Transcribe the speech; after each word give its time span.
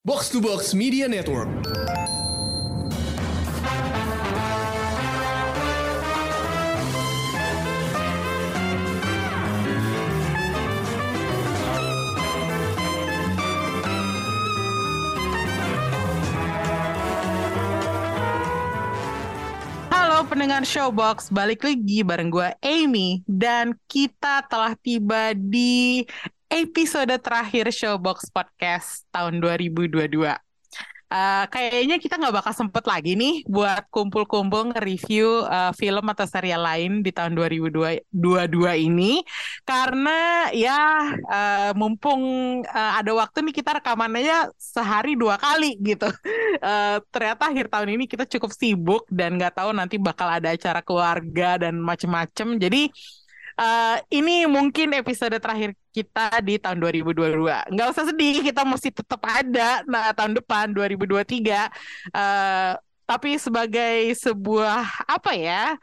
Box 0.00 0.32
to 0.32 0.40
Box 0.40 0.72
Media 0.72 1.04
Network. 1.04 1.44
Halo 19.92 20.24
pendengar 20.24 20.64
Showbox, 20.64 21.28
balik 21.28 21.60
lagi 21.60 22.00
bareng 22.00 22.32
gue 22.32 22.48
Amy 22.64 23.20
dan 23.28 23.76
kita 23.84 24.48
telah 24.48 24.72
tiba 24.80 25.36
di 25.36 26.08
episode 26.50 27.14
terakhir 27.22 27.70
Showbox 27.70 28.34
Podcast 28.34 29.06
tahun 29.14 29.38
2022. 29.38 30.34
Uh, 31.10 31.42
kayaknya 31.50 31.98
kita 31.98 32.22
nggak 32.22 32.38
bakal 32.38 32.54
sempet 32.54 32.86
lagi 32.86 33.18
nih 33.18 33.42
buat 33.50 33.82
kumpul-kumpul 33.90 34.70
nge-review 34.70 35.42
uh, 35.42 35.74
film 35.74 36.06
atau 36.06 36.22
serial 36.22 36.62
lain 36.62 37.02
di 37.02 37.10
tahun 37.10 37.34
2022 37.34 38.06
ini. 38.78 39.22
Karena 39.66 40.50
ya 40.54 41.10
uh, 41.10 41.70
mumpung 41.74 42.22
uh, 42.62 42.92
ada 42.98 43.10
waktu 43.14 43.42
nih 43.46 43.54
kita 43.54 43.82
rekamannya 43.82 44.54
sehari 44.58 45.14
dua 45.14 45.38
kali 45.38 45.78
gitu. 45.82 46.10
Uh, 46.60 47.02
ternyata 47.14 47.50
akhir 47.50 47.70
tahun 47.70 47.94
ini 47.94 48.04
kita 48.10 48.26
cukup 48.26 48.50
sibuk 48.54 49.02
dan 49.10 49.34
nggak 49.38 49.58
tahu 49.58 49.70
nanti 49.74 49.98
bakal 49.98 50.30
ada 50.30 50.54
acara 50.54 50.82
keluarga 50.82 51.58
dan 51.58 51.78
macem-macem. 51.78 52.58
Jadi 52.58 52.90
Uh, 52.90 53.19
ini 54.08 54.48
mungkin 54.48 54.96
episode 54.96 55.36
terakhir 55.36 55.76
kita 55.92 56.40
di 56.40 56.56
tahun 56.56 56.80
2022. 56.80 57.74
Nggak 57.74 57.88
usah 57.92 58.04
sedih, 58.08 58.40
kita 58.40 58.64
mesti 58.64 58.88
tetap 58.88 59.20
ada 59.26 59.84
nah 59.84 60.14
tahun 60.16 60.38
depan 60.38 60.72
2023. 60.72 61.68
Uh, 62.14 62.78
tapi 63.04 63.36
sebagai 63.36 64.14
sebuah 64.16 65.04
apa 65.04 65.34
ya? 65.34 65.74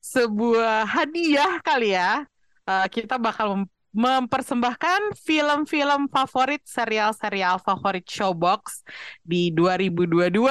Sebuah 0.00 0.86
hadiah 0.86 1.58
kali 1.60 1.92
ya. 1.92 2.24
Uh, 2.64 2.86
kita 2.88 3.18
bakal 3.20 3.62
mem 3.62 3.66
mempersembahkan 3.96 5.16
film-film 5.24 6.12
favorit 6.12 6.60
serial-serial 6.68 7.56
favorit 7.64 8.04
Showbox 8.04 8.84
di 9.24 9.48
2022 9.48 10.44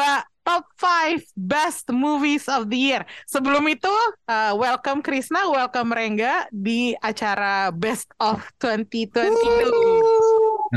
top 0.46 0.70
5 0.78 1.26
best 1.34 1.90
movies 1.90 2.46
of 2.46 2.70
the 2.70 2.78
year. 2.78 3.02
Sebelum 3.26 3.66
itu, 3.66 3.90
uh, 4.30 4.54
welcome 4.54 5.02
Krisna, 5.02 5.50
welcome 5.50 5.90
Rengga 5.90 6.46
di 6.54 6.94
acara 7.02 7.74
Best 7.74 8.14
of 8.22 8.46
2022. 8.62 9.34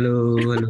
Halo, 0.00 0.40
halo. 0.40 0.68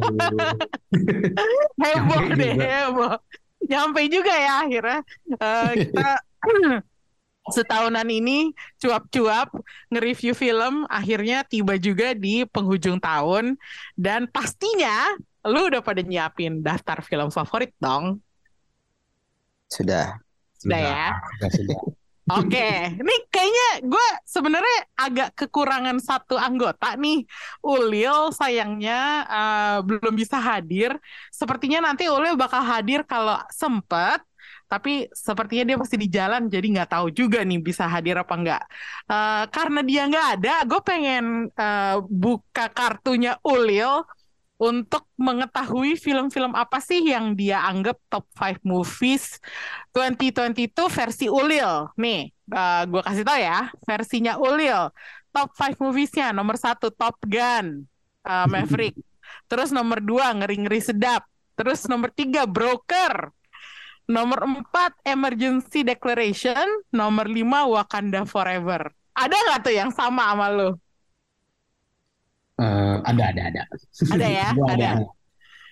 heboh 1.81 2.23
deh, 2.35 2.53
heboh. 2.59 3.15
Nyampe 3.63 4.01
juga 4.11 4.35
ya 4.35 4.53
akhirnya. 4.67 4.99
Uh, 5.39 5.71
kita 5.79 6.09
setahunan 7.55 8.05
ini 8.11 8.51
cuap-cuap 8.77 9.49
nge-review 9.89 10.37
film 10.37 10.85
akhirnya 10.85 11.41
tiba 11.47 11.81
juga 11.81 12.13
di 12.13 12.45
penghujung 12.45 13.01
tahun 13.01 13.57
dan 13.97 14.29
pastinya 14.29 15.17
lu 15.47 15.71
udah 15.71 15.81
pada 15.81 16.03
nyiapin 16.03 16.59
daftar 16.59 16.99
film 17.01 17.31
favorit 17.31 17.71
dong. 17.79 18.19
Sudah. 19.69 20.17
Sudah, 20.59 20.79
ya. 20.81 21.07
Sudah, 21.37 21.51
sudah. 21.53 21.79
Oke, 22.29 22.61
okay. 22.61 22.93
ini 22.93 23.15
kayaknya 23.33 23.89
gue 23.89 24.07
sebenarnya 24.21 24.77
agak 24.93 25.33
kekurangan 25.33 25.97
satu 25.97 26.37
anggota 26.37 26.93
nih. 26.93 27.25
Ulil 27.65 28.29
sayangnya 28.29 29.25
uh, 29.25 29.77
belum 29.81 30.13
bisa 30.13 30.37
hadir. 30.37 30.93
Sepertinya 31.33 31.89
nanti 31.89 32.05
Ulil 32.05 32.37
bakal 32.37 32.61
hadir 32.61 33.01
kalau 33.01 33.33
sempet. 33.49 34.21
Tapi 34.69 35.09
sepertinya 35.09 35.73
dia 35.73 35.77
masih 35.81 35.97
di 35.97 36.05
jalan, 36.13 36.45
jadi 36.45 36.61
nggak 36.61 36.93
tahu 36.93 37.09
juga 37.09 37.41
nih 37.41 37.57
bisa 37.57 37.89
hadir 37.89 38.21
apa 38.21 38.33
nggak. 38.37 38.63
Uh, 39.09 39.43
karena 39.49 39.81
dia 39.81 40.01
nggak 40.05 40.27
ada, 40.37 40.55
gue 40.69 40.81
pengen 40.85 41.49
uh, 41.57 41.97
buka 42.05 42.69
kartunya 42.69 43.41
Ulil 43.41 44.05
untuk 44.59 45.07
mengetahui 45.15 45.95
film-film 45.95 46.51
apa 46.51 46.83
sih 46.83 46.99
yang 47.07 47.31
dia 47.31 47.63
anggap 47.63 47.95
top 48.11 48.27
5 48.35 48.59
movies 48.67 49.39
2022 49.95 50.75
versi 50.91 51.31
Ulil. 51.31 51.87
Nih, 51.95 52.27
uh, 52.51 52.83
gue 52.83 52.99
kasih 52.99 53.23
tau 53.23 53.39
ya, 53.39 53.71
versinya 53.87 54.35
Ulil. 54.35 54.91
Top 55.31 55.55
5 55.55 55.79
moviesnya, 55.79 56.35
nomor 56.35 56.59
satu 56.59 56.91
Top 56.91 57.15
Gun, 57.23 57.87
uh, 58.27 58.45
Maverick. 58.51 58.99
Terus 59.49 59.71
nomor 59.71 60.03
dua 60.03 60.35
Ngeri-Ngeri 60.35 60.81
Sedap. 60.83 61.23
Terus 61.55 61.87
nomor 61.87 62.11
tiga 62.11 62.43
Broker. 62.43 63.31
Nomor 64.09 64.43
empat 64.43 64.91
Emergency 65.07 65.87
Declaration. 65.87 66.67
Nomor 66.91 67.31
lima 67.31 67.63
Wakanda 67.63 68.27
Forever. 68.27 68.91
Ada 69.15 69.35
nggak 69.35 69.59
tuh 69.63 69.73
yang 69.75 69.91
sama 69.93 70.33
sama 70.33 70.47
lo? 70.51 70.88
Uh, 72.59 72.99
ada, 73.07 73.23
ada, 73.31 73.41
ada. 73.47 73.63
Ada 74.13 74.27
ya, 74.27 74.47
ada. 74.51 74.87
ada. 74.99 75.07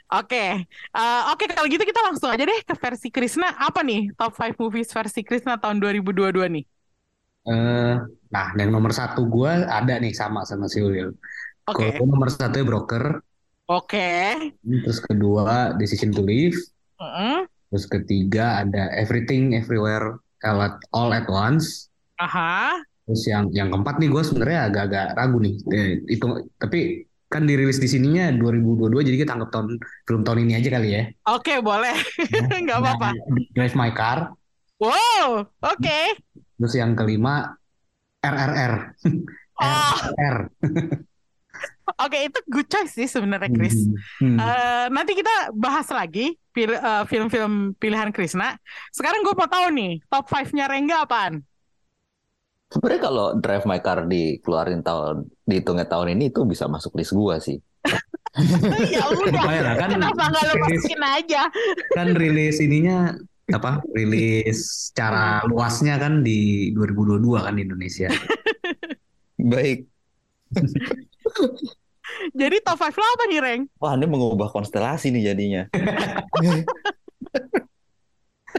Oke, 0.08 0.64
Uh, 0.96 1.36
oke 1.36 1.44
kalau 1.52 1.68
gitu 1.68 1.84
kita 1.84 2.00
langsung 2.00 2.32
aja 2.32 2.48
deh 2.48 2.60
ke 2.64 2.74
versi 2.80 3.12
Krisna. 3.12 3.52
Apa 3.60 3.84
nih 3.84 4.16
top 4.16 4.32
5 4.40 4.56
movies 4.56 4.88
versi 4.96 5.20
Krisna 5.20 5.60
tahun 5.60 5.84
2022 5.84 6.48
nih? 6.48 6.64
Eh, 7.48 7.96
nah, 8.32 8.48
yang 8.60 8.72
nomor 8.76 8.92
satu 8.92 9.24
gue 9.28 9.52
ada 9.68 9.94
nih 10.04 10.12
sama 10.12 10.44
sama 10.44 10.68
si 10.68 10.84
Ulil. 10.84 11.16
Oke. 11.68 11.96
Kalau 11.96 12.08
nomor 12.08 12.28
satu 12.32 12.60
Broker, 12.68 13.24
Oke. 13.68 14.08
terus 14.64 15.00
kedua 15.04 15.76
Decision 15.80 16.12
to 16.16 16.24
Live, 16.24 16.56
Mm-mm. 17.00 17.48
terus 17.72 17.86
ketiga 17.88 18.64
ada 18.64 18.92
Everything 18.96 19.56
Everywhere 19.56 20.20
All 20.44 20.60
at, 20.64 20.76
All 20.96 21.12
at 21.16 21.28
Once, 21.28 21.88
Aha. 22.20 22.82
Terus 23.08 23.24
yang 23.24 23.48
yang 23.56 23.72
keempat 23.72 24.04
nih 24.04 24.10
gue 24.12 24.22
sebenarnya 24.22 24.60
agak-agak 24.68 25.06
ragu 25.16 25.38
nih. 25.40 25.54
Eh, 25.72 25.90
itu 26.12 26.26
tapi 26.60 26.80
kan 27.28 27.44
dirilis 27.44 27.80
di 27.80 27.88
sininya 27.88 28.32
2022 28.36 29.04
jadi 29.04 29.18
kita 29.24 29.32
anggap 29.36 29.52
tahun 29.52 29.68
film 30.08 30.22
tahun 30.28 30.40
ini 30.48 30.54
aja 30.60 30.70
kali 30.76 30.90
ya. 30.92 31.04
Oke, 31.32 31.60
boleh. 31.60 31.96
Nggak 32.64 32.78
apa-apa. 32.84 33.08
Nah, 33.16 33.44
Drive 33.56 33.76
My 33.76 33.92
Car, 33.92 34.32
Wow, 34.78 35.50
oke. 35.66 36.00
terus 36.58 36.74
yang 36.78 36.94
kelima 36.94 37.58
RRR. 38.22 38.74
Oh, 39.58 39.98
RRR. 40.14 40.54
oke 42.06 42.18
itu 42.30 42.40
good 42.46 42.70
choice 42.70 42.94
sih 42.94 43.10
sebenarnya 43.10 43.50
Chris. 43.50 43.74
Hmm. 44.22 44.38
Eh, 44.38 44.86
nanti 44.94 45.18
kita 45.18 45.50
bahas 45.50 45.90
lagi 45.90 46.38
pil- 46.54 46.78
eh, 46.78 47.04
film-film 47.10 47.74
pilihan 47.82 48.14
Krisna. 48.14 48.54
Sekarang 48.94 49.26
gue 49.26 49.34
mau 49.34 49.50
tahu 49.50 49.74
nih, 49.74 49.98
top 50.14 50.30
5-nya 50.30 50.70
Rengga 50.70 51.10
apaan? 51.10 51.42
Sebenarnya 52.68 53.02
kalau 53.02 53.26
Drive 53.40 53.64
My 53.64 53.80
Car 53.80 54.04
dikeluarin 54.12 54.84
tahun 54.84 55.24
dihitungnya 55.48 55.88
tahun 55.88 56.20
ini 56.20 56.36
itu 56.36 56.44
bisa 56.44 56.68
masuk 56.68 57.00
list 57.00 57.16
gua 57.16 57.40
sih. 57.40 57.56
ya 58.94 59.08
udah, 59.08 59.44
Bayar, 59.48 59.80
kan 59.80 59.90
kenapa 59.96 60.24
nggak 60.28 60.44
lo 60.44 60.54
rilis- 60.60 60.84
masukin 60.84 61.02
aja? 61.02 61.42
kan 61.96 62.08
rilis 62.12 62.60
ininya 62.60 63.16
apa 63.48 63.80
rilis 63.96 64.92
secara 64.92 65.40
luasnya 65.48 65.96
kan 65.96 66.20
di 66.20 66.70
2022 66.76 67.48
kan 67.48 67.56
di 67.56 67.64
Indonesia 67.64 68.12
Baik. 69.52 69.88
Jadi 72.40 72.56
top 72.64 72.80
5 72.80 72.98
lo 72.98 73.08
apa 73.16 73.24
nih, 73.30 73.40
Reng? 73.40 73.62
Wah, 73.78 73.94
ini 73.94 74.06
mengubah 74.08 74.50
konstelasi 74.50 75.12
nih 75.12 75.32
jadinya. 75.32 75.64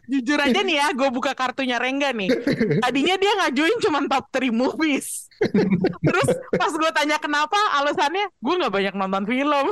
Jujur 0.06 0.38
aja 0.38 0.60
nih 0.62 0.76
ya, 0.78 0.86
gue 0.94 1.08
buka 1.10 1.34
kartunya 1.34 1.80
Rengga 1.80 2.14
nih. 2.14 2.30
Tadinya 2.78 3.16
dia 3.18 3.32
ngajuin 3.42 3.76
cuma 3.82 3.98
top 4.06 4.30
3 4.30 4.54
movies. 4.54 5.26
Terus 6.04 6.28
pas 6.54 6.72
gue 6.72 6.90
tanya 6.94 7.18
kenapa, 7.18 7.58
alasannya 7.82 8.30
gue 8.38 8.54
nggak 8.54 8.74
banyak 8.74 8.94
nonton 8.94 9.24
film. 9.26 9.66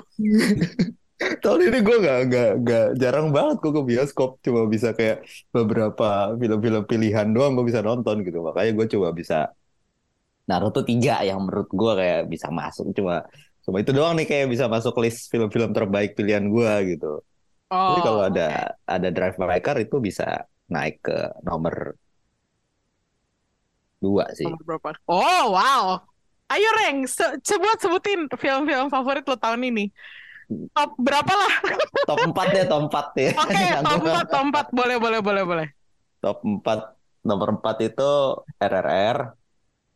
tahun 1.16 1.72
ini 1.72 1.78
gue 1.80 1.96
gak, 2.04 2.20
gak, 2.28 2.52
gak 2.60 2.86
jarang 3.00 3.32
banget 3.32 3.56
gue 3.64 3.72
ke 3.72 3.82
bioskop. 3.88 4.36
Cuma 4.44 4.68
bisa 4.68 4.92
kayak 4.92 5.24
beberapa 5.48 6.36
film-film 6.36 6.84
pilihan 6.84 7.28
doang 7.32 7.56
gue 7.56 7.64
bisa 7.64 7.80
nonton 7.80 8.20
gitu. 8.20 8.44
Makanya 8.44 8.72
gue 8.76 8.86
coba 8.96 9.08
bisa 9.16 9.38
Naruto 10.46 10.86
tiga 10.86 11.26
yang 11.26 11.42
menurut 11.42 11.66
gue 11.72 11.92
kayak 11.98 12.22
bisa 12.30 12.48
masuk. 12.54 12.94
Cuma 12.94 13.26
cuma 13.66 13.82
itu 13.82 13.90
doang 13.90 14.14
nih 14.14 14.30
kayak 14.30 14.46
bisa 14.46 14.70
masuk 14.70 14.94
list 15.02 15.26
film-film 15.26 15.74
terbaik 15.74 16.14
pilihan 16.14 16.46
gue 16.46 16.72
gitu. 16.96 17.24
Jadi 17.66 18.00
kalau 18.02 18.20
Oh, 18.22 18.28
ada 18.30 18.46
ada 18.86 19.08
Drive 19.10 19.36
My 19.42 19.58
Car 19.58 19.76
itu 19.82 19.98
bisa 19.98 20.46
naik 20.70 21.02
ke 21.02 21.18
nomor 21.42 21.98
dua 23.98 24.30
sih. 24.36 24.46
Nomor 24.46 24.62
berapa? 24.62 24.88
Oh, 25.10 25.44
wow. 25.56 25.98
Ayo 26.46 26.68
Reng, 26.78 27.10
se 27.10 27.26
coba 27.42 27.74
sebutin 27.74 28.30
film-film 28.38 28.86
favorit 28.86 29.26
lo 29.26 29.34
tahun 29.34 29.66
ini. 29.66 29.90
Top 30.70 30.94
berapa 30.94 31.32
lah? 31.34 31.52
Top 32.06 32.22
4 32.22 32.54
deh, 32.54 32.64
top 32.70 32.86
4 32.86 33.06
ya. 33.18 33.30
Oke, 33.34 33.64
top 33.82 33.98
4, 34.06 34.30
top 34.30 34.44
4. 34.46 34.66
Boleh, 34.78 34.96
boleh, 35.02 35.18
boleh, 35.18 35.42
boleh. 35.42 35.68
Top 36.22 36.38
4, 36.46 36.94
nomor 37.26 37.58
4 37.58 37.82
itu 37.82 38.10
RRR, 38.62 39.18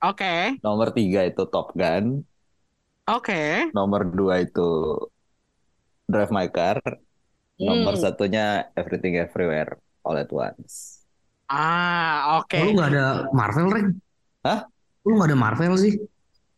Oke, 0.03 0.59
nomor 0.65 0.89
3 0.97 1.29
itu 1.31 1.43
Top 1.53 1.71
Gun, 1.77 2.25
oke. 3.07 3.43
nomor 3.77 4.03
2 4.07 4.47
itu 4.47 4.69
Drive 6.11 6.33
My 6.35 6.49
Car, 6.51 6.79
Nomor 7.61 7.93
Hmm. 7.93 8.03
satunya 8.03 8.47
Everything 8.73 9.21
Everywhere 9.21 9.77
All 10.01 10.17
at 10.17 10.33
Once. 10.33 11.05
Ah, 11.45 12.41
oke. 12.41 12.57
Oh, 12.57 12.65
lu 12.65 12.73
nggak 12.73 12.89
ada 12.91 13.07
Marvel, 13.31 13.69
Reng? 13.69 13.89
Hah? 14.41 14.65
Lu 15.05 15.19
nggak 15.19 15.29
ada 15.29 15.39
Marvel 15.39 15.75
sih? 15.77 15.99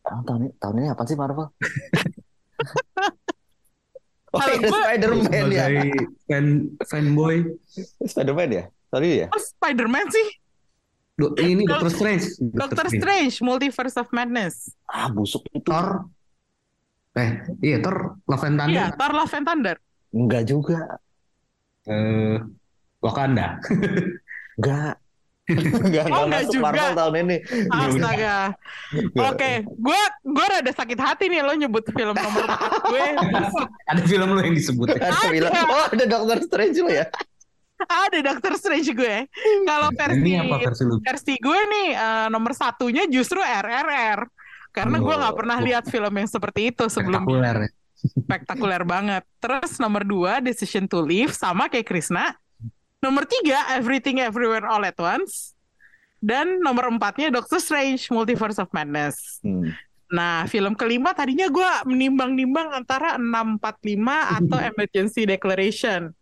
Oh, 0.03 0.21
tahun 0.21 0.39
ini, 0.41 0.49
tahun 0.57 0.75
ini 0.79 0.87
apa 0.87 1.03
sih 1.03 1.17
Marvel? 1.17 1.47
oh, 4.31 4.39
gua- 4.39 4.83
Spider-Man 4.85 5.45
ya. 5.49 5.65
Fan 6.23 6.45
fanboy. 6.85 7.35
Spider-Man 7.99 8.49
ya? 8.49 8.63
Sorry 8.87 9.09
ya? 9.21 9.27
Oh, 9.27 9.41
Spider-Man 9.41 10.07
sih? 10.07 10.27
Do- 11.13 11.33
ini 11.37 11.61
Dok- 11.63 11.83
Doctor 11.83 11.89
Strange. 11.91 12.25
Doctor 12.39 12.85
Strange, 12.89 13.35
Multiverse 13.39 13.97
of 13.97 14.07
Madness. 14.09 14.73
Ah, 14.85 15.09
busuk 15.09 15.43
itu. 15.49 15.61
Thor. 15.65 16.09
Eh, 17.13 17.29
iya 17.61 17.77
Thor 17.77 18.17
Love 18.25 18.45
and 18.45 18.57
Thunder. 18.57 18.73
Iya, 18.73 18.85
Thor 18.93 19.11
Love 19.11 19.33
and 19.33 19.45
Thunder. 19.45 19.75
Enggak 20.13 20.43
juga. 20.45 20.79
Eh, 21.83 22.37
Wakanda. 22.99 23.59
Enggak. 24.57 24.95
Enggak, 25.43 25.75
Oh, 25.75 25.83
enggak 25.83 26.05
enggak 26.07 26.23
masuk 26.39 26.53
juga. 26.55 26.63
Marvel 26.63 26.91
tahun 26.95 27.13
ini. 27.19 27.37
Astaga. 27.67 28.37
Oke, 29.27 29.51
gue 29.67 30.01
gue 30.23 30.45
rada 30.47 30.71
sakit 30.71 30.95
hati 30.95 31.27
nih 31.27 31.43
lo 31.43 31.51
nyebut 31.51 31.83
film 31.91 32.15
nomor 32.15 32.43
4 32.47 32.87
gue. 32.87 33.05
Ada 33.91 34.01
film 34.07 34.27
lu 34.29 34.39
yang 34.39 34.55
disebut. 34.55 34.87
ya? 34.95 35.11
Ada 35.11 35.27
bilang, 35.27 35.51
oh 35.67 35.85
ada 35.91 36.05
Doctor 36.07 36.37
Strange 36.39 36.79
lo 36.79 36.87
ya? 36.87 37.05
Ada 37.83 38.19
Doctor 38.23 38.53
Strange 38.55 38.87
gue. 38.95 39.15
Kalau 39.67 39.89
versi 39.91 40.19
Ini 40.23 40.31
apa 40.39 40.55
versi 40.63 40.83
lu? 40.87 40.95
versi 41.03 41.33
gue 41.35 41.59
nih 41.67 41.87
eh, 41.91 42.27
nomor 42.31 42.55
satunya 42.55 43.03
justru 43.05 43.43
RRR. 43.43 44.23
Karena 44.71 44.95
gue 44.95 45.11
nggak 45.13 45.33
Oh. 45.35 45.37
pernah 45.37 45.57
lihat 45.59 45.83
film 45.85 46.13
yang 46.15 46.29
seperti 46.31 46.71
itu 46.71 46.87
sebelumnya. 46.87 47.19
Spektakuler. 47.19 47.57
Spektakuler 48.03 48.83
banget. 48.83 49.23
Terus 49.39 49.79
nomor 49.79 50.03
dua 50.03 50.39
Decision 50.39 50.85
to 50.85 50.99
Live 50.99 51.31
sama 51.31 51.67
kayak 51.67 51.87
Krisna. 51.87 52.35
Nomor 52.99 53.23
tiga 53.23 53.75
Everything 53.75 54.19
Everywhere 54.19 54.63
All 54.63 54.83
at 54.83 54.95
Once. 54.95 55.55
Dan 56.19 56.59
nomor 56.59 56.87
empatnya 56.87 57.27
Doctor 57.27 57.59
Strange 57.59 58.07
Multiverse 58.07 58.55
of 58.55 58.71
Madness. 58.71 59.43
Hmm. 59.43 59.75
Nah, 60.07 60.45
film 60.45 60.71
kelima 60.71 61.11
tadinya 61.11 61.49
gue 61.49 61.69
menimbang-nimbang 61.83 62.71
antara 62.71 63.17
645 63.17 64.39
atau 64.39 64.57
Emergency 64.71 65.25
Declaration. 65.25 66.15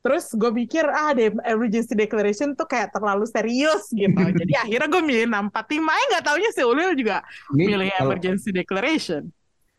Terus 0.00 0.32
gue 0.32 0.50
pikir, 0.64 0.84
ah, 0.84 1.14
the 1.14 1.32
Emergency 1.44 1.94
Declaration 1.94 2.52
tuh 2.52 2.66
kayak 2.66 2.92
terlalu 2.92 3.24
serius 3.24 3.88
gitu. 3.88 4.16
Jadi 4.42 4.52
akhirnya 4.58 4.88
gue 4.90 5.02
milih 5.02 5.26
645. 5.30 5.70
Eh, 5.70 6.04
nggak 6.10 6.24
taunya 6.24 6.50
si 6.50 6.62
Ulil 6.66 6.90
juga 6.92 7.22
Ini 7.52 7.62
milih 7.68 7.88
kalau- 7.94 8.00
Emergency 8.10 8.50
Declaration. 8.50 9.22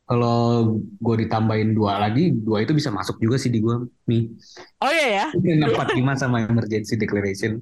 Kalau 0.05 0.77
gue 0.77 1.15
ditambahin 1.25 1.73
dua 1.73 1.97
lagi, 1.97 2.29
dua 2.29 2.61
itu 2.61 2.77
bisa 2.77 2.93
masuk 2.93 3.17
juga 3.17 3.41
sih 3.41 3.49
di 3.49 3.57
gue 3.57 3.89
nih. 4.05 4.29
Oh 4.77 4.91
iya 4.93 5.07
ya? 5.25 5.27
45 5.33 6.21
sama 6.21 6.45
Emergency 6.45 6.93
Declaration. 6.93 7.57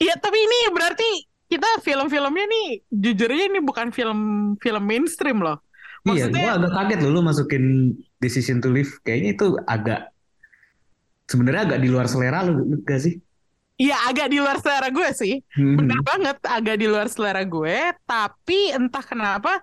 Iya, 0.00 0.16
tapi 0.16 0.40
ini 0.40 0.72
berarti 0.72 1.08
kita 1.52 1.84
film-filmnya 1.84 2.48
nih, 2.48 2.68
jujurnya 2.88 3.44
ini 3.52 3.60
bukan 3.60 3.92
film-film 3.92 4.84
mainstream 4.88 5.44
loh. 5.44 5.60
Iya, 6.08 6.32
gue 6.32 6.32
Maksudnya, 6.32 6.56
agak 6.56 6.72
kaget 6.72 6.98
loh 7.04 7.10
lu 7.12 7.20
masukin 7.20 7.64
Decision 8.18 8.64
to 8.64 8.72
Live. 8.72 8.96
Kayaknya 9.04 9.30
itu 9.36 9.46
agak 9.68 10.00
sebenarnya 11.28 11.62
agak 11.68 11.80
di 11.84 11.88
luar 11.92 12.08
selera 12.08 12.40
lu 12.42 12.80
gak 12.88 13.00
sih? 13.04 13.20
iya 13.80 13.96
agak 14.06 14.30
di 14.30 14.38
luar 14.38 14.62
selera 14.62 14.88
gue 14.94 15.08
sih. 15.10 15.34
Hmm. 15.58 15.76
Bener 15.82 16.00
banget, 16.06 16.36
agak 16.46 16.76
di 16.78 16.86
luar 16.86 17.06
selera 17.10 17.42
gue. 17.42 17.76
Tapi 18.06 18.70
entah 18.70 19.02
kenapa 19.02 19.58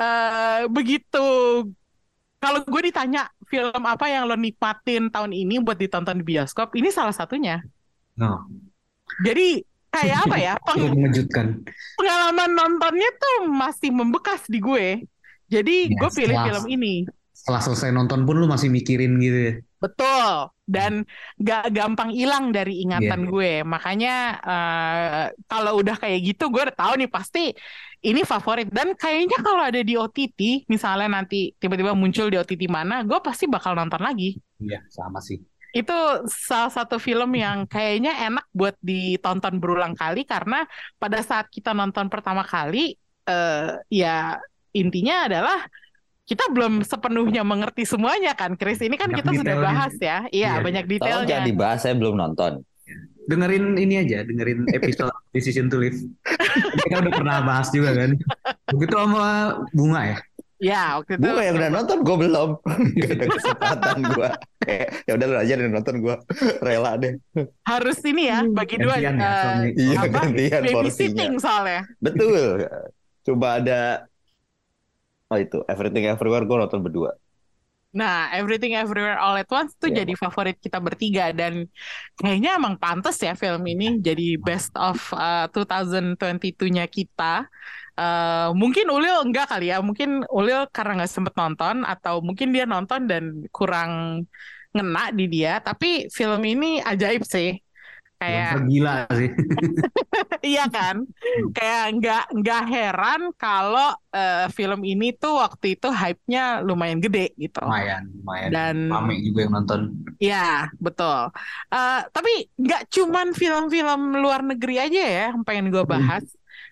eh 0.00 0.60
begitu. 0.66 1.28
Kalau 2.40 2.64
gue 2.64 2.82
ditanya 2.82 3.28
film 3.44 3.84
apa 3.84 4.08
yang 4.08 4.24
lo 4.24 4.32
nikmatin 4.32 5.12
tahun 5.12 5.30
ini 5.30 5.60
buat 5.60 5.76
ditonton 5.76 6.16
di 6.16 6.24
bioskop, 6.26 6.72
ini 6.72 6.88
salah 6.88 7.12
satunya. 7.12 7.60
No, 8.16 8.48
Jadi 9.20 9.60
kayak 9.90 10.18
apa 10.24 10.36
ya? 10.36 10.52
peng- 10.66 10.88
mengejutkan. 10.88 11.60
pengalaman 11.94 12.50
nontonnya 12.50 13.10
tuh 13.14 13.36
masih 13.46 13.92
membekas 13.92 14.48
di 14.48 14.56
gue. 14.56 15.04
Jadi 15.46 15.92
Ya, 15.92 15.96
gue 15.98 16.10
pilih 16.10 16.32
setelah- 16.32 16.46
film 16.48 16.64
ini. 16.70 16.94
Setelah 17.36 17.60
selesai 17.62 17.90
nonton 17.90 18.24
pun 18.24 18.36
lu 18.36 18.48
masih 18.48 18.68
mikirin 18.68 19.20
gitu 19.20 19.38
ya. 19.38 19.54
Betul, 19.80 20.52
dan 20.68 21.08
gak 21.40 21.72
gampang 21.72 22.12
hilang 22.12 22.52
dari 22.52 22.84
ingatan 22.84 23.24
Iya. 23.24 23.30
gue. 23.32 23.52
Makanya 23.64 24.14
eh, 24.44 25.24
kalau 25.48 25.80
udah 25.80 25.96
kayak 25.96 26.20
gitu, 26.20 26.52
gue 26.52 26.68
udah 26.68 26.76
tahu 26.76 26.92
nih 27.00 27.08
pasti 27.08 27.48
ini 28.04 28.20
favorit. 28.28 28.68
Dan 28.68 28.92
kayaknya 28.92 29.40
kalau 29.40 29.64
ada 29.64 29.80
di 29.80 29.96
OTT, 29.96 30.68
misalnya 30.68 31.08
nanti 31.20 31.56
tiba-tiba 31.56 31.96
muncul 31.96 32.28
di 32.28 32.36
OTT 32.36 32.68
mana, 32.68 33.00
gue 33.08 33.18
pasti 33.24 33.48
bakal 33.48 33.72
nonton 33.72 34.04
lagi. 34.04 34.36
Iya, 34.60 34.84
sama 34.92 35.24
sih. 35.24 35.40
Itu 35.72 35.96
salah 36.28 36.68
satu 36.68 37.00
film 37.00 37.30
yang 37.38 37.64
kayaknya 37.64 38.28
enak 38.28 38.44
buat 38.52 38.76
ditonton 38.84 39.62
berulang 39.62 39.94
kali 39.96 40.28
karena 40.28 40.66
pada 41.00 41.24
saat 41.24 41.46
kita 41.48 41.72
nonton 41.72 42.12
pertama 42.12 42.44
kali, 42.44 43.00
eh, 43.24 43.68
ya 43.88 44.36
intinya 44.76 45.24
adalah 45.24 45.58
kita 46.30 46.46
belum 46.54 46.86
sepenuhnya 46.86 47.42
mengerti 47.42 47.82
semuanya 47.82 48.38
kan, 48.38 48.54
Chris. 48.54 48.78
Ini 48.78 48.94
kan 48.94 49.10
Banyak 49.10 49.18
kita 49.26 49.30
sudah 49.34 49.56
bahas 49.58 49.94
ya, 49.98 50.18
iya 50.30 50.54
Iya. 50.54 50.62
banyak 50.62 50.84
Tolong 50.86 50.94
detailnya. 51.02 51.26
jangan 51.26 51.44
dibahas, 51.50 51.78
saya 51.82 51.94
belum 51.98 52.14
nonton. 52.14 52.52
Dengerin 53.26 53.74
ini 53.74 53.94
aja, 53.98 54.22
dengerin 54.22 54.70
episode 54.70 55.10
Decision 55.34 55.66
to 55.66 55.82
Live. 55.82 55.98
Kita 56.86 57.02
udah 57.02 57.12
pernah 57.12 57.36
bahas 57.42 57.74
juga 57.74 57.94
kan. 57.94 58.14
Begitu 58.70 58.94
sama 58.94 59.26
Bunga 59.74 60.02
ya. 60.06 60.18
Ya, 60.60 61.00
waktu 61.00 61.16
itu. 61.16 61.24
Gue 61.24 61.40
yang 61.40 61.56
udah 61.56 61.70
nonton, 61.72 61.98
gue 62.04 62.16
belum. 62.20 62.50
Gak 63.00 63.10
ada 63.16 63.26
kesempatan 63.32 63.98
gue. 64.12 64.28
Kayak, 64.60 64.88
ya 65.08 65.12
udah 65.16 65.26
lu 65.26 65.36
aja 65.40 65.52
yang 65.56 65.72
nonton 65.72 65.94
gue. 65.98 66.14
Rela 66.60 66.92
deh. 66.94 67.12
Harus 67.64 67.98
ini 68.04 68.28
ya, 68.28 68.44
bagi 68.44 68.76
dua. 68.76 69.00
Gantian 69.00 69.18
ya, 69.18 69.32
eh. 69.64 69.72
Iya, 69.72 70.00
gantian 70.06 70.62
porsinya. 70.62 70.76
babysitting 70.84 71.32
soalnya. 71.40 71.80
Betul. 71.98 72.68
Coba 73.24 73.46
ada 73.56 73.80
Oh 75.32 75.38
itu 75.44 75.58
Everything 75.72 76.04
Everywhere 76.12 76.44
gue 76.48 76.56
nonton 76.62 76.80
berdua. 76.86 77.10
Nah, 77.90 78.30
Everything 78.38 78.78
Everywhere 78.78 79.18
All 79.18 79.34
at 79.42 79.50
Once 79.50 79.74
tuh 79.82 79.90
Iya. 79.90 79.98
jadi 79.98 80.12
favorit 80.14 80.56
kita 80.62 80.78
bertiga 80.78 81.34
dan 81.34 81.66
kayaknya 82.14 82.54
emang 82.54 82.78
pantas 82.78 83.18
ya 83.18 83.34
film 83.34 83.62
ini 83.66 83.98
jadi 83.98 84.38
best 84.38 84.70
of 84.78 84.98
uh, 85.10 85.50
2022-nya 85.50 86.86
kita. 86.86 87.50
Uh, 87.98 88.54
mungkin 88.54 88.86
Ulil 88.94 89.26
enggak 89.26 89.50
kali 89.50 89.74
ya, 89.74 89.82
mungkin 89.82 90.22
Ulil 90.30 90.70
karena 90.70 91.02
nggak 91.02 91.12
sempet 91.14 91.34
nonton 91.34 91.82
atau 91.82 92.22
mungkin 92.22 92.48
dia 92.54 92.64
nonton 92.64 93.10
dan 93.10 93.24
kurang 93.50 93.90
ngena 94.74 95.10
di 95.18 95.24
dia. 95.26 95.58
Tapi 95.58 95.86
film 96.14 96.40
ini 96.46 96.78
ajaib 96.90 97.22
sih, 97.26 97.58
kayak 98.20 98.68
Gila 98.68 98.94
sih. 99.16 99.30
Iya 100.40 100.64
kan? 100.72 101.04
Kayak 101.52 101.84
nggak 102.00 102.24
nggak 102.40 102.62
heran 102.68 103.20
kalau 103.36 103.92
eh, 104.12 104.48
film 104.56 104.80
ini 104.84 105.12
tuh 105.12 105.36
waktu 105.40 105.76
itu 105.76 105.88
hype-nya 105.92 106.64
lumayan 106.64 107.00
gede 107.00 107.32
gitu. 107.36 107.60
Lumayan, 107.60 108.08
lumayan. 108.20 108.48
Dan 108.52 108.76
Rame 108.88 109.20
juga 109.20 109.38
yang 109.44 109.52
nonton. 109.56 109.80
ya 110.16 110.68
betul. 110.80 111.28
Eh, 111.72 112.00
tapi 112.12 112.32
nggak 112.56 112.82
cuman 112.88 113.32
film-film 113.36 114.00
luar 114.20 114.40
negeri 114.44 114.76
aja 114.80 115.00
ya 115.00 115.22
yang 115.32 115.44
pengen 115.44 115.68
gue 115.72 115.84
bahas. 115.84 116.24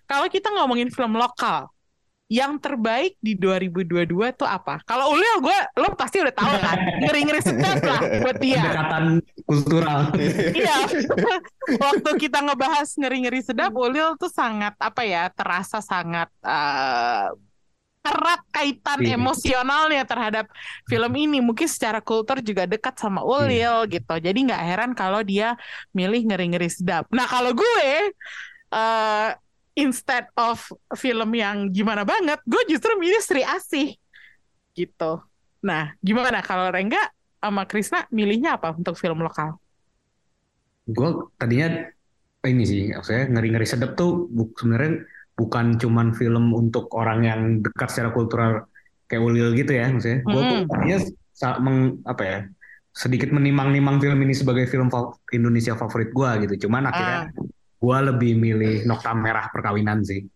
Kalau 0.08 0.24
kita 0.32 0.48
ngomongin 0.52 0.88
film 0.88 1.20
lokal, 1.20 1.68
yang 2.28 2.60
terbaik 2.60 3.16
di 3.24 3.32
2022 3.40 4.36
tuh 4.36 4.44
apa? 4.44 4.84
Kalau 4.84 5.16
Ulil 5.16 5.40
gue, 5.40 5.58
lo 5.80 5.96
pasti 5.96 6.20
udah 6.20 6.34
tahu 6.36 6.54
kan? 6.60 6.76
Ngeri-ngeri 7.08 7.40
sedap 7.40 7.80
lah 7.80 8.00
buat 8.20 8.36
dia. 8.36 8.60
Pendekatan 8.60 9.04
kultural. 9.48 10.00
Iya, 10.52 10.76
waktu 11.88 12.10
kita 12.20 12.44
ngebahas 12.44 12.88
ngeri-ngeri 13.00 13.40
sedap, 13.40 13.72
Ulil 13.72 14.20
tuh 14.20 14.28
sangat 14.28 14.76
apa 14.76 15.08
ya, 15.08 15.32
terasa 15.32 15.80
sangat 15.80 16.28
eh, 16.44 17.32
erat 18.08 18.40
kaitan 18.52 19.00
Iya. 19.04 19.16
emosionalnya 19.16 20.04
terhadap 20.04 20.46
film 20.84 21.12
ini. 21.16 21.40
Mungkin 21.40 21.64
secara 21.64 22.04
kultur 22.04 22.44
juga 22.44 22.68
dekat 22.68 23.00
sama 23.00 23.24
Ulil 23.24 23.88
gitu. 23.88 24.14
Jadi 24.20 24.38
nggak 24.52 24.62
heran 24.68 24.92
kalau 24.92 25.24
dia 25.24 25.56
milih 25.96 26.28
ngeri-ngeri 26.28 26.68
sedap. 26.68 27.08
Nah 27.08 27.24
kalau 27.24 27.56
gue 27.56 28.12
eh 28.68 29.32
instead 29.78 30.26
of 30.34 30.58
film 30.98 31.30
yang 31.32 31.70
gimana 31.70 32.02
banget, 32.02 32.42
gue 32.42 32.62
justru 32.66 32.98
milih 32.98 33.22
Sri 33.22 33.46
Asih 33.46 33.94
gitu. 34.74 35.22
Nah, 35.62 35.94
gimana 36.02 36.42
kalau 36.42 36.66
Rengga 36.68 36.98
sama 37.38 37.62
Krisna 37.64 38.02
milihnya 38.10 38.58
apa 38.58 38.74
untuk 38.74 38.98
film 38.98 39.22
lokal? 39.22 39.54
Gue 40.90 41.30
tadinya 41.38 41.86
ini 42.42 42.64
sih, 42.66 42.82
saya 43.02 43.30
ngeri-ngeri 43.30 43.66
sedap 43.66 43.94
tuh 43.94 44.26
bu- 44.26 44.54
sebenarnya 44.54 45.06
bukan 45.38 45.78
cuman 45.78 46.14
film 46.14 46.50
untuk 46.50 46.90
orang 46.94 47.20
yang 47.22 47.40
dekat 47.62 47.90
secara 47.94 48.10
kultural 48.10 48.66
kayak 49.06 49.22
Ulil 49.22 49.54
gitu 49.54 49.74
ya, 49.74 49.86
maksudnya. 49.90 50.26
Gue 50.26 50.42
tuh 50.42 50.58
tadinya 50.66 50.98
meng, 51.62 51.78
apa 52.02 52.22
ya, 52.26 52.38
sedikit 52.90 53.30
menimang-nimang 53.30 54.02
film 54.02 54.18
ini 54.26 54.34
sebagai 54.34 54.66
film 54.66 54.90
fa- 54.90 55.14
Indonesia 55.30 55.78
favorit 55.78 56.10
gue 56.10 56.30
gitu. 56.46 56.66
Cuman 56.66 56.90
akhirnya 56.90 57.18
Ah. 57.22 57.56
Gue 57.78 57.98
lebih 58.04 58.32
milih 58.34 58.74
Nokta 58.84 59.12
Merah 59.12 59.46
Perkawinan 59.48 60.02
sih. 60.02 60.26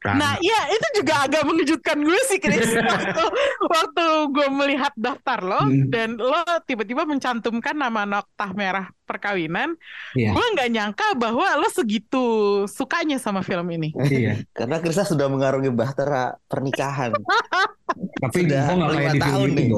kan. 0.00 0.16
Nah, 0.16 0.40
iya 0.40 0.72
itu 0.72 1.04
juga 1.04 1.28
agak 1.28 1.44
mengejutkan 1.44 2.00
gue 2.00 2.16
sih, 2.24 2.40
Chris. 2.40 2.72
waktu 2.72 3.20
waktu 3.68 4.04
gue 4.32 4.48
melihat 4.48 4.96
daftar 4.96 5.44
lo 5.44 5.60
Hmm. 5.60 5.92
dan 5.92 6.16
lo 6.16 6.40
tiba-tiba 6.64 7.04
mencantumkan 7.04 7.76
nama 7.76 8.08
noktah 8.08 8.48
merah 8.56 8.88
perkawinan, 9.04 9.76
Iya. 10.16 10.32
gue 10.32 10.46
nggak 10.56 10.70
nyangka 10.72 11.04
bahwa 11.20 11.44
lo 11.52 11.68
segitu 11.68 12.24
sukanya 12.64 13.20
sama 13.20 13.44
film 13.44 13.68
ini. 13.68 13.92
Iya. 14.00 14.40
Karena 14.56 14.80
Krista 14.80 15.04
sudah 15.04 15.28
mengarungi 15.28 15.68
bahtera 15.68 16.32
pernikahan. 16.48 17.12
Tapi 18.24 18.38
gue 18.48 18.56
nggak 18.56 18.90
kayak 18.90 19.12
di 19.12 19.20
film 19.20 19.28
tahun 19.28 19.48
itu 19.52 19.60
nih. 19.60 19.68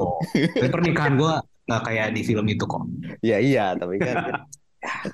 Tapi 0.54 0.68
pernikahan 0.70 1.12
gue 1.18 1.32
nggak 1.66 1.82
kayak 1.82 2.06
di 2.14 2.22
film 2.22 2.46
itu 2.46 2.62
kok. 2.62 2.82
Ya 3.26 3.42
iya, 3.42 3.74
tapi 3.74 3.98
kan 3.98 4.46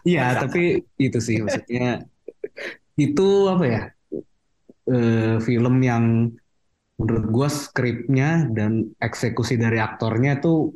Iya, 0.08 0.22
tapi 0.40 0.58
itu 1.04 1.18
sih 1.26 1.36
maksudnya 1.44 1.80
itu 2.98 3.22
apa 3.52 3.64
ya? 3.72 3.80
eh, 4.88 5.36
film 5.46 5.74
yang 5.84 6.04
menurut 7.00 7.26
gue 7.36 7.48
skripnya 7.50 8.28
dan 8.56 8.72
eksekusi 9.06 9.54
dari 9.64 9.78
aktornya 9.88 10.32
tuh 10.44 10.74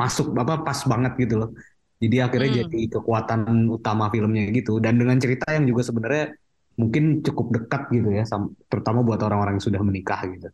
masuk 0.00 0.26
apa 0.42 0.54
pas 0.66 0.78
banget 0.92 1.12
gitu 1.22 1.34
loh. 1.40 1.50
Jadi 2.02 2.16
akhirnya 2.24 2.50
Hmm. 2.56 2.60
jadi 2.64 2.78
kekuatan 2.96 3.40
utama 3.76 4.04
filmnya 4.14 4.42
gitu 4.56 4.70
dan 4.84 4.94
dengan 5.00 5.18
cerita 5.20 5.46
yang 5.56 5.64
juga 5.70 5.82
sebenarnya 5.88 6.24
mungkin 6.80 7.04
cukup 7.26 7.46
dekat 7.56 7.82
gitu 7.96 8.08
ya, 8.18 8.24
terutama 8.70 9.00
buat 9.04 9.20
orang-orang 9.26 9.60
yang 9.60 9.66
sudah 9.68 9.82
menikah 9.84 10.20
gitu. 10.32 10.48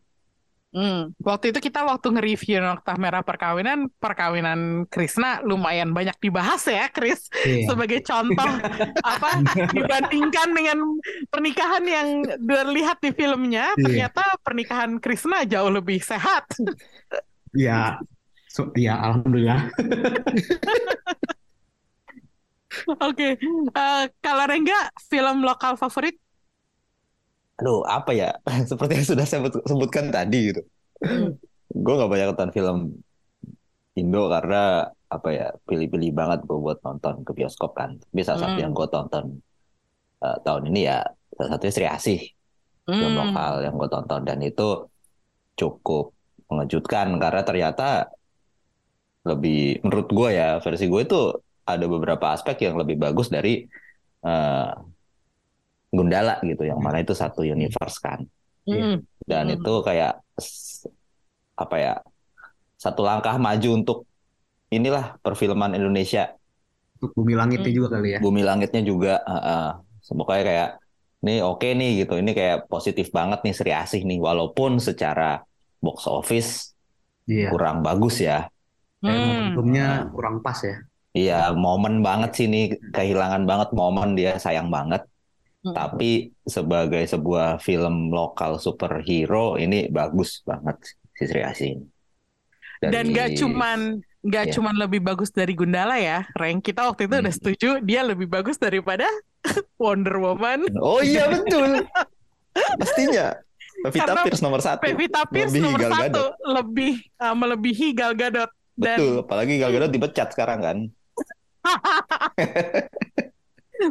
Hmm, 0.67 1.15
Waktu 1.23 1.55
itu 1.55 1.63
kita 1.63 1.87
waktu 1.87 2.11
nge-review 2.11 2.59
noktah 2.59 2.99
merah 2.99 3.23
perkawinan, 3.23 3.87
perkawinan 3.97 4.83
Krisna 4.91 5.39
lumayan 5.41 5.95
banyak 5.95 6.19
dibahas 6.19 6.67
ya, 6.67 6.91
Chris. 6.91 7.31
Iya. 7.47 7.71
sebagai 7.71 8.03
contoh 8.03 8.51
apa 9.15 9.31
dibandingkan 9.71 10.49
dengan 10.51 10.77
pernikahan 11.31 11.83
yang 11.87 12.07
terlihat 12.37 12.99
di 12.99 13.11
filmnya 13.15 13.71
Iya. 13.73 13.83
ternyata 14.11 14.23
pernikahan 14.43 14.99
Krisna 14.99 15.47
jauh 15.47 15.71
lebih 15.71 16.03
sehat 16.03 16.51
Ya, 17.55 17.97
so, 18.51 18.69
ya 18.75 18.99
alhamdulillah. 19.01 19.71
oke 23.01 23.27
Eh, 23.73 24.03
kalau 24.19 24.43
Rengga 24.45 24.91
film 25.07 25.41
lokal 25.41 25.79
favorit 25.79 26.19
aduh 27.57 27.81
apa 27.85 28.11
ya? 28.13 28.29
Seperti 28.71 28.91
yang 29.01 29.07
sudah 29.07 29.25
saya 29.25 29.39
sebut- 29.43 29.65
sebutkan 29.65 30.05
tadi 30.09 30.53
gitu. 30.53 30.61
Hmm. 31.01 31.37
Gue 31.73 31.93
nggak 31.97 32.09
banyak 32.09 32.27
nonton 32.33 32.51
film 32.53 32.77
Indo 33.97 34.29
karena 34.29 34.85
apa 35.07 35.29
ya 35.33 35.47
pilih-pilih 35.65 36.11
banget 36.13 36.39
gue 36.45 36.57
buat 36.57 36.77
nonton 36.85 37.25
ke 37.25 37.31
bioskop 37.33 37.73
kan. 37.73 37.97
Tapi 37.97 38.21
salah 38.21 38.41
satu 38.45 38.57
Hmm. 38.57 38.63
yang 38.63 38.71
gue 38.77 38.87
tonton 38.87 39.25
eh, 40.17 40.37
tahun 40.41 40.63
ini 40.69 40.81
ya 40.85 41.01
salah 41.37 41.49
satunya 41.53 41.73
Sri 41.73 41.87
Asih 41.89 42.21
film 42.87 43.13
Hmm. 43.13 43.19
lokal 43.19 43.53
yang 43.65 43.75
gue 43.75 43.89
tonton 43.91 44.21
dan 44.23 44.39
itu 44.41 44.67
cukup 45.53 46.13
mengejutkan 46.47 47.17
karena 47.19 47.41
ternyata 47.43 48.07
lebih 49.27 49.83
menurut 49.83 50.07
gue 50.07 50.29
ya 50.31 50.57
versi 50.63 50.87
gue 50.87 51.01
itu 51.03 51.19
ada 51.67 51.85
beberapa 51.85 52.31
aspek 52.31 52.63
yang 52.63 52.79
lebih 52.79 52.95
bagus 52.95 53.27
dari 53.27 53.67
eh, 54.23 54.69
Gundala 55.97 56.37
gitu 56.45 56.63
yang 56.69 56.79
mana 56.79 57.01
itu 57.03 57.13
satu 57.17 57.41
universe 57.41 57.97
kan 57.99 58.21
Hmm. 58.67 58.99
dan 59.25 59.45
Hmm. 59.47 59.55
itu 59.57 59.73
kayak 59.87 60.19
apa 61.57 61.75
ya 61.81 61.93
satu 62.77 63.01
langkah 63.01 63.35
maju 63.41 63.69
untuk 63.73 63.97
inilah 64.69 65.17
perfilman 65.25 65.73
Indonesia 65.73 66.35
Untuk 66.97 67.13
Bumi 67.13 67.33
Langitnya 67.37 67.69
Hmm. 67.71 67.77
juga 67.77 67.87
kali 67.93 68.09
ya. 68.13 68.19
bumi 68.21 68.41
langitnya 68.41 68.81
juga 68.81 69.13
uh, 69.25 69.69
pokoknya 70.09 70.43
kayak 70.49 70.69
nih 71.25 71.37
oke 71.45 71.67
nih 71.77 71.91
gitu 72.05 72.13
ini 72.21 72.31
kayak 72.33 72.57
positif 72.69 73.09
banget 73.13 73.39
nih 73.45 73.53
Sri 73.57 73.71
Asih 73.73 74.01
nih 74.05 74.17
walaupun 74.21 74.81
secara 74.81 75.41
box 75.81 76.05
office 76.09 76.73
Iya. 77.29 77.51
kurang 77.53 77.85
bagus 77.85 78.17
ya 78.23 78.49
Kayak 78.97 79.13
Hmm. 79.13 79.29
momentumnya 79.29 79.85
kurang 80.09 80.35
pas 80.41 80.57
ya. 80.65 80.75
iya 81.13 81.53
momen 81.53 82.01
banget 82.01 82.31
sih 82.37 82.47
nih 82.49 82.65
kehilangan 82.93 83.43
banget 83.45 83.69
momen 83.77 84.17
dia 84.17 84.31
sayang 84.41 84.69
banget 84.73 85.05
Hmm. 85.57 85.73
tapi 85.73 86.11
sebagai 86.41 87.01
sebuah 87.03 87.57
film 87.57 88.13
lokal 88.13 88.55
superhero 88.57 89.57
ini 89.57 89.89
bagus 89.89 90.39
banget 90.41 90.77
si 91.11 91.25
Sri 91.25 91.41
Asih 91.41 91.73
dan 92.79 93.09
Dari- 93.09 93.09
gak 93.09 93.29
cuman 93.35 93.79
nggak 94.21 94.45
Ya. 94.47 94.53
cuman 94.53 94.75
lebih 94.75 95.01
bagus 95.01 95.29
dari 95.29 95.55
Gundala 95.55 95.97
ya 95.97 96.27
Reng. 96.35 96.59
Kita 96.59 96.85
waktu 96.85 97.07
itu 97.07 97.15
udah 97.15 97.25
Hmm. 97.25 97.31
setuju 97.31 97.69
dia 97.79 98.01
lebih 98.01 98.27
bagus 98.27 98.55
daripada 98.55 99.07
Wonder 99.81 100.19
Woman. 100.19 100.67
Oh 100.77 100.99
iya 100.99 101.25
betul. 101.25 101.87
Pastinya 102.75 103.33
Pevita 103.79 104.03
Karena 104.09 104.21
Pierce 104.21 104.43
nomor 104.43 104.59
satu. 104.59 104.81
Pevita 104.83 105.21
Pierce 105.25 105.53
Melebihi 105.53 105.63
nomor 105.63 105.79
Gal 105.79 105.91
satu. 105.91 106.03
Gadot. 106.03 106.31
lebih 106.43 106.93
uh, 107.17 107.33
melebihi 107.33 107.87
Gal 107.93 108.13
Gadot. 108.13 108.51
Dan 108.75 108.97
betul 108.99 109.15
apalagi 109.21 109.53
Gal 109.57 109.71
Gadot 109.71 109.89
dipecat 109.89 110.27
sekarang 110.33 110.59
kan 110.59 110.77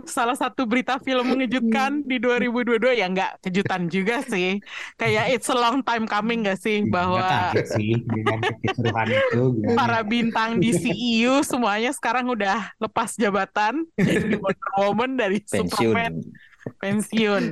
salah 0.06 0.34
satu 0.34 0.66
berita 0.66 0.98
film 1.00 1.26
mengejutkan 1.34 2.02
di 2.02 2.18
2022 2.18 2.98
ya 2.98 3.06
nggak 3.06 3.42
kejutan 3.42 3.86
juga 3.86 4.22
sih 4.26 4.58
kayak 4.94 5.30
it's 5.32 5.48
a 5.48 5.56
long 5.56 5.80
time 5.82 6.04
coming 6.06 6.42
sih 6.58 6.82
Nggak 6.82 6.92
bahwa 6.92 7.26
sih 7.74 8.02
dengan 8.04 8.40
itu. 8.62 8.82
gimana? 8.82 9.12
para 9.74 10.00
bintang 10.02 10.58
di 10.58 10.70
CEU 10.74 11.42
semuanya 11.42 11.90
sekarang 11.94 12.26
udah 12.28 12.74
lepas 12.78 13.14
jabatan 13.14 13.86
dari 13.94 14.36
Wonder 14.36 14.72
Woman 14.78 15.10
dari 15.14 15.38
pensiun 15.42 15.70
Superman 15.70 16.14
pensiun 16.82 17.44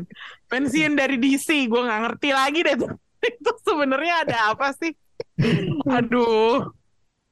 pensiun 0.51 0.93
dari 0.99 1.17
DC 1.19 1.71
gue 1.71 1.81
nggak 1.87 2.01
ngerti 2.11 2.29
lagi 2.35 2.61
deh 2.67 2.77
tuh. 2.79 2.93
itu 3.31 3.53
sebenarnya 3.65 4.15
ada 4.27 4.37
apa 4.53 4.75
sih 4.77 4.93
aduh 5.89 6.67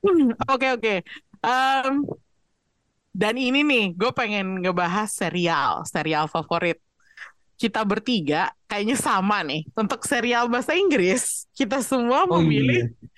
oke 0.53 0.69
oke 0.79 0.95
Em, 1.43 2.07
dan 3.13 3.37
ini 3.37 3.61
nih 3.61 3.85
gue 3.93 4.11
pengen 4.11 4.61
ngebahas 4.61 5.09
serial 5.09 5.85
serial 5.85 6.27
favorit 6.27 6.81
kita 7.55 7.85
bertiga 7.85 8.51
kayaknya 8.67 8.97
sama 8.97 9.45
nih 9.45 9.69
untuk 9.77 10.03
serial 10.03 10.49
bahasa 10.49 10.73
Inggris 10.75 11.47
kita 11.53 11.79
semua 11.85 12.25
Oh 12.27 12.41
memilih 12.41 12.89
iya. 12.89 13.09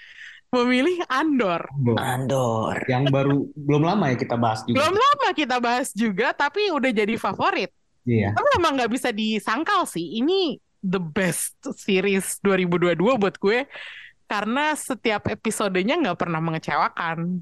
memilih 0.50 0.98
Andor 1.06 1.66
Belum. 1.74 1.98
Andor 1.98 2.76
Yang 2.86 3.04
baru 3.10 3.36
belum 3.54 3.82
lama 3.82 4.04
ya 4.12 4.16
kita 4.18 4.36
bahas 4.36 4.60
juga. 4.62 4.76
belum 4.82 4.94
lama 4.94 5.28
kita 5.32 5.56
bahas 5.58 5.88
juga 5.90 6.30
tapi 6.30 6.68
udah 6.68 6.90
jadi 6.90 7.14
favorit 7.16 7.70
Iya. 8.04 8.36
Tapi 8.36 8.48
emang 8.60 8.76
nggak 8.76 8.92
bisa 8.92 9.08
disangkal 9.16 9.88
sih. 9.88 10.20
Ini 10.20 10.60
the 10.84 11.00
best 11.00 11.56
series 11.72 12.36
2022 12.44 13.00
buat 13.16 13.40
gue. 13.40 13.64
Karena 14.28 14.76
setiap 14.76 15.24
episodenya 15.32 15.96
nggak 15.96 16.20
pernah 16.20 16.36
mengecewakan. 16.36 17.40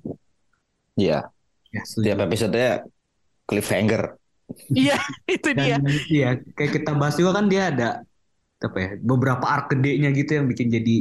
Iya 0.94 1.34
Ya, 1.72 1.82
setiap 1.82 2.18
episodenya 2.22 2.84
cliffhanger 3.44 4.16
Iya, 4.68 5.00
itu 5.24 5.48
dia. 5.56 5.80
Dan 5.80 5.88
iya, 6.06 6.36
kayak 6.52 6.72
kita 6.76 6.92
bahas 6.92 7.16
juga 7.16 7.40
kan 7.40 7.48
dia 7.48 7.72
ada 7.72 8.04
apa 8.60 8.78
ya, 8.78 8.90
beberapa 9.00 9.42
arc 9.42 9.72
gede-nya 9.72 10.12
gitu 10.12 10.36
yang 10.36 10.46
bikin 10.46 10.68
jadi 10.68 10.96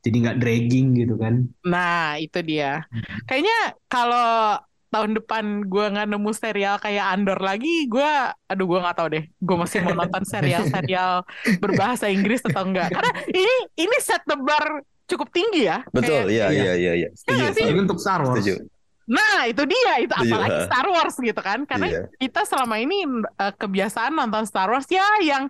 jadi 0.00 0.16
nggak 0.22 0.38
dragging 0.38 0.86
gitu 0.94 1.14
kan. 1.18 1.50
Nah, 1.64 2.14
itu 2.16 2.38
dia. 2.40 2.86
Kayaknya 3.26 3.58
kalau 3.88 4.60
tahun 4.88 5.18
depan 5.18 5.44
gue 5.66 5.84
nggak 5.90 6.06
nemu 6.06 6.30
serial 6.30 6.78
kayak 6.78 7.10
Andor 7.10 7.42
lagi, 7.42 7.90
gue, 7.90 8.10
aduh 8.46 8.66
gue 8.68 8.78
nggak 8.78 8.94
tahu 8.94 9.08
deh. 9.10 9.24
Gue 9.42 9.56
masih 9.58 9.82
mau 9.82 9.96
nonton 9.96 10.22
serial-serial 10.22 11.26
berbahasa 11.64 12.06
Inggris 12.06 12.46
atau 12.46 12.62
enggak. 12.62 12.94
Karena 12.94 13.10
ini 13.26 13.54
ini 13.74 13.96
set 13.98 14.22
the 14.24 14.38
bar 14.38 14.78
cukup 15.04 15.34
tinggi 15.34 15.66
ya. 15.66 15.82
betul 15.90 16.30
Kayak- 16.30 16.30
iya 16.30 16.46
Iya. 16.46 16.62
iya 16.62 16.72
iya 16.78 16.92
iya 16.94 17.08
setuju 17.10 17.34
nggak 17.34 17.50
sih? 17.50 17.64
Tapi 17.64 17.68
setuju 17.68 17.82
untuk 17.82 17.98
Star 17.98 18.20
Wars. 18.22 18.38
setuju 18.38 18.54
Nah, 19.04 19.44
itu 19.44 19.62
dia, 19.64 19.92
itu 20.00 20.14
Setuju, 20.14 20.32
apalagi 20.32 20.58
ha. 20.58 20.64
Star 20.64 20.86
Wars 20.88 21.16
gitu 21.16 21.40
kan. 21.40 21.58
Karena 21.64 21.86
Iya. 21.88 22.02
kita 22.16 22.40
selama 22.44 22.76
ini 22.78 23.04
eh, 23.36 23.52
kebiasaan 23.54 24.12
nonton 24.12 24.44
Star 24.44 24.68
Wars 24.68 24.88
ya 24.88 25.04
yang 25.20 25.48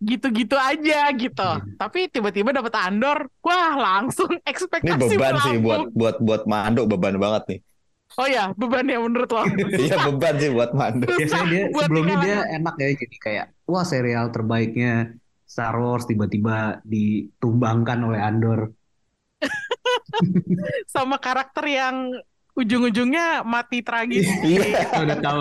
gitu-gitu 0.00 0.56
aja 0.56 1.08
gitu. 1.12 1.44
Hmm. 1.44 1.76
Tapi 1.76 2.08
tiba-tiba 2.08 2.52
dapet 2.52 2.72
Andor, 2.76 3.28
wah 3.40 3.72
langsung 3.74 4.28
ini 4.36 4.42
ekspektasi 4.44 5.16
beban 5.16 5.34
sih 5.40 5.56
melambung. 5.56 5.64
buat 5.64 5.82
buat 5.92 6.16
buat 6.20 6.42
Mando 6.44 6.84
beban 6.84 7.16
banget 7.16 7.44
nih 7.48 7.60
Oh 8.14 8.28
ya, 8.30 8.54
beban 8.54 8.86
ya 8.86 9.02
menurut 9.02 9.26
lo. 9.26 9.42
iya 9.80 9.96
beban 10.06 10.34
sih 10.38 10.50
buat 10.52 10.70
Mando 10.70 11.08
Biasanya 11.08 11.46
dia 11.50 11.64
Buat 11.72 11.88
sebelumnya 11.88 12.16
dia 12.22 12.38
enak 12.52 12.74
ya 12.78 12.88
jadi 12.94 13.16
kayak 13.18 13.46
wah 13.66 13.82
serial 13.82 14.30
terbaiknya 14.30 15.16
Star 15.44 15.74
Wars 15.74 16.04
tiba-tiba 16.04 16.78
ditumbangkan 16.84 17.98
oleh 18.04 18.20
Andor. 18.20 18.60
sama 20.94 21.18
karakter 21.18 21.64
yang 21.66 21.96
ujung-ujungnya 22.54 23.42
mati 23.42 23.82
tragis. 23.82 24.26
iya 24.46 24.86
udah 24.94 25.18
tahu. 25.18 25.38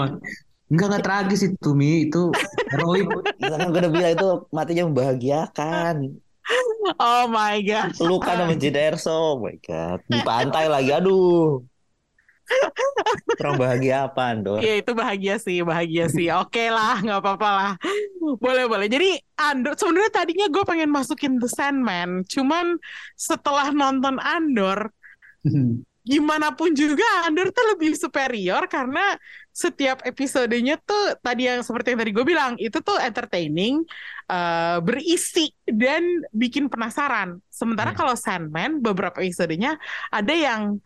Enggak 0.74 0.88
enggak 0.89 1.03
tragis 1.05 1.41
itu 1.46 1.70
Mi, 1.77 2.10
itu 2.10 2.34
heroik. 2.74 3.05
kan 3.51 3.70
gue 3.70 3.79
udah 3.79 3.91
bilang 3.93 4.13
itu 4.17 4.29
matinya 4.50 4.84
membahagiakan 4.89 5.96
Oh 7.00 7.24
my 7.32 7.63
god. 7.63 7.96
luka 8.03 8.36
sama 8.36 8.51
Erso 8.60 9.15
oh 9.15 9.36
my 9.39 9.55
god 9.63 10.03
di 10.12 10.20
pantai 10.20 10.67
lagi 10.67 10.91
aduh 10.91 11.63
kurang 13.39 13.55
bahagia 13.55 14.12
apa 14.12 14.36
Andor 14.36 14.60
Ya 14.60 14.79
itu 14.79 14.91
bahagia 14.91 15.39
sih, 15.39 15.63
bahagia 15.63 16.12
sih. 16.12 16.27
Oke 16.36 16.67
lah, 16.67 17.00
nggak 17.00 17.20
apa-apa 17.24 17.50
lah. 17.50 17.72
Boleh 18.38 18.67
boleh. 18.67 18.88
Jadi 18.91 19.15
Andor 19.39 19.79
sebenarnya 19.79 20.12
tadinya 20.12 20.48
gue 20.51 20.63
pengen 20.67 20.91
masukin 20.91 21.39
The 21.39 21.50
Sandman, 21.50 22.27
cuman 22.27 22.77
setelah 23.15 23.72
nonton 23.72 24.20
Andor, 24.20 24.91
gimana 26.03 26.51
pun 26.51 26.75
juga 26.75 27.03
Andor 27.24 27.50
tuh 27.55 27.63
lebih 27.75 27.95
superior 27.95 28.67
karena 28.67 29.15
setiap 29.53 30.03
episodenya 30.03 30.75
tuh 30.81 31.15
tadi 31.24 31.48
yang 31.48 31.62
seperti 31.63 31.93
yang 31.95 32.00
tadi 32.03 32.12
gue 32.12 32.25
bilang 32.25 32.51
itu 32.60 32.77
tuh 32.83 32.98
entertaining, 33.00 33.86
uh, 34.27 34.83
berisi 34.83 35.53
dan 35.63 36.03
bikin 36.33 36.67
penasaran. 36.67 37.39
Sementara 37.48 37.91
Ya. 37.91 37.98
kalau 37.98 38.15
Sandman 38.17 38.81
beberapa 38.83 39.22
episodenya 39.24 39.79
ada 40.12 40.33
yang 40.33 40.81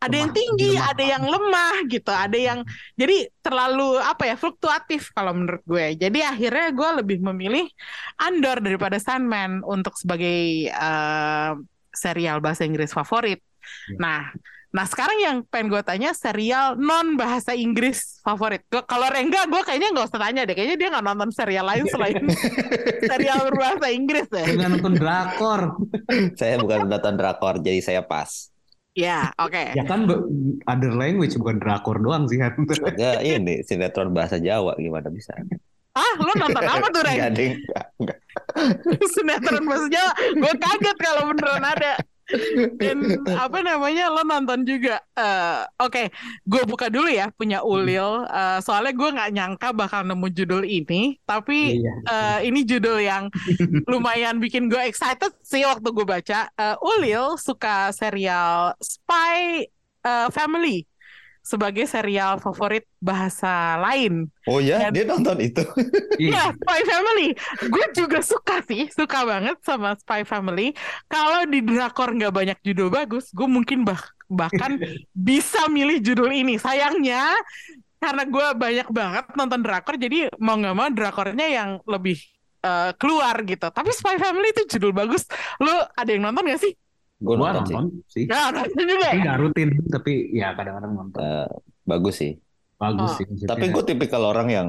ada 0.00 0.16
yang 0.16 0.32
Lemah, 0.32 0.36
tinggi, 0.36 0.70
lemah. 0.80 0.90
ada 0.90 1.02
yang 1.04 1.24
lemah 1.28 1.74
gitu, 1.92 2.08
ada 2.08 2.38
yang 2.38 2.58
jadi 2.96 3.28
terlalu 3.44 4.00
apa 4.00 4.32
ya 4.32 4.36
fluktuatif 4.40 5.12
kalau 5.12 5.36
menurut 5.36 5.60
gue. 5.68 5.86
Jadi 6.00 6.24
akhirnya 6.24 6.72
gue 6.72 6.88
lebih 7.04 7.18
memilih 7.20 7.68
Andor 8.16 8.64
daripada 8.64 8.96
Sandman 8.96 9.60
untuk 9.60 9.92
sebagai 10.00 10.68
eh, 10.72 11.52
serial 11.92 12.40
bahasa 12.40 12.64
Inggris 12.64 12.96
favorit. 12.96 13.44
Ya. 13.88 14.00
Nah, 14.00 14.20
nah 14.70 14.86
sekarang 14.86 15.18
yang 15.18 15.36
pengen 15.46 15.66
gue 15.66 15.82
tanya 15.82 16.14
serial 16.14 16.78
non 16.78 17.18
bahasa 17.18 17.52
Inggris 17.52 18.22
favorit. 18.22 18.62
Gua- 18.66 18.86
Kalau 18.86 19.10
Rengga 19.10 19.44
gue 19.44 19.58
kayaknya 19.60 19.90
nggak 19.90 20.06
usah 20.06 20.20
tanya 20.20 20.46
deh, 20.46 20.54
kayaknya 20.54 20.76
dia 20.78 20.88
nggak 20.90 21.04
nonton 21.04 21.30
serial 21.30 21.66
lain 21.66 21.84
selain 21.86 22.22
serial 23.10 23.38
berbahasa 23.44 23.90
Inggris 23.90 24.30
deh. 24.30 24.46
Dengan 24.46 24.78
nonton 24.78 24.94
drakor. 24.94 25.74
Saya 26.34 26.58
bukan 26.58 26.86
nonton 26.86 27.14
drakor, 27.14 27.58
jadi 27.58 27.82
saya 27.82 28.02
pas. 28.02 28.50
Ya, 28.94 29.30
oke. 29.38 29.74
Ya 29.74 29.82
kan 29.82 30.06
other 30.66 30.92
language 30.92 31.34
bukan 31.34 31.58
drakor 31.58 31.98
doang 31.98 32.26
sih 32.26 32.38
kan. 32.38 32.54
Ya 32.94 33.18
ini 33.18 33.62
sinetron 33.62 34.10
bahasa 34.10 34.38
Jawa 34.38 34.74
gimana 34.76 35.10
bisa? 35.10 35.34
Ah, 35.90 36.14
lo 36.18 36.30
nonton 36.34 36.62
apa 36.62 36.86
tuh 36.90 37.02
Reng? 37.02 37.18
Enggak. 37.18 37.34
Enggak, 37.58 37.86
enggak. 37.98 38.18
sinetron 39.10 39.66
bahasa 39.66 39.86
Jawa. 39.88 40.12
Gue 40.38 40.54
kaget 40.54 40.96
kalau 40.98 41.22
beneran 41.26 41.64
ada. 41.64 41.92
Dan 42.78 43.20
apa 43.26 43.58
namanya 43.60 44.10
lo 44.10 44.22
nonton 44.22 44.62
juga. 44.66 45.00
Eh, 45.14 45.62
Oke, 45.80 46.10
gue 46.44 46.62
buka 46.66 46.86
dulu 46.92 47.08
ya 47.10 47.30
punya 47.34 47.62
Ulil. 47.62 48.26
Eh, 48.26 48.58
soalnya 48.62 48.92
gue 48.94 49.08
nggak 49.10 49.30
nyangka 49.32 49.68
bakal 49.72 50.02
nemu 50.06 50.26
judul 50.30 50.62
ini. 50.66 51.18
Tapi 51.24 51.80
Iya. 51.80 51.92
eh, 52.10 52.38
ini 52.50 52.60
judul 52.66 52.98
yang 53.00 53.28
lumayan 53.86 54.38
bikin 54.38 54.66
gue 54.68 54.80
excited 54.84 55.32
sih 55.42 55.62
waktu 55.64 55.88
gue 55.90 56.06
baca. 56.06 56.50
Eh, 56.50 56.76
Ulil 56.84 57.38
suka 57.38 57.90
serial 57.94 58.74
Spy 58.78 59.66
eh, 60.00 60.28
Family 60.34 60.89
sebagai 61.40 61.88
serial 61.88 62.36
favorit 62.38 62.84
bahasa 63.00 63.80
lain. 63.80 64.28
Oh 64.46 64.60
ya, 64.60 64.88
Dan- 64.88 64.92
dia 64.94 65.04
nonton 65.08 65.36
itu. 65.40 65.64
Iya, 66.20 66.52
Spy 66.52 66.80
Family. 66.84 67.28
Gue 67.68 67.84
juga 67.96 68.20
suka 68.20 68.60
sih, 68.68 68.86
suka 68.92 69.24
banget 69.24 69.56
sama 69.64 69.96
Spy 69.96 70.22
Family. 70.28 70.76
Kalau 71.08 71.48
di 71.48 71.64
drakor 71.64 72.12
nggak 72.12 72.32
banyak 72.32 72.58
judul 72.60 72.92
bagus, 72.92 73.32
gue 73.32 73.48
mungkin 73.48 73.82
bah 73.88 74.00
bahkan 74.30 74.76
bisa 75.16 75.66
milih 75.72 75.98
judul 76.04 76.28
ini. 76.30 76.60
Sayangnya, 76.60 77.34
karena 78.00 78.22
gue 78.28 78.46
banyak 78.56 78.88
banget 78.92 79.24
nonton 79.36 79.60
drakor, 79.64 79.94
jadi 79.96 80.28
mau 80.40 80.56
nggak 80.56 80.76
mau 80.76 80.88
drakornya 80.92 81.46
yang 81.48 81.70
lebih 81.88 82.20
eh, 82.64 82.92
keluar 83.00 83.36
gitu. 83.44 83.66
Tapi 83.72 83.90
Spy 83.92 84.16
Family 84.20 84.52
itu 84.52 84.76
judul 84.76 84.92
bagus. 84.92 85.24
Lu 85.60 85.72
ada 85.72 86.08
yang 86.12 86.28
nonton 86.28 86.48
gak 86.48 86.60
sih? 86.60 86.72
Gue 87.20 87.34
Gua 87.36 87.52
nonton 87.52 87.64
sih. 87.68 87.74
nonton 87.76 88.00
sih. 88.08 88.24
Ya, 88.26 88.48
nonton 88.48 88.84
juga 88.88 89.04
Tapi 89.04 89.16
ya. 89.16 89.22
nggak 89.22 89.38
rutin, 89.38 89.68
tapi 89.92 90.12
ya 90.32 90.48
kadang-kadang 90.56 90.92
nonton. 90.96 91.20
Eh, 91.20 91.48
bagus 91.84 92.14
sih. 92.16 92.32
Bagus 92.80 93.10
Oh. 93.12 93.16
sih. 93.20 93.24
maksudnya. 93.28 93.50
Tapi 93.52 93.64
gue 93.68 93.84
tipikal 93.84 94.22
orang 94.24 94.48
yang 94.48 94.68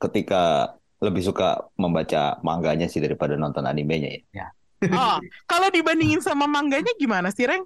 ketika 0.00 0.72
lebih 1.00 1.22
suka 1.24 1.68
membaca 1.80 2.38
mangganya 2.44 2.86
sih 2.86 3.00
daripada 3.00 3.34
nonton 3.34 3.64
animenya 3.66 4.20
ya. 4.30 4.46
Oh, 4.88 5.16
kalau 5.50 5.68
dibandingin 5.68 6.20
sama 6.22 6.44
mangganya 6.46 6.92
gimana 6.96 7.28
sih, 7.32 7.44
Reng? 7.48 7.64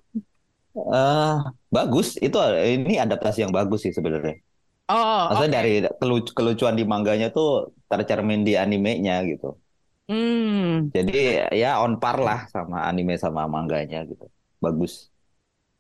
Eh, 0.75 1.37
bagus. 1.71 2.19
Itu 2.19 2.39
ini 2.57 2.99
adaptasi 2.99 3.47
yang 3.47 3.53
bagus 3.55 3.87
sih 3.87 3.93
sebenarnya. 3.95 4.39
Oh, 4.85 5.33
Maksudnya 5.33 5.51
oke. 5.51 5.57
dari 5.61 5.73
kelu- 6.01 6.35
kelucuan 6.37 6.75
di 6.77 6.85
mangganya 6.85 7.33
tuh 7.33 7.73
tercermin 7.89 8.45
di 8.45 8.53
animenya 8.59 9.23
gitu. 9.25 9.57
Hmm. 10.05 10.93
Jadi 10.93 11.49
ya 11.57 11.81
on 11.81 11.97
par 11.97 12.21
lah 12.21 12.45
sama 12.53 12.85
anime 12.85 13.17
sama 13.17 13.49
mangganya 13.49 14.05
gitu. 14.05 14.29
Bagus. 14.61 15.09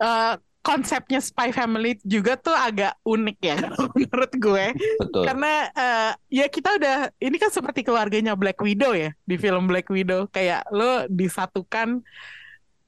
eh, 0.02 0.34
konsepnya 0.64 1.20
Spy 1.20 1.52
Family 1.52 2.00
juga 2.00 2.40
tuh 2.40 2.56
agak 2.56 2.96
unik 3.04 3.38
ya 3.44 3.56
menurut 4.00 4.32
gue 4.32 4.66
Betul. 4.96 5.22
karena 5.28 5.52
eh, 5.76 6.12
ya 6.40 6.46
kita 6.48 6.80
udah 6.80 6.96
ini 7.20 7.36
kan 7.36 7.52
seperti 7.52 7.84
keluarganya 7.84 8.32
Black 8.32 8.56
Widow 8.64 8.96
ya 8.96 9.12
di 9.28 9.36
film 9.36 9.68
Black 9.68 9.92
Widow 9.92 10.24
kayak 10.32 10.64
lo 10.72 11.04
disatukan 11.12 12.00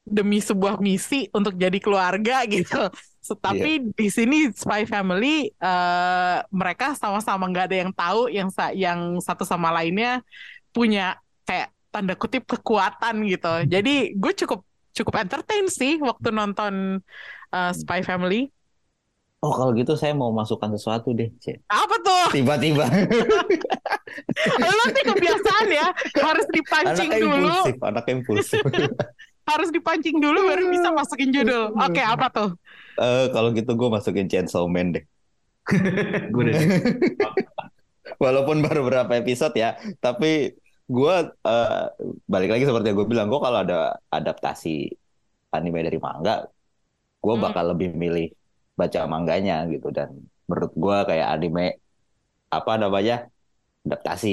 demi 0.07 0.39
sebuah 0.39 0.79
misi 0.81 1.27
untuk 1.35 1.53
jadi 1.59 1.77
keluarga 1.83 2.43
gitu. 2.49 2.89
Tapi 3.27 3.91
di 3.91 4.07
sini 4.07 4.47
Spy 4.55 4.87
Family 4.87 5.51
eh, 5.51 6.37
mereka 6.49 6.95
sama-sama 6.97 7.45
nggak 7.51 7.65
ada 7.69 7.77
yang 7.77 7.91
tahu 7.93 8.21
yang 8.31 8.49
yang 8.73 8.99
satu 9.21 9.43
sama 9.45 9.69
lainnya 9.69 10.23
punya 10.71 11.19
kayak 11.47 11.71
tanda 11.89 12.13
kutip 12.19 12.43
kekuatan 12.43 13.23
gitu. 13.25 13.53
Jadi 13.65 14.13
gue 14.13 14.33
cukup 14.43 14.67
cukup 14.91 15.13
entertain 15.23 15.65
sih 15.71 15.97
waktu 16.03 16.35
nonton 16.35 16.99
uh, 17.55 17.71
Spy 17.71 18.03
Family. 18.03 18.51
Oh 19.37 19.53
kalau 19.53 19.69
gitu 19.77 19.93
saya 19.93 20.17
mau 20.17 20.33
masukkan 20.33 20.67
sesuatu 20.73 21.13
deh. 21.13 21.29
Cek. 21.39 21.61
Apa 21.69 21.95
tuh? 22.01 22.25
Tiba-tiba. 22.33 22.89
Lo 24.65 24.85
sih 24.89 25.03
kebiasaan 25.05 25.67
ya, 25.69 25.87
harus 26.25 26.47
dipancing 26.49 27.09
Anak 27.13 27.21
dulu, 27.21 27.45
impulsif, 27.45 27.77
anak 27.85 28.05
impulsif. 28.09 28.61
harus 29.53 29.69
dipancing 29.69 30.17
dulu 30.17 30.41
baru 30.41 30.73
bisa 30.73 30.89
masukin 30.89 31.29
judul. 31.29 31.69
Oke, 31.77 32.01
apa 32.01 32.27
tuh? 32.33 32.49
Eh 32.97 33.29
kalau 33.29 33.53
gitu 33.53 33.77
gue 33.77 33.89
masukin 33.93 34.25
Chainsaw 34.25 34.65
Man 34.65 34.97
deh. 34.97 35.05
Gue 36.33 36.41
udah 36.49 36.57
Walaupun 38.23 38.65
baru 38.65 38.89
berapa 38.89 39.13
episode 39.21 39.53
ya, 39.53 39.77
tapi 40.01 40.57
gue 40.95 41.13
eh, 41.47 41.71
balik 42.33 42.49
lagi 42.51 42.63
seperti 42.67 42.85
yang 42.89 42.97
gue 43.01 43.09
bilang, 43.13 43.27
gue 43.31 43.39
kalau 43.45 43.59
ada 43.63 43.75
adaptasi 44.17 44.69
anime 45.55 45.79
dari 45.87 45.99
manga, 46.07 46.31
gue 47.23 47.33
Hmm. 47.33 47.43
bakal 47.45 47.65
lebih 47.73 47.89
milih 48.03 48.25
baca 48.79 48.99
mangganya 49.13 49.53
gitu 49.73 49.87
dan 49.97 50.09
menurut 50.49 50.73
gue 50.83 50.97
kayak 51.09 51.27
anime 51.35 51.63
apa 52.57 52.71
namanya 52.83 53.15
adaptasi 53.85 54.29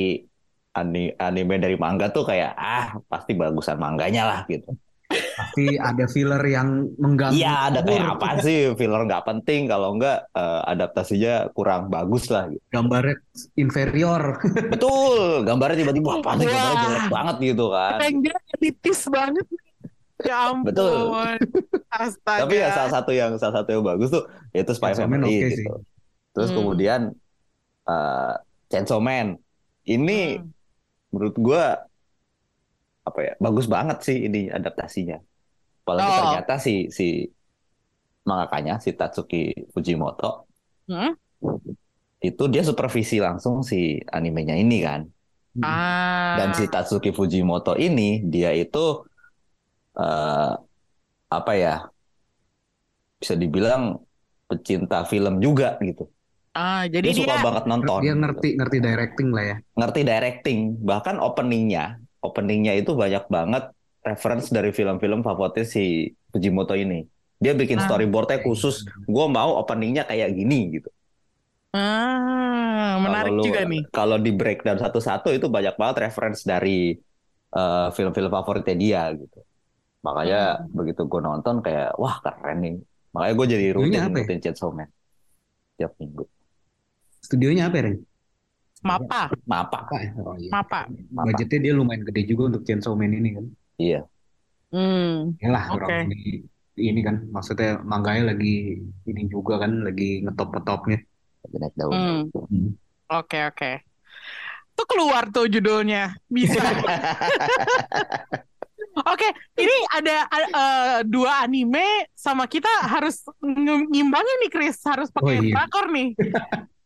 ani- 0.78 1.14
anime 1.26 1.54
dari 1.64 1.76
manga 1.84 2.06
tuh 2.16 2.24
kayak 2.30 2.50
ah 2.58 2.84
pasti 3.12 3.32
bagusan 3.42 3.78
mangganya 3.84 4.22
lah 4.30 4.40
gitu. 4.52 4.68
Pasti 5.08 5.76
ada 5.76 6.04
filler 6.06 6.42
yang 6.42 6.88
mengganggu. 6.96 7.36
Iya 7.36 7.70
ada 7.70 7.80
kayak 7.84 8.18
apa 8.18 8.28
sih 8.40 8.72
filler 8.74 9.02
nggak 9.04 9.24
penting 9.24 9.68
kalau 9.68 9.94
nggak 9.94 10.30
eh, 10.32 10.62
adaptasinya 10.66 11.52
kurang 11.52 11.88
bagus 11.88 12.30
lah 12.32 12.48
gitu. 12.48 12.62
Gambarnya 12.72 13.16
inferior. 13.54 14.40
Betul, 14.72 15.44
gambarnya 15.44 15.84
tiba-tiba 15.84 16.10
apa 16.18 16.30
sih 16.34 16.46
gambarnya 16.48 16.74
Wah. 16.74 16.82
jelek 16.82 17.06
banget 17.12 17.36
gitu 17.42 17.64
kan. 17.70 17.96
Elitis 18.02 19.00
banget. 19.06 19.46
Ya 20.22 20.36
ampun. 20.48 20.70
Betul. 20.70 20.94
Astaga. 21.90 22.46
Tapi 22.46 22.54
ya 22.56 22.68
salah 22.72 22.92
satu 22.94 23.10
yang 23.10 23.32
salah 23.36 23.54
satu 23.60 23.68
yang 23.70 23.82
bagus 23.84 24.08
tuh 24.08 24.24
yaitu 24.54 24.72
Spy 24.72 24.94
Chainsaw 24.94 25.06
Man 25.06 25.20
Family 25.20 25.34
oke 25.34 25.42
gitu. 25.44 25.56
sih. 25.58 25.66
Terus 26.34 26.48
Hmm. 26.50 26.56
kemudian 26.58 27.00
eh 27.84 28.34
Chainsaw 28.70 28.98
Man. 28.98 29.36
Ini 29.84 30.40
Hmm. 30.40 30.48
menurut 31.12 31.36
gua 31.36 31.84
apa 33.08 33.20
ya? 33.26 33.32
Bagus 33.40 33.66
banget 33.68 33.98
sih 34.06 34.16
ini 34.26 34.48
adaptasinya. 34.48 35.18
Apalagi 35.84 36.08
Oh. 36.08 36.16
ternyata 36.20 36.54
si 36.60 36.88
si 36.88 37.04
mangakanya 38.28 38.80
si 38.84 38.90
Tatsuki 38.96 39.68
Fujimoto 39.72 40.48
Hmm? 40.88 41.16
itu 42.24 42.42
dia 42.48 42.62
supervisi 42.64 43.20
langsung 43.20 43.60
si 43.60 44.00
animenya 44.08 44.56
ini 44.56 44.80
kan. 44.80 45.00
Ah. 45.60 46.34
Dan 46.40 46.48
si 46.56 46.64
Tatsuki 46.72 47.12
Fujimoto 47.12 47.76
ini 47.76 48.24
dia 48.24 48.50
itu 48.56 49.04
eh 50.00 50.50
apa 51.38 51.52
ya? 51.58 51.74
Bisa 53.20 53.34
dibilang 53.38 53.96
pecinta 54.48 55.02
film 55.08 55.40
juga 55.40 55.80
gitu. 55.80 56.04
Ah, 56.54 56.86
jadi 56.86 57.10
Dia 57.10 57.18
suka 57.18 57.34
dia 57.34 57.44
banget 57.46 57.64
nonton. 57.66 57.98
Dia 57.98 58.14
gitu. 58.14 58.20
ngerti 58.22 58.48
ngerti 58.58 58.78
directing 58.78 59.28
lah 59.34 59.44
ya. 59.44 59.56
Ngerti 59.74 60.00
directing. 60.06 60.58
Bahkan 60.86 61.16
openingnya, 61.18 61.84
openingnya 62.24 62.72
itu 62.74 62.96
banyak 62.96 63.28
banget 63.28 63.68
reference 64.00 64.48
dari 64.48 64.72
film-film 64.72 65.20
favorit 65.20 65.64
si 65.64 66.08
Fujimoto 66.32 66.72
ini. 66.72 67.04
Dia 67.36 67.52
bikin 67.52 67.76
Ah. 67.76 67.84
storyboardnya 67.84 68.40
khusus. 68.40 68.84
Gue 69.04 69.26
mau 69.28 69.60
openingnya 69.60 70.04
kayak 70.04 70.32
gini 70.32 70.80
gitu. 70.80 70.88
Ah, 71.74 73.02
menarik 73.02 73.34
Kalau 73.34 73.40
lu- 73.42 73.46
juga 73.50 73.60
nih. 73.66 73.82
Kalau 73.90 74.16
di 74.16 74.30
breakdown 74.30 74.78
satu-satu 74.78 75.34
itu 75.34 75.50
banyak 75.50 75.74
banget 75.74 75.96
reference 76.08 76.42
dari 76.42 76.96
eh, 77.54 77.88
film-film 77.94 78.34
favoritnya 78.34 78.74
dia 78.74 79.02
gitu. 79.14 79.38
Makanya 80.02 80.58
Hmm. 80.58 80.74
begitu 80.74 81.06
gue 81.06 81.20
nonton 81.22 81.62
kayak 81.62 81.94
wah 81.94 82.18
keren 82.18 82.58
nih. 82.58 82.76
Makanya 83.14 83.34
gue 83.38 83.46
jadi 83.46 83.66
rutin 83.70 83.94
Studionya 83.94 84.02
apa 84.02 84.16
ya? 84.18 84.24
rutin 84.26 84.38
Chainsaw 84.42 84.70
Man 84.74 84.88
tiap 85.74 85.92
minggu. 86.02 86.24
Studionya 87.22 87.70
apa 87.70 87.76
ya, 87.78 87.82
Ren? 87.86 87.96
Mapa, 88.84 89.32
Mapa. 89.48 89.78
Apa 89.88 89.96
ya? 89.96 90.10
Oh, 90.20 90.36
iya. 90.36 90.50
Mapa. 90.52 90.80
Mapa. 91.08 91.24
Budgetnya 91.32 91.58
dia 91.58 91.72
lumayan 91.72 92.04
gede 92.04 92.22
juga 92.28 92.52
untuk 92.52 92.62
Chainsaw 92.62 92.92
Man 92.92 93.16
ini 93.16 93.30
kan. 93.32 93.46
Iya. 93.80 94.00
Hmm, 94.68 95.38
Yalah 95.40 95.64
Oke. 95.72 95.76
orang 95.80 96.10
di 96.10 96.44
ini 96.74 97.00
kan 97.00 97.24
maksudnya 97.30 97.78
mangganya 97.80 98.34
lagi 98.34 98.82
ini 99.06 99.22
juga 99.30 99.62
kan 99.62 99.82
lagi 99.82 100.20
ngetop-ngetopnya. 100.22 100.98
Lagi 101.46 101.56
naik 101.56 101.74
daun. 101.74 101.92
hmm. 101.92 102.20
Hmm. 102.28 102.70
Oke, 103.14 103.38
oke. 103.46 103.72
Tuh 104.74 104.86
keluar 104.90 105.30
tuh 105.30 105.46
judulnya. 105.46 106.18
Bisa. 106.26 106.58
Oke, 108.94 109.26
ini 109.58 109.74
ada 109.90 110.22
eh, 110.30 110.98
dua 111.02 111.42
anime 111.42 112.06
sama 112.14 112.46
kita 112.46 112.70
harus 112.86 113.26
ng- 113.42 113.90
ngimbangin 113.90 114.36
nih 114.46 114.50
Chris, 114.54 114.78
harus 114.86 115.10
pakai 115.10 115.34
Oh, 115.34 115.42
iya. 115.42 115.50
drakor 115.50 115.90
nih. 115.90 116.14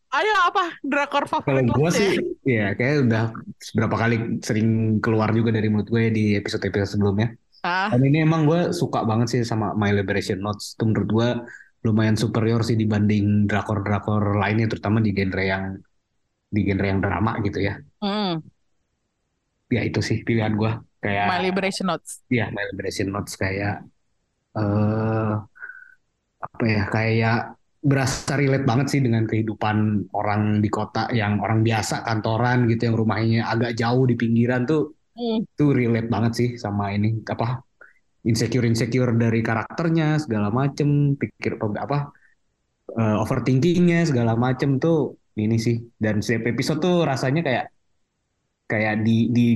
Ayo 0.08 0.32
apa 0.48 0.62
drakor 0.80 1.24
Kalau 1.28 1.36
favorit 1.44 1.68
lo 1.68 1.74
gue 1.76 1.90
sih, 1.92 2.08
ya 2.48 2.72
kayak 2.72 2.94
udah 3.06 3.24
beberapa 3.76 3.96
kali 4.02 4.14
sering 4.40 4.68
keluar 5.04 5.28
juga 5.36 5.50
dari 5.52 5.68
mulut 5.68 5.88
gue 5.92 6.08
di 6.08 6.24
episode-episode 6.40 6.96
sebelumnya. 6.96 7.28
Ah, 7.60 7.92
Dan 7.92 8.00
ini 8.08 8.24
emang 8.24 8.48
gue 8.48 8.72
suka 8.72 9.04
banget 9.04 9.26
sih 9.36 9.40
sama 9.44 9.76
My 9.76 9.92
Liberation 9.92 10.40
Notes. 10.40 10.74
Itu 10.76 10.88
menurut 10.88 11.10
gue 11.12 11.28
lumayan 11.86 12.16
superior 12.16 12.60
sih 12.64 12.74
dibanding 12.80 13.44
drakor-drakor 13.46 14.40
lainnya, 14.40 14.66
terutama 14.72 14.98
di 15.04 15.12
genre 15.12 15.44
yang 15.44 15.64
di 16.48 16.60
genre 16.64 16.86
yang 16.88 17.00
drama 17.04 17.30
gitu 17.44 17.58
ya. 17.68 17.74
hmm, 18.00 18.40
Ya 19.68 19.80
itu 19.84 20.00
sih 20.00 20.24
pilihan 20.24 20.56
gue. 20.56 20.72
Kayak 21.04 21.26
My 21.30 21.38
Liberation 21.44 21.86
Notes. 21.92 22.24
ya 22.32 22.48
My 22.50 22.64
Liberation 22.72 23.08
Notes 23.12 23.36
kayak 23.36 23.84
eh 24.58 25.32
apa 26.38 26.64
ya 26.70 26.82
kayak 26.94 27.36
berasa 27.90 28.36
relate 28.36 28.66
banget 28.68 28.86
sih 28.92 29.00
dengan 29.00 29.24
kehidupan 29.24 29.76
orang 30.14 30.60
di 30.64 30.68
kota 30.68 31.08
yang 31.10 31.40
orang 31.44 31.60
biasa 31.64 32.04
kantoran 32.06 32.68
gitu 32.70 32.92
yang 32.92 32.96
rumahnya 33.00 33.40
agak 33.48 33.72
jauh 33.80 34.04
di 34.04 34.14
pinggiran 34.20 34.62
tuh 34.68 34.94
Hmm, 35.18 35.42
itu 35.42 35.64
relate 35.74 36.06
banget 36.06 36.32
sih 36.38 36.48
sama 36.62 36.94
ini 36.94 37.26
apa 37.26 37.58
insecure 38.22 38.62
insecure 38.70 39.10
dari 39.18 39.42
karakternya 39.42 40.22
segala 40.22 40.48
macem 40.54 41.18
pikir 41.18 41.58
apa 41.58 42.14
eh, 42.94 43.16
overthinkingnya 43.22 44.06
segala 44.06 44.38
macem 44.38 44.78
tuh 44.78 45.18
ini 45.38 45.56
sih. 45.58 45.76
Dan 45.98 46.22
setiap 46.22 46.50
episode 46.54 46.78
tuh 46.82 46.96
rasanya 47.10 47.42
kayak 47.46 47.64
kayak 48.70 48.94
di 49.06 49.32
di 49.32 49.46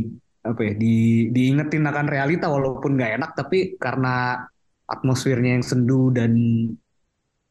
apa 0.43 0.61
ya 0.67 0.73
di 0.75 0.95
diingetin 1.31 1.87
akan 1.87 2.07
realita 2.11 2.51
walaupun 2.51 2.99
nggak 2.99 3.13
enak 3.21 3.31
tapi 3.39 3.79
karena 3.79 4.43
atmosfernya 4.91 5.51
yang 5.61 5.65
sendu 5.71 6.11
dan 6.11 6.33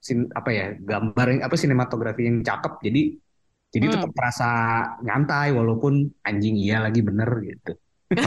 sin, 0.02 0.26
apa 0.34 0.50
ya 0.50 0.66
gambar 0.76 1.26
yang- 1.30 1.44
apa 1.46 1.56
sinematografi 1.56 2.26
yang 2.26 2.42
cakep 2.42 2.82
jadi 2.82 3.02
jadi 3.72 3.86
Hmm. 3.88 3.94
tetap 3.96 4.12
terasa 4.12 4.50
nyantai 5.00 5.56
walaupun 5.56 5.94
anjing 6.26 6.58
iya 6.58 6.82
lagi 6.82 7.00
bener 7.00 7.30
gitu 7.40 7.74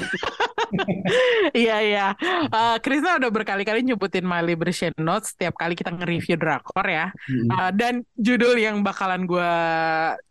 Iya 1.55 1.77
iya. 1.85 2.07
Eh, 2.51 2.77
Krisna 2.83 3.21
udah 3.21 3.31
berkali-kali 3.31 3.85
nyebutin 3.85 4.27
My 4.27 4.43
Liberation 4.43 4.91
Notes 4.99 5.37
setiap 5.37 5.55
kali 5.55 5.79
kita 5.79 5.93
nge-review 5.93 6.35
drakor 6.35 6.83
ya. 6.83 7.13
Uh, 7.31 7.71
dan 7.71 8.03
judul 8.17 8.59
yang 8.59 8.83
bakalan 8.83 9.23
gue 9.23 9.53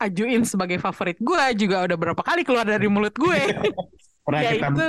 ajuin 0.01 0.43
sebagai 0.43 0.81
favorit 0.81 1.15
gue 1.15 1.43
juga 1.55 1.85
udah 1.85 1.95
berapa 1.95 2.19
kali 2.19 2.43
keluar 2.43 2.67
dari 2.67 2.89
mulut 2.91 3.15
gue 3.15 3.39
pernah 4.25 4.41
kita 4.51 4.67
yaitu 4.67 4.87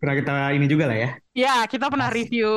pernah 0.00 0.16
kita 0.16 0.34
ini 0.56 0.64
juga 0.64 0.88
lah 0.88 0.96
ya. 0.96 1.10
Ya 1.36 1.56
kita 1.68 1.92
pernah 1.92 2.08
review 2.08 2.48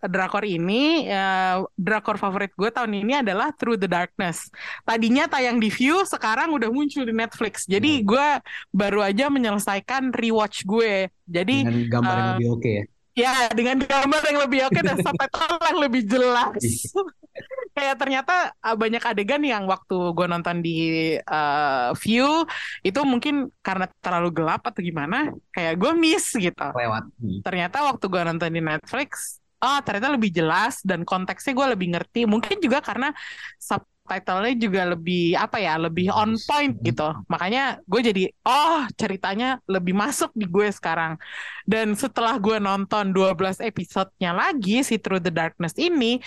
drakor 0.00 0.42
ini. 0.48 1.04
Uh, 1.04 1.68
drakor 1.76 2.16
favorit 2.16 2.48
gue 2.56 2.72
tahun 2.72 3.04
ini 3.04 3.20
adalah 3.20 3.52
Through 3.52 3.76
the 3.76 3.86
Darkness. 3.86 4.48
Tadinya 4.88 5.28
tayang 5.28 5.60
di 5.60 5.68
View 5.68 6.02
sekarang 6.08 6.48
udah 6.56 6.72
muncul 6.72 7.04
di 7.04 7.12
Netflix. 7.12 7.68
Jadi 7.68 8.00
gue 8.00 8.26
baru 8.72 9.04
aja 9.04 9.28
menyelesaikan 9.28 10.16
rewatch 10.16 10.64
gue. 10.64 11.12
Jadi 11.28 11.68
dengan 11.68 11.84
gambar 11.92 12.14
yang 12.16 12.24
eh, 12.24 12.32
lebih 12.32 12.48
oke 12.56 12.70
ya? 12.72 12.84
Ya, 13.18 13.36
dengan 13.50 13.76
gambar 13.82 14.22
yang 14.24 14.38
lebih 14.48 14.60
oke 14.70 14.80
dan 14.80 14.96
subtitle 15.04 15.60
yang 15.60 15.78
lebih 15.84 16.02
jelas. 16.08 16.56
Kayak 17.78 17.94
ternyata 18.02 18.50
uh, 18.58 18.74
banyak 18.74 19.02
adegan 19.06 19.42
yang 19.46 19.62
waktu 19.70 19.94
gue 19.94 20.26
nonton 20.26 20.58
di 20.58 20.78
uh, 21.14 21.94
View 22.02 22.42
itu 22.82 23.00
mungkin 23.06 23.54
karena 23.62 23.86
terlalu 24.02 24.34
gelap 24.34 24.66
atau 24.66 24.82
gimana, 24.82 25.30
kayak 25.54 25.78
gue 25.78 25.92
miss 25.94 26.34
gitu. 26.34 26.66
lewat 26.74 27.06
Hmm. 27.22 27.38
Ternyata 27.46 27.86
waktu 27.86 28.02
gue 28.10 28.22
nonton 28.26 28.50
di 28.50 28.58
Netflix, 28.58 29.38
oh 29.62 29.78
ternyata 29.86 30.10
lebih 30.10 30.34
jelas 30.34 30.82
dan 30.82 31.06
konteksnya 31.06 31.54
gue 31.54 31.66
lebih 31.78 31.94
ngerti. 31.94 32.26
Mungkin 32.26 32.58
juga 32.58 32.82
karena 32.82 33.14
subtitlenya 33.62 34.58
juga 34.58 34.82
lebih 34.90 35.38
apa 35.38 35.62
ya, 35.62 35.78
lebih 35.78 36.10
on 36.10 36.34
point 36.50 36.74
gitu. 36.82 37.14
Makanya 37.30 37.78
gue 37.86 38.00
jadi, 38.02 38.24
oh 38.42 38.90
ceritanya 38.98 39.62
lebih 39.70 39.94
masuk 39.94 40.34
di 40.34 40.50
gue 40.50 40.66
sekarang. 40.74 41.14
Dan 41.62 41.94
setelah 41.94 42.42
gue 42.42 42.58
nonton 42.58 43.14
12 43.14 43.62
episodenya 43.62 44.34
lagi 44.34 44.82
si 44.82 44.98
Through 44.98 45.22
the 45.22 45.30
Darkness 45.30 45.78
ini, 45.78 46.18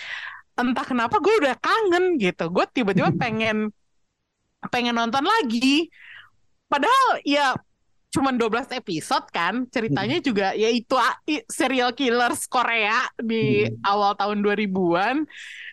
entah 0.59 0.85
kenapa 0.87 1.15
gue 1.23 1.33
udah 1.41 1.55
kangen 1.59 2.17
gitu. 2.21 2.43
Gue 2.53 2.65
tiba-tiba 2.71 3.09
pengen 3.21 3.71
pengen 4.73 4.95
nonton 4.97 5.25
lagi. 5.25 5.89
Padahal 6.71 7.19
ya 7.27 7.55
cuman 8.13 8.35
12 8.39 8.69
episode 8.75 9.25
kan. 9.31 9.67
Ceritanya 9.73 10.17
juga 10.23 10.53
ya 10.55 10.69
itu 10.71 10.95
ah, 10.99 11.15
serial 11.51 11.91
killers 11.97 12.47
Korea 12.51 13.07
di 13.19 13.67
Hmm. 13.67 13.75
awal 13.85 14.11
tahun 14.19 14.39
2000-an. 14.45 15.17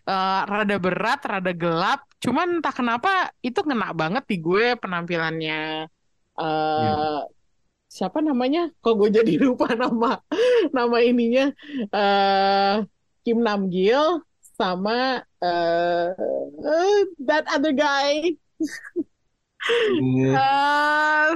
Eh, 0.09 0.41
rada 0.51 0.77
berat, 0.81 1.21
rada 1.27 1.53
gelap. 1.55 2.01
Cuman 2.25 2.61
entah 2.61 2.75
kenapa 2.75 3.31
itu 3.45 3.61
ngena 3.67 3.95
banget 3.95 4.25
di 4.31 4.37
gue 4.43 4.75
penampilannya 4.83 5.87
eh 6.41 7.19
siapa 7.97 8.19
namanya? 8.29 8.61
Kok 8.83 8.95
gue 9.01 9.09
jadi 9.19 9.33
lupa 9.47 9.67
nama 9.75 10.21
nama 10.77 10.99
ininya 11.03 11.43
eh 11.97 12.75
Kim 13.25 13.39
Nam 13.47 13.69
Gil 13.73 14.23
sama 14.59 15.23
eh 15.39 16.11
eh, 16.61 16.99
that 17.23 17.47
other 17.49 17.71
guy 17.71 18.35
Hmm. 19.59 20.35
Eh, 20.35 21.31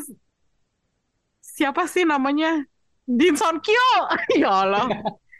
siapa 1.42 1.86
sih 1.86 2.02
namanya? 2.02 2.62
Din 3.02 3.34
Son 3.34 3.58
Kyo. 3.58 3.88
ya 4.42 4.62
Allah. 4.62 4.86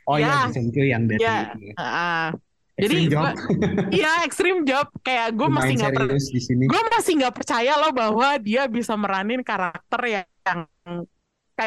oh 0.04 0.18
Ya. 0.18 0.46
ya 0.46 0.50
Jason 0.50 0.70
Kyo 0.70 0.84
yang 0.84 1.06
dari 1.06 1.22
Ya. 1.22 1.54
ini 1.54 1.70
ya. 1.70 2.30
Jadi 2.72 2.96
Job. 3.06 3.22
Iya, 3.96 4.12
extreme 4.26 4.66
job. 4.66 4.90
Kayak 5.00 5.38
gue 5.38 5.48
masih 5.48 5.74
nggak 5.78 5.92
per- 5.94 6.10
serius 6.10 6.26
di 6.30 6.40
sini 6.42 6.64
gue 6.66 6.82
masih 6.90 7.12
nggak 7.22 7.34
percaya 7.38 7.72
loh 7.78 7.92
bahwa 7.94 8.28
dia 8.42 8.66
bisa 8.66 8.98
meranin 8.98 9.42
karakter 9.42 10.00
yang 10.06 10.26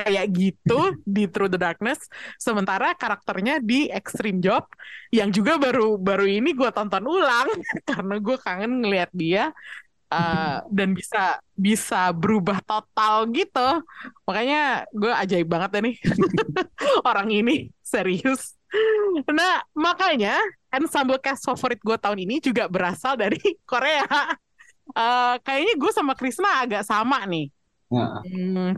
kayak 0.04 0.28
gitu 0.36 0.80
di 1.08 1.30
Through 1.32 1.52
the 1.54 1.60
Darkness. 1.62 2.10
Sementara 2.36 2.92
karakternya 2.98 3.64
di 3.64 3.88
Extreme 3.88 4.44
Job 4.44 4.68
yang 5.14 5.32
juga 5.32 5.56
baru 5.56 5.96
baru 5.96 6.26
ini 6.28 6.52
gue 6.52 6.70
tonton 6.76 7.06
ulang 7.08 7.48
karena 7.90 8.16
gue 8.20 8.38
kangen 8.42 8.84
ngelihat 8.84 9.12
dia 9.16 9.44
uh, 10.12 10.60
dan 10.68 10.92
bisa 10.92 11.40
bisa 11.56 12.12
berubah 12.12 12.60
total 12.66 13.30
gitu. 13.32 13.70
Makanya 14.28 14.90
gue 14.92 15.12
ajaib 15.12 15.48
banget 15.48 15.70
deh 15.80 15.84
nih 15.92 15.96
orang 17.10 17.30
ini 17.32 17.56
serius. 17.86 18.56
Nah 19.32 19.64
makanya 19.72 20.36
ensemble 20.74 21.22
cast 21.24 21.48
favorit 21.48 21.80
gue 21.80 21.96
tahun 21.96 22.20
ini 22.28 22.44
juga 22.44 22.68
berasal 22.68 23.16
dari 23.16 23.40
Korea. 23.70 24.06
Eh, 24.86 25.36
kayaknya 25.42 25.74
gue 25.82 25.92
sama 25.92 26.14
Krisna 26.14 26.62
agak 26.62 26.86
sama 26.86 27.26
nih. 27.26 27.50
Nah, 27.90 28.22
Hmm, 28.26 28.78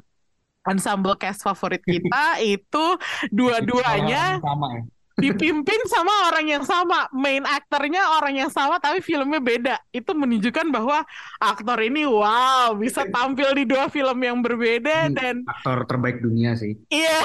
ensemble 0.68 1.16
cast 1.16 1.42
favorit 1.42 1.82
kita 1.82 2.40
itu 2.56 2.86
dua-duanya 3.32 4.38
sama 4.44 4.68
ya 4.76 4.84
dipimpin 5.18 5.82
sama 5.90 6.30
orang 6.30 6.46
yang 6.46 6.62
sama. 6.62 7.10
Main 7.10 7.42
aktornya 7.42 8.22
orang 8.22 8.38
yang 8.38 8.52
sama 8.54 8.78
tapi 8.78 9.02
filmnya 9.02 9.42
beda. 9.42 9.76
Itu 9.90 10.14
menunjukkan 10.14 10.70
bahwa 10.70 11.02
aktor 11.42 11.82
ini 11.82 12.06
wow 12.06 12.78
bisa 12.78 13.02
tampil 13.10 13.58
di 13.58 13.66
dua 13.66 13.90
film 13.90 14.18
yang 14.22 14.38
berbeda 14.46 15.10
Hmm. 15.10 15.18
dan 15.18 15.36
aktor 15.46 15.90
terbaik 15.90 16.22
dunia 16.22 16.54
sih 16.58 16.74
iya 16.90 17.22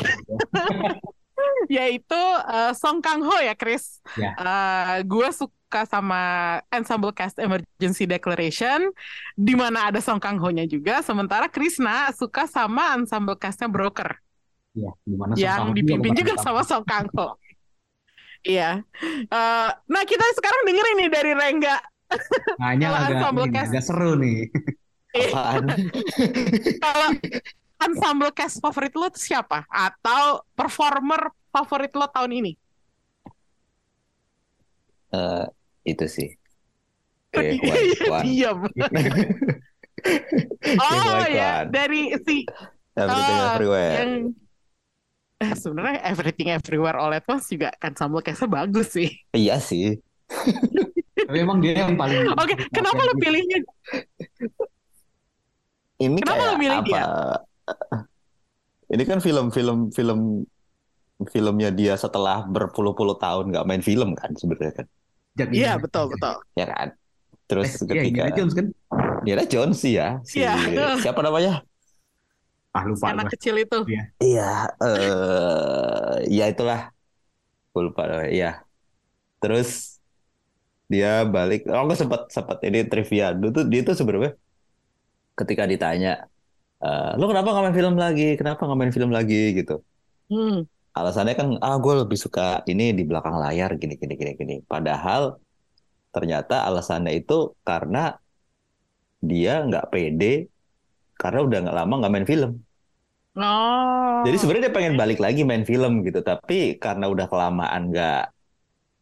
yaitu 1.77 2.23
eh, 2.49 2.73
Song 2.77 3.05
Kang 3.05 3.21
Ho 3.25 3.37
ya 3.45 3.53
Chris. 3.53 4.01
Ya. 4.17 4.33
gue 5.05 5.29
suka 5.33 5.53
sama 5.89 6.61
ensemble 6.69 7.17
cast 7.17 7.41
Emergency 7.41 8.05
Declaration 8.05 8.93
di 9.33 9.57
mana 9.57 9.89
ada 9.89 9.99
Song 10.05 10.21
Kang 10.21 10.37
Ho-nya 10.39 10.69
juga. 10.69 11.01
Sementara 11.01 11.49
Krisna 11.49 12.13
suka 12.13 12.45
sama 12.45 12.93
ensemble 13.01 13.41
castnya 13.41 13.73
Broker 13.73 14.21
ya 14.73 14.91
gimana 15.05 15.33
yang 15.37 15.77
dipimpin 15.77 16.17
juga 16.17 16.41
sama 16.41 16.65
Song 16.65 16.85
Kang 16.85 17.09
Ho. 17.17 17.37
Iya. 18.43 18.83
Eh, 19.29 19.71
nah 19.87 20.03
kita 20.03 20.27
sekarang 20.35 20.63
dengerin 20.67 20.97
nih 20.99 21.11
dari 21.13 21.33
Rengga. 21.37 21.77
hanya 22.61 22.93
Kalau 22.93 22.99
agak 23.01 23.17
ensemble 23.17 23.47
ini, 23.49 23.55
cast. 23.57 23.71
agak 23.73 23.85
seru 23.89 24.13
nih 24.21 24.39
Apaan? 25.13 25.65
Kalau 26.85 27.09
ensemble 27.81 28.33
cast 28.37 28.57
favorit 28.61 28.93
lo 28.97 29.09
tuh 29.13 29.23
siapa? 29.23 29.65
Atau 29.69 30.45
performer 30.57 31.33
favorit 31.53 31.93
lo 31.97 32.09
tahun 32.09 32.33
ini? 32.45 32.53
Eh, 35.13 35.47
itu 35.83 36.07
sih. 36.07 36.29
Eh, 37.33 37.57
Hwan. 38.07 38.23
Diam. 38.25 38.59
Oh 40.83 41.07
white 41.14 41.31
ya, 41.31 41.62
dari 41.71 42.11
si 42.27 42.42
Everything 42.99 43.38
Oh, 43.38 43.49
everywhere. 43.55 43.95
yang 44.03 44.12
eh, 45.38 45.53
sebenarnya 45.55 45.99
Everything 46.03 46.49
Everywhere 46.51 46.99
All 46.99 47.14
at 47.14 47.25
Once 47.31 47.47
juga 47.49 47.71
kan 47.79 47.95
sambal 47.95 48.21
case 48.27 48.45
bagus 48.51 48.92
sih. 48.99 49.09
Iya 49.33 49.62
sih. 49.62 49.97
Tapi 51.29 51.38
emang 51.38 51.62
dia 51.62 51.87
yang 51.87 51.95
paling 51.95 52.27
Oke, 52.42 52.55
kenapa 52.75 52.99
lu 52.99 53.14
pilihnya? 53.23 53.59
Ini 56.03 56.18
Kenapa 56.18 56.35
kayak 56.35 56.51
lo 56.51 56.55
milih 56.59 56.79
apa? 56.83 56.87
dia? 56.88 57.05
Ini 58.92 59.03
kan 59.07 59.18
film-film 59.23 59.79
film 59.95 60.21
filmnya 61.31 61.71
dia 61.71 61.95
setelah 61.95 62.42
berpuluh-puluh 62.51 63.14
tahun 63.23 63.55
nggak 63.55 63.66
main 63.71 63.83
film 63.87 64.18
kan 64.18 64.35
sebenarnya 64.35 64.83
kan, 64.83 64.87
Jack 65.38 65.49
Iya, 65.57 65.71
betul, 65.83 66.05
betul. 66.12 66.35
ya 66.59 66.64
kan? 66.73 66.88
Eh, 67.62 67.68
Terus 67.68 67.68
iya, 67.88 68.03
ketika 68.03 68.07
Indiana 68.09 68.31
Jones 68.37 68.55
kan? 68.59 68.66
Indiana 69.25 69.45
Jones 69.49 69.77
sih 69.85 69.92
ya, 70.01 70.21
si 70.25 70.38
Iya. 70.40 70.97
siapa 71.03 71.21
namanya? 71.25 71.62
Ah 72.77 72.85
lupa 72.88 73.09
Anak 73.12 73.27
gua. 73.27 73.33
kecil 73.37 73.55
itu. 73.64 73.79
Iya, 74.25 74.42
eh 74.85 76.14
ya 76.37 76.45
itulah. 76.53 76.81
Gue 77.73 77.83
lupa. 77.88 78.03
Iya. 78.35 78.47
Terus 79.42 79.68
dia 80.92 81.09
balik. 81.35 81.61
Oh, 81.75 81.83
gue 81.88 81.97
sempat 82.03 82.21
sempat 82.37 82.59
ini 82.68 82.79
trivia. 82.90 83.25
Dulu 83.38 83.49
tuh 83.57 83.64
dia 83.73 83.81
tuh 83.88 83.95
sebenarnya 83.99 84.33
ketika 85.38 85.64
ditanya, 85.73 86.09
eh, 86.85 87.11
lo 87.21 87.25
kenapa 87.31 87.49
nggak 87.53 87.64
main 87.66 87.79
film 87.81 87.97
lagi? 88.05 88.25
Kenapa 88.40 88.61
nggak 88.66 88.79
main 88.81 88.95
film 88.99 89.11
lagi 89.18 89.37
gitu? 89.59 89.75
Hmm. 90.31 90.62
Alasannya 90.93 91.35
kan, 91.35 91.49
ah 91.65 91.81
gue 91.81 92.05
lebih 92.05 92.21
suka 92.21 92.61
ini 92.69 92.93
di 92.93 93.03
belakang 93.09 93.41
layar 93.41 93.81
gini 93.81 93.97
gini 93.97 94.13
gini 94.13 94.33
gini. 94.37 94.55
Padahal 94.61 95.41
ternyata 96.13 96.69
alasannya 96.69 97.17
itu 97.17 97.57
karena 97.65 98.13
dia 99.25 99.65
nggak 99.65 99.89
pede 99.89 100.53
karena 101.17 101.41
udah 101.47 101.59
nggak 101.65 101.77
lama 101.81 101.95
nggak 102.05 102.13
main 102.13 102.29
film. 102.29 102.53
Oh. 103.33 104.21
Jadi 104.29 104.37
sebenarnya 104.37 104.69
dia 104.69 104.77
pengen 104.77 104.95
balik 105.01 105.17
lagi 105.17 105.41
main 105.49 105.65
film 105.65 106.05
gitu, 106.05 106.21
tapi 106.21 106.77
karena 106.77 107.09
udah 107.09 107.27
kelamaan 107.33 107.89
nggak 107.89 108.25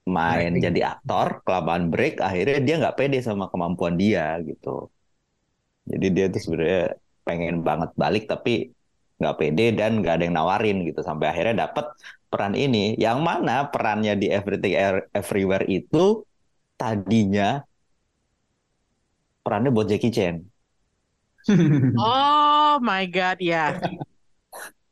main 0.06 0.54
jadi 0.54 0.94
aktor, 0.94 1.42
kelamaan 1.42 1.90
break, 1.90 2.22
akhirnya 2.22 2.58
dia 2.62 2.74
nggak 2.78 2.96
pede 2.96 3.18
sama 3.26 3.50
kemampuan 3.50 3.98
dia 3.98 4.38
gitu. 4.46 4.86
Jadi 5.90 6.06
dia 6.14 6.26
tuh 6.30 6.38
sebenarnya 6.38 6.94
pengen 7.26 7.66
banget 7.66 7.90
balik, 7.98 8.30
tapi 8.30 8.70
nggak 9.20 9.36
pede 9.36 9.76
dan 9.76 10.00
nggak 10.00 10.14
ada 10.16 10.24
yang 10.24 10.36
nawarin 10.36 10.82
gitu, 10.88 11.04
sampai 11.04 11.28
akhirnya 11.28 11.68
dapat 11.68 11.92
peran 12.32 12.56
ini, 12.56 12.96
yang 12.96 13.20
mana 13.20 13.68
perannya 13.68 14.16
di 14.16 14.32
Everything 14.32 14.74
Everywhere 15.12 15.68
itu 15.68 16.24
tadinya 16.80 17.60
perannya 19.44 19.70
buat 19.70 19.86
Jackie 19.86 20.10
Chan. 20.10 20.40
Oh 22.00 22.78
my 22.78 23.04
God, 23.10 23.42
ya. 23.42 23.80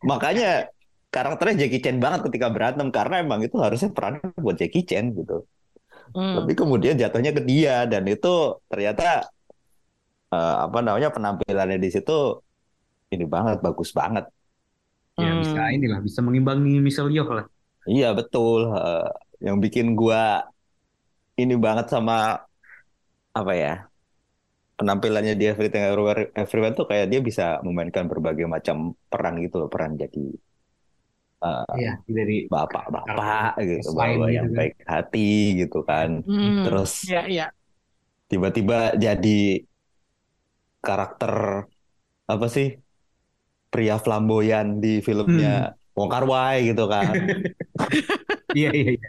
Makanya 0.03 0.67
karakternya 1.09 1.65
Jackie 1.65 1.81
Chan 1.81 1.97
banget 2.03 2.27
ketika 2.29 2.53
berantem 2.53 2.89
karena 2.93 3.25
emang 3.25 3.41
itu 3.41 3.57
harusnya 3.57 3.89
perannya 3.93 4.35
buat 4.37 4.57
Jackie 4.59 4.85
Chan 4.85 5.15
gitu. 5.17 5.47
Hmm. 6.13 6.43
Tapi 6.43 6.53
kemudian 6.57 6.97
jatuhnya 6.97 7.37
ke 7.37 7.43
dia 7.45 7.85
dan 7.85 8.05
itu 8.09 8.57
ternyata 8.69 9.29
eh, 10.33 10.57
apa 10.65 10.79
namanya 10.81 11.13
penampilannya 11.13 11.79
di 11.81 11.89
situ 11.93 12.41
ini 13.15 13.25
banget 13.35 13.57
bagus 13.67 13.91
banget. 14.01 14.25
Ya 15.23 15.31
Hmm. 15.31 15.43
bisa 15.43 15.59
inilah 15.75 15.99
bisa 16.07 16.21
mengimbangi 16.27 16.79
Michelle 16.85 17.11
Yeoh 17.15 17.31
lah. 17.39 17.47
Iya 17.91 18.07
betul. 18.19 18.59
Eh, 18.77 19.03
yang 19.47 19.57
bikin 19.65 19.87
gua 20.01 20.19
ini 21.41 21.55
banget 21.65 21.87
sama 21.93 22.13
apa 23.35 23.53
ya 23.63 23.89
penampilannya 24.79 25.35
di 25.41 25.45
Everything 25.53 25.83
Everywhere, 25.89 26.23
Everywhere 26.43 26.75
tuh 26.79 26.87
kayak 26.91 27.07
dia 27.13 27.21
bisa 27.29 27.45
memainkan 27.67 28.05
berbagai 28.13 28.47
macam 28.55 28.77
peran 29.11 29.35
gitu 29.45 29.57
loh 29.63 29.69
peran 29.75 29.93
jadi 30.03 30.25
eh, 31.45 31.65
Iya 31.77 31.91
dari 32.17 32.35
bapak-bapak 32.53 33.51
gitu, 33.71 33.89
bapak 33.99 34.29
gitu 34.35 34.37
yang 34.37 34.49
kan. 34.57 34.57
baik 34.59 34.75
hati 34.93 35.19
gitu 35.61 35.77
kan. 35.91 36.11
Hmm. 36.27 36.63
Terus 36.63 36.93
Ya, 37.03 37.27
ya. 37.29 37.53
tiba-tiba 38.31 38.97
jadi 39.05 39.29
karakter 40.87 41.33
apa 42.33 42.47
sih 42.55 42.67
pria 43.69 43.97
flamboyan 43.97 44.81
di 44.81 44.99
filmnya 44.99 45.73
Wong 45.93 46.09
Kar 46.09 46.25
Wai 46.25 46.69
gitu 46.69 46.85
kan. 46.87 47.13
Iya 48.51 48.71
iya 48.73 48.91
iya. 48.97 49.09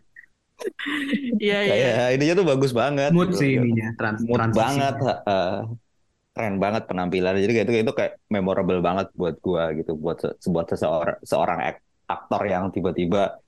Iya, 1.40 1.58
iya. 1.64 1.72
Kayak 1.72 2.10
ininya 2.20 2.34
tuh 2.36 2.48
bagus 2.48 2.72
banget. 2.76 3.12
Mood 3.16 3.32
gitu. 3.32 3.40
sih 3.40 3.52
ininya 3.56 3.88
trans 3.96 4.20
Mood 4.22 4.36
transisinya. 4.36 4.60
banget. 4.60 4.96
eh, 5.26 5.58
keren 6.30 6.56
banget 6.60 6.84
penampilannya. 6.86 7.42
Jadi 7.42 7.54
kayak 7.56 7.66
itu 7.66 7.74
itu 7.80 7.94
kayak 7.96 8.14
memorable 8.28 8.80
banget 8.80 9.08
buat 9.16 9.36
gua 9.40 9.72
gitu 9.72 9.96
buat 9.96 10.20
se- 10.20 10.36
buat 10.46 10.68
seseorang 10.68 11.18
seorang 11.24 11.60
ak- 11.64 11.84
aktor 12.06 12.42
yang 12.44 12.68
tiba-tiba 12.70 13.40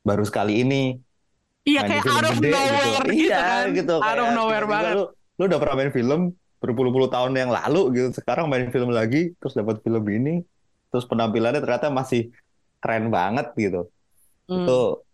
baru 0.00 0.24
sekali 0.24 0.62
ini 0.62 0.96
Iya, 1.66 1.82
kayak 1.82 2.04
out 2.06 2.24
of 2.24 2.38
gede 2.38 2.48
nowhere 2.48 3.04
gitu, 3.10 3.26
Iya, 3.26 3.38
kan. 3.42 3.64
gitu. 3.74 3.94
Out 3.98 4.18
of 4.18 4.28
nowhere 4.32 4.66
banget. 4.66 4.94
Lu, 4.94 5.04
lu 5.36 5.42
udah 5.44 5.58
pernah 5.58 5.74
main 5.74 5.92
film 5.92 6.20
berpuluh-puluh 6.62 7.08
tahun 7.14 7.32
yang 7.40 7.50
lalu 7.58 7.78
gitu. 7.96 8.08
Sekarang 8.18 8.46
main 8.50 8.68
film 8.74 8.90
lagi, 9.00 9.32
terus 9.38 9.54
dapat 9.60 9.76
film 9.84 10.04
ini, 10.16 10.30
terus 10.90 11.04
penampilannya 11.10 11.60
ternyata 11.64 11.88
masih 12.00 12.20
keren 12.82 13.06
banget 13.16 13.46
gitu. 13.58 13.78
Hmm. 14.48 14.66
Itu 14.66 15.04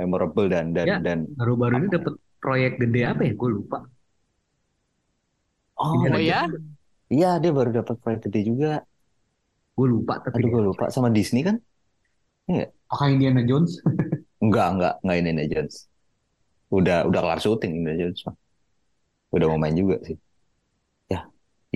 memorable 0.00 0.46
dan 0.52 0.72
dan 0.76 0.88
Ya. 0.88 0.96
dan 1.04 1.18
Baru-baru 1.38 1.74
ini 1.84 1.88
dapat 1.96 2.14
proyek 2.42 2.72
gede 2.82 3.00
apa 3.10 3.22
ya? 3.28 3.32
Gue 3.40 3.50
lupa. 3.56 3.78
oh 5.76 6.06
Oh 6.12 6.18
ya? 6.18 6.48
iya 7.14 7.26
dia 7.42 7.50
baru 7.58 7.70
dapat 7.78 7.94
proyek 8.02 8.20
gede 8.24 8.38
juga. 8.50 8.66
Gue 9.76 9.86
lupa 9.94 10.14
tapi 10.24 10.38
Aduh 10.38 10.52
gue 10.52 10.62
lupa 10.68 10.84
sama 10.94 11.08
Disney 11.16 11.42
kan? 11.48 11.56
apakah 12.88 13.08
Indiana 13.14 13.42
Jones? 13.46 13.78
Enggak 14.44 14.66
enggak 14.72 14.92
enggak 15.02 15.16
ini 15.20 15.28
Indiana 15.32 15.52
Jones. 15.52 15.74
Udah 16.78 16.96
udah 17.08 17.20
kelar 17.24 17.40
syuting 17.44 17.72
Indiana 17.78 17.98
Jones. 18.02 18.20
Udah 19.34 19.46
mau 19.50 19.58
main 19.62 19.76
juga 19.80 19.96
sih. 20.06 20.16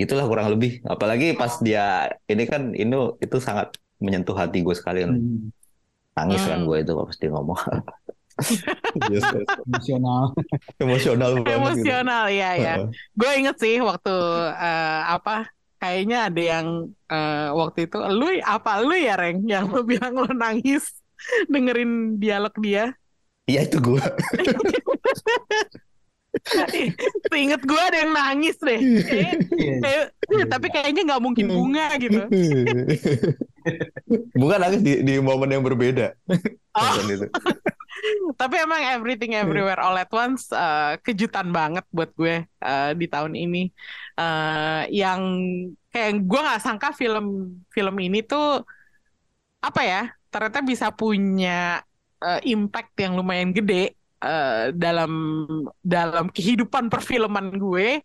Ya 0.01 0.09
itulah 0.09 0.25
kurang 0.25 0.49
lebih. 0.49 0.81
Apalagi 0.89 1.37
pas 1.37 1.61
dia 1.61 2.09
ini 2.25 2.49
kan 2.49 2.73
ini 2.73 2.97
itu 3.21 3.37
sangat 3.37 3.77
menyentuh 4.01 4.33
hati 4.33 4.65
gue 4.65 4.73
sekali. 4.73 5.05
Hmm, 5.05 5.53
Nangis 6.17 6.41
kan 6.41 6.65
Hmm. 6.65 6.69
gue 6.73 6.77
itu 6.81 6.93
pas 6.97 7.17
dia 7.21 7.31
ngomong. 7.37 7.61
Yes, 9.13 9.21
yes. 9.21 9.45
emosional. 9.69 10.33
Emosional 10.81 11.31
banget 11.45 11.45
gitu. 11.45 11.61
Emosional, 11.61 12.25
ya, 12.33 12.51
ya. 12.57 12.75
Heeh. 12.81 12.89
Gue 13.13 13.31
inget 13.37 13.57
sih 13.61 13.77
waktu 13.85 14.17
eh, 14.57 15.01
apa? 15.13 15.45
Kayaknya 15.77 16.19
ada 16.33 16.41
yang 16.41 16.67
eh, 17.13 17.49
waktu 17.53 17.85
itu 17.85 18.01
lu 18.01 18.41
apa 18.41 18.81
lu 18.81 18.97
ya 18.97 19.21
Reng 19.21 19.45
yang 19.45 19.69
lu 19.69 19.85
bilang 19.85 20.17
lu 20.17 20.33
nangis 20.33 20.89
dengerin 21.53 22.17
dialog 22.17 22.57
dia. 22.57 22.97
Iya 23.45 23.69
itu 23.69 23.77
gue. 23.77 24.01
Ingat 27.31 27.63
gue 27.63 27.81
ada 27.81 27.97
yang 28.01 28.13
nangis 28.13 28.57
deh. 28.59 28.81
Kayak- 29.03 29.39
Iya. 29.51 29.75
kayak- 29.83 30.11
tapi 30.47 30.67
kayaknya 30.71 31.03
nggak 31.11 31.23
mungkin 31.23 31.47
bunga 31.51 31.87
gitu. 31.99 32.21
Bukan 34.41 34.59
nangis 34.59 34.81
di, 34.81 35.03
di 35.03 35.15
momen 35.19 35.51
yang 35.51 35.63
berbeda. 35.63 36.15
Oh, 36.71 36.95
tapi 38.41 38.55
emang 38.57 38.81
Everything 38.81 39.35
Everywhere 39.35 39.77
All 39.77 39.99
at 39.99 40.09
Once 40.09 40.49
eh, 40.51 40.97
kejutan 41.03 41.51
banget 41.51 41.85
buat 41.91 42.11
gue 42.15 42.47
eh, 42.47 42.91
di 42.95 43.07
tahun 43.07 43.35
ini. 43.35 43.69
Eh, 44.17 44.83
yang 44.95 45.21
kayak 45.91 46.23
gue 46.23 46.41
nggak 46.41 46.63
sangka 46.63 46.95
film 46.95 47.59
film 47.69 47.97
ini 47.99 48.23
tuh 48.23 48.63
apa 49.61 49.83
ya 49.83 50.03
ternyata 50.31 50.63
bisa 50.63 50.89
punya 50.89 51.83
impact 52.45 52.93
yang 52.97 53.17
lumayan 53.17 53.51
gede 53.51 53.97
eh, 54.25 54.73
dalam 54.77 55.13
dalam 55.81 56.29
kehidupan 56.31 56.89
perfilman 56.93 57.57
gue 57.57 58.05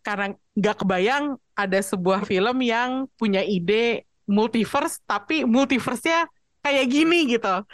karena 0.00 0.32
nggak 0.56 0.76
kebayang 0.80 1.36
ada 1.52 1.80
sebuah 1.80 2.24
film 2.24 2.64
yang 2.64 3.04
punya 3.20 3.44
ide 3.44 4.08
multiverse 4.24 5.02
tapi 5.04 5.44
multiverse-nya 5.44 6.24
kayak 6.60 6.86
gini 6.92 7.24
gitu 7.36 7.64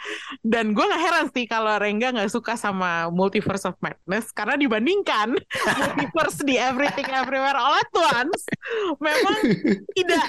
dan 0.43 0.71
gue 0.71 0.79
nggak 0.79 1.03
heran 1.03 1.27
sih 1.35 1.43
kalau 1.43 1.75
Rengga 1.75 2.15
nggak 2.15 2.31
suka 2.31 2.55
sama 2.55 3.11
Multiverse 3.11 3.67
of 3.67 3.75
Madness 3.83 4.31
karena 4.31 4.55
dibandingkan 4.55 5.35
multiverse 5.77 6.39
di 6.47 6.55
Everything 6.55 7.07
Everywhere 7.11 7.59
All 7.59 7.75
at 7.75 7.91
Once 7.91 8.47
memang 9.03 9.37
tidak 9.91 10.25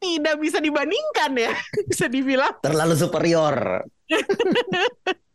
tidak 0.00 0.34
bisa 0.38 0.58
dibandingkan 0.62 1.30
ya 1.36 1.52
bisa 1.90 2.06
dibilang 2.06 2.54
Terlalu 2.62 2.94
superior. 2.96 3.84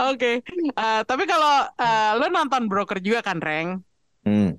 oke 0.00 0.32
Eh, 0.74 1.00
tapi 1.04 1.24
kalau 1.24 1.68
eh, 1.74 2.10
lo 2.18 2.26
nonton 2.28 2.66
Broker 2.66 2.98
juga 2.98 3.20
kan 3.20 3.38
Reng 3.38 3.80
Hmm. 4.24 4.56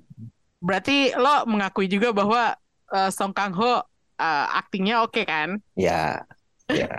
berarti 0.62 1.10
lo 1.12 1.44
mengakui 1.44 1.86
juga 1.86 2.14
bahwa 2.14 2.54
eh, 2.88 3.10
Song 3.10 3.30
Kang 3.30 3.52
Ho 3.52 3.82
eh, 4.16 4.46
aktingnya 4.54 5.02
oke 5.02 5.22
kan 5.22 5.58
Ya. 5.74 6.22
Ya. 6.66 6.90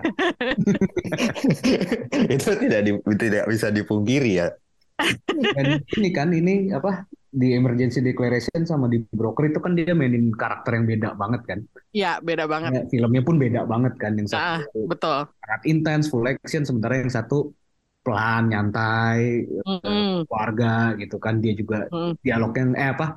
itu 2.35 2.49
tidak 2.55 2.81
di- 2.83 3.03
tidak 3.19 3.43
bisa 3.47 3.67
dipungkiri 3.67 4.39
ya. 4.39 4.47
Dan 5.53 5.83
ini 5.93 6.09
kan 6.09 6.31
ini 6.31 6.71
apa 6.71 7.03
di 7.27 7.53
Emergency 7.53 7.99
Declaration 7.99 8.63
sama 8.63 8.87
di 8.87 9.03
Broker 9.11 9.45
itu 9.45 9.59
kan 9.59 9.75
dia 9.75 9.91
mainin 9.91 10.31
karakter 10.33 10.73
yang 10.73 10.85
beda 10.87 11.09
banget 11.13 11.41
kan. 11.45 11.59
Ya, 11.91 12.17
beda 12.17 12.47
banget. 12.47 12.69
Ya, 12.73 12.81
filmnya 12.87 13.21
pun 13.21 13.35
beda 13.37 13.61
banget 13.63 13.93
kan. 13.99 14.15
Yang 14.15 14.33
Ah, 14.33 14.63
satu 14.63 14.79
betul. 14.87 15.17
sangat 15.37 15.61
intens, 15.67 16.05
full 16.07 16.25
action, 16.25 16.63
sementara 16.63 16.97
yang 16.97 17.11
satu 17.11 17.51
pelan, 18.07 18.47
nyantai, 18.47 19.43
Mm-mm. 19.67 20.23
keluarga 20.23 20.95
gitu 20.95 21.19
kan. 21.19 21.43
Dia 21.43 21.51
juga 21.51 21.91
Mm. 21.91 22.15
dialognya 22.23 22.63
eh 22.79 22.89
apa 22.95 23.07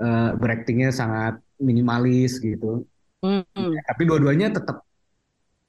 eh, 0.00 0.30
beraktingnya 0.40 0.88
sangat 0.88 1.36
minimalis 1.60 2.40
gitu. 2.40 2.88
Mm-mm. 3.20 3.70
Tapi 3.84 4.02
dua-duanya 4.08 4.56
tetap 4.56 4.80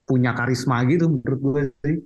punya 0.07 0.31
karisma 0.31 0.81
gitu 0.87 1.11
menurut 1.11 1.39
gue 1.43 1.63
sih. 1.83 1.97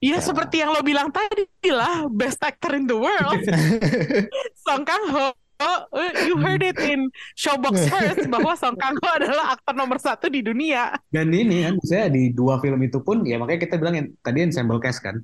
Iya 0.00 0.16
Ya. 0.16 0.24
seperti 0.24 0.64
yang 0.64 0.72
lo 0.72 0.80
bilang 0.80 1.12
tadi 1.12 1.44
lah, 1.68 2.08
best 2.08 2.40
actor 2.40 2.72
in 2.72 2.88
the 2.88 2.96
world, 2.96 3.36
Song 4.64 4.84
Kang 4.84 5.04
Ho. 5.12 5.32
Oh, 5.60 5.80
you 6.24 6.40
heard 6.40 6.64
it 6.64 6.80
in 6.80 7.12
Showbox 7.36 7.84
First 7.84 8.24
bahwa 8.32 8.56
Song 8.56 8.80
Kang 8.80 8.96
Ho 8.96 9.08
adalah 9.12 9.52
aktor 9.52 9.76
nomor 9.76 10.00
satu 10.00 10.32
di 10.32 10.40
dunia. 10.40 10.96
Dan 11.12 11.28
ini 11.36 11.68
kan, 11.68 11.76
saya 11.84 12.08
di 12.08 12.32
dua 12.32 12.56
film 12.64 12.80
itu 12.80 13.04
pun, 13.04 13.28
ya 13.28 13.36
makanya 13.36 13.68
kita 13.68 13.76
bilang 13.76 13.94
yang, 14.00 14.08
tadi 14.24 14.38
ensemble 14.40 14.80
cast 14.80 15.04
kan, 15.04 15.20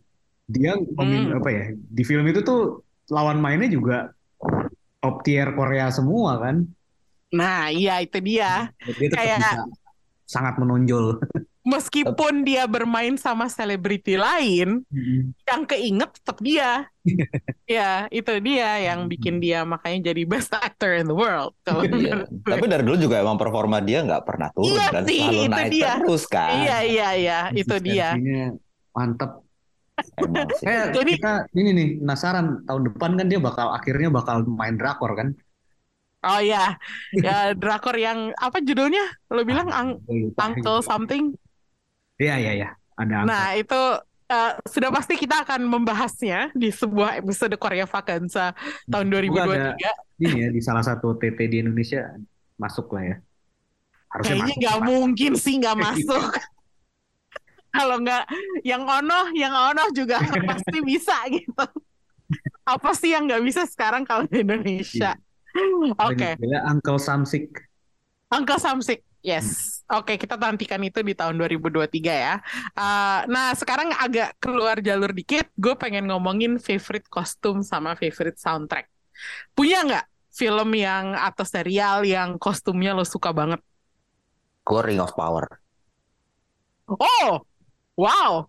dia 0.46 0.72
Hmm. 0.74 1.37
apa 1.37 1.48
ya, 1.50 1.64
di 1.74 2.02
film 2.02 2.24
itu 2.24 2.40
tuh 2.40 2.80
lawan 3.06 3.38
mainnya 3.38 3.66
juga 3.66 4.11
top 4.98 5.22
tier 5.22 5.50
Korea 5.52 5.90
semua 5.90 6.38
kan, 6.38 6.66
Nah, 7.28 7.68
iya 7.68 7.98
itu 7.98 8.16
dia. 8.18 8.70
dia 8.87 9.11
Kayak- 9.11 9.42
bisa 9.42 9.61
sangat 10.24 10.54
menonjol. 10.56 11.18
Meskipun 11.66 12.46
dia 12.46 12.62
bermain 12.64 13.18
sama 13.18 13.50
selebriti 13.50 14.14
lain, 14.14 14.87
yang 15.42 15.62
keinget 15.66 16.14
tetap 16.14 16.38
dia. 16.38 16.87
ya, 17.66 18.06
itu 18.09 18.30
dia 18.38 18.87
yang 18.87 19.11
bikin 19.11 19.42
dia 19.42 19.66
makanya 19.66 20.14
jadi 20.14 20.22
best 20.22 20.54
actor 20.54 20.94
in 20.94 21.11
the 21.11 21.14
world. 21.14 21.50
Kalau 21.66 21.82
Iya. 21.82 22.22
Tapi 22.46 22.70
dari 22.70 22.87
dulu 22.87 22.94
juga 23.00 23.18
emang 23.18 23.35
performa 23.35 23.82
dia 23.82 23.98
nggak 24.00 24.22
pernah 24.22 24.54
turun 24.54 24.78
Iya 24.78 24.87
kan, 24.94 25.02
sih, 25.02 25.18
selalu 25.18 25.42
itu 25.42 25.50
naik 25.50 25.70
dia. 25.74 25.92
terus 25.98 26.24
kan. 26.24 26.50
Iya, 26.54 26.78
iya, 26.87 27.09
iya, 27.18 27.38
itu 27.50 27.76
dia. 27.82 28.09
Mantep. 28.94 29.45
Emang 29.96 30.48
sih. 30.54 30.64
Eh, 30.64 30.85
Jadi- 30.92 31.14
kita 31.16 31.35
ini 31.52 31.70
nih 31.72 31.88
penasaran 32.00 32.46
tahun 32.64 32.82
depan 32.92 33.11
kan 33.16 33.26
dia 33.26 33.40
bakal 33.40 33.72
akhirnya 33.72 34.09
bakal 34.09 34.44
main 34.44 34.76
drakor 34.76 35.16
kan? 35.16 35.28
Oh 36.20 36.40
ya, 36.42 36.74
ya 37.14 37.54
drakor 37.54 37.94
yang 37.94 38.35
apa 38.35 38.59
judulnya? 38.59 39.04
Lo 39.30 39.46
bilang 39.46 39.70
ang. 39.70 39.88
Uncle 40.37 40.82
something. 40.82 41.32
Iya 42.16 42.35
iya 42.37 42.52
iya. 42.54 42.68
Ada 42.96 43.22
Nah, 43.22 43.54
itu 43.54 43.80
eh, 44.26 44.52
sudah 44.64 44.90
pasti 44.90 45.14
kita 45.14 45.46
akan 45.46 45.64
membahasnya 45.64 46.50
di 46.52 46.68
sebuah 46.68 47.20
episode 47.20 47.54
Korea 47.56 47.87
Vakansa 47.87 48.56
tahun 48.87 49.06
Semoga 49.06 49.44
2023. 49.46 49.54
ada 49.54 49.70
ini 50.18 50.37
ya 50.40 50.48
di 50.50 50.61
salah 50.61 50.82
satu 50.82 51.14
TT 51.14 51.38
di 51.46 51.56
Indonesia 51.61 52.11
masuk 52.56 52.90
lah 52.90 53.04
ya. 53.06 53.16
Harusnya 54.09 54.32
Kayaknya 54.32 54.44
masuk, 54.48 54.59
nggak 54.59 54.78
mungkin 54.82 55.32
sih 55.37 55.54
nggak 55.56 55.76
masuk. 55.85 56.24
Kalau 57.77 57.97
nggak 58.01 58.25
yang 58.65 58.83
ono, 58.89 59.31
yang 59.37 59.53
ono 59.53 59.85
juga 59.93 60.21
pasti 60.49 60.79
bisa 60.81 61.17
gitu. 61.29 61.67
Apa 62.67 62.91
sih 62.97 63.15
yang 63.15 63.29
nggak 63.31 63.45
bisa 63.45 63.62
sekarang 63.69 64.03
kalau 64.03 64.27
di 64.27 64.43
Indonesia? 64.43 65.15
Oke, 65.97 66.37
Banyak 66.37 66.43
juga 66.43 66.59
Uncle 66.69 67.01
Samsik. 67.01 67.49
Uncle 68.33 68.61
Samsik. 68.61 69.01
Yes. 69.27 69.83
Oke, 69.91 70.15
kita 70.23 70.39
nantikan 70.39 70.79
itu 70.87 71.03
di 71.03 71.11
tahun 71.11 71.35
2023 71.35 71.99
ya. 71.99 72.39
Uh, 72.79 73.27
nah, 73.27 73.51
sekarang 73.59 73.91
agak 73.99 74.39
keluar 74.39 74.79
jalur 74.79 75.11
dikit. 75.11 75.51
Gue 75.59 75.75
pengen 75.75 76.07
ngomongin 76.07 76.62
favorite 76.62 77.11
kostum 77.11 77.67
sama 77.67 77.99
favorite 77.99 78.39
soundtrack. 78.39 78.87
Punya 79.51 79.83
nggak 79.83 80.07
film 80.31 80.71
yang 80.79 81.17
atau 81.19 81.43
serial 81.43 82.07
yang 82.07 82.39
kostumnya 82.39 82.95
lo 82.95 83.03
suka 83.03 83.35
banget? 83.35 83.59
Gue 84.62 84.81
Ring 84.85 85.03
of 85.03 85.11
Power. 85.17 85.59
Oh, 86.87 87.43
wow. 87.96 88.46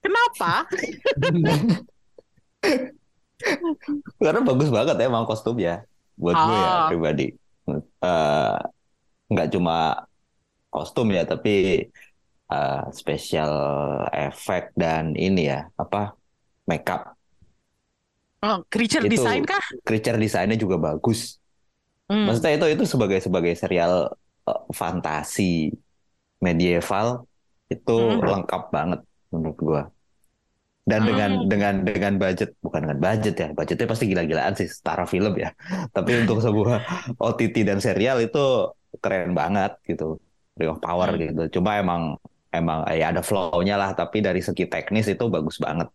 Kenapa? 0.00 0.64
Karena 4.20 4.40
bagus 4.44 4.68
banget 4.68 4.96
ya 5.00 5.04
emang 5.08 5.24
kostumnya. 5.24 5.84
Buat 6.20 6.36
gue 6.36 6.56
ya 6.56 6.68
Ah. 6.68 6.88
pribadi. 6.92 7.26
Eh, 8.00 8.56
nggak 9.30 9.48
cuma 9.56 10.04
kostum 10.68 11.08
ya, 11.12 11.24
tapi 11.24 11.86
eh, 12.50 12.82
special 12.90 13.54
effect 14.10 14.74
dan 14.74 15.14
ini 15.14 15.46
ya, 15.48 15.70
apa, 15.78 16.18
makeup. 16.66 17.14
Oh, 18.42 18.64
creature 18.66 19.04
Itu- 19.06 19.20
design 19.20 19.46
kah? 19.46 19.62
Creature 19.86 20.18
desainnya 20.18 20.58
juga 20.58 20.74
bagus. 20.80 21.38
Hmm. 22.10 22.26
Maksudnya 22.26 22.58
itu 22.58 22.66
itu 22.74 22.84
sebagai 22.90 23.22
sebagai 23.22 23.54
serial 23.54 24.10
eh, 24.50 24.60
fantasi 24.74 25.70
medieval 26.42 27.29
itu 27.74 27.92
Hmm. 27.96 28.30
lengkap 28.30 28.62
banget 28.76 29.00
menurut 29.32 29.58
gua. 29.68 29.80
Dan 30.90 31.06
dengan 31.06 31.30
Hmm. 31.30 31.46
dengan 31.46 31.74
dengan 31.86 32.14
budget 32.18 32.56
bukan 32.64 32.80
dengan 32.88 32.98
budget 33.04 33.34
ya, 33.38 33.48
budgetnya 33.54 33.86
pasti 33.92 34.04
gila-gilaan 34.10 34.54
sih 34.58 34.66
setara 34.66 35.04
film 35.06 35.32
ya. 35.38 35.48
Tapi 35.94 36.10
untuk 36.24 36.40
sebuah 36.42 36.76
OTT 37.22 37.56
dan 37.68 37.78
serial 37.84 38.16
itu 38.24 38.38
keren 39.02 39.32
banget 39.40 39.70
gitu. 39.86 40.18
Ring 40.58 40.70
of 40.72 40.80
Power 40.82 41.08
Hmm. 41.08 41.20
gitu. 41.22 41.40
Cuma 41.60 41.70
emang 41.78 42.02
emang 42.50 42.78
ya 42.90 43.14
ada 43.14 43.22
flow-nya 43.22 43.74
lah, 43.78 43.90
tapi 43.94 44.18
dari 44.26 44.40
segi 44.42 44.66
teknis 44.66 45.06
itu 45.12 45.24
bagus 45.30 45.56
banget 45.62 45.86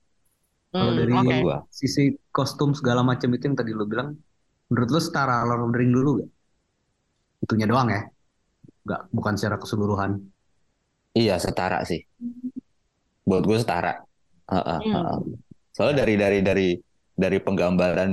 Kalau 0.78 0.92
Hmm, 0.92 1.00
dari 1.00 1.20
oke. 1.20 1.38
gua. 1.44 1.58
sisi 1.80 2.02
kostum 2.36 2.70
segala 2.80 3.02
macam 3.10 3.30
itu 3.36 3.44
yang 3.48 3.58
tadi 3.62 3.72
lo 3.80 3.84
bilang, 3.92 4.10
menurut 4.70 4.90
lo 4.96 5.00
setara 5.08 5.36
Lord 5.48 5.62
of 5.66 5.70
the 5.74 5.80
Ring 5.82 5.92
dulu 5.98 6.10
gak? 6.22 6.30
Itunya 7.44 7.68
doang 7.72 7.88
ya? 7.96 8.02
Nggak, 8.86 9.02
bukan 9.18 9.34
secara 9.40 9.58
keseluruhan. 9.64 10.12
Iya, 11.16 11.40
setara 11.40 11.80
sih. 11.88 12.04
Buat 13.26 13.44
gue 13.48 13.58
setara. 13.58 14.04
Heeh, 14.52 14.80
Hmm. 14.86 14.94
heeh. 14.94 15.18
Soalnya 15.74 16.06
dari 16.06 16.14
dari 16.16 16.40
dari 16.46 16.68
dari 17.16 17.38
penggambaran 17.40 18.12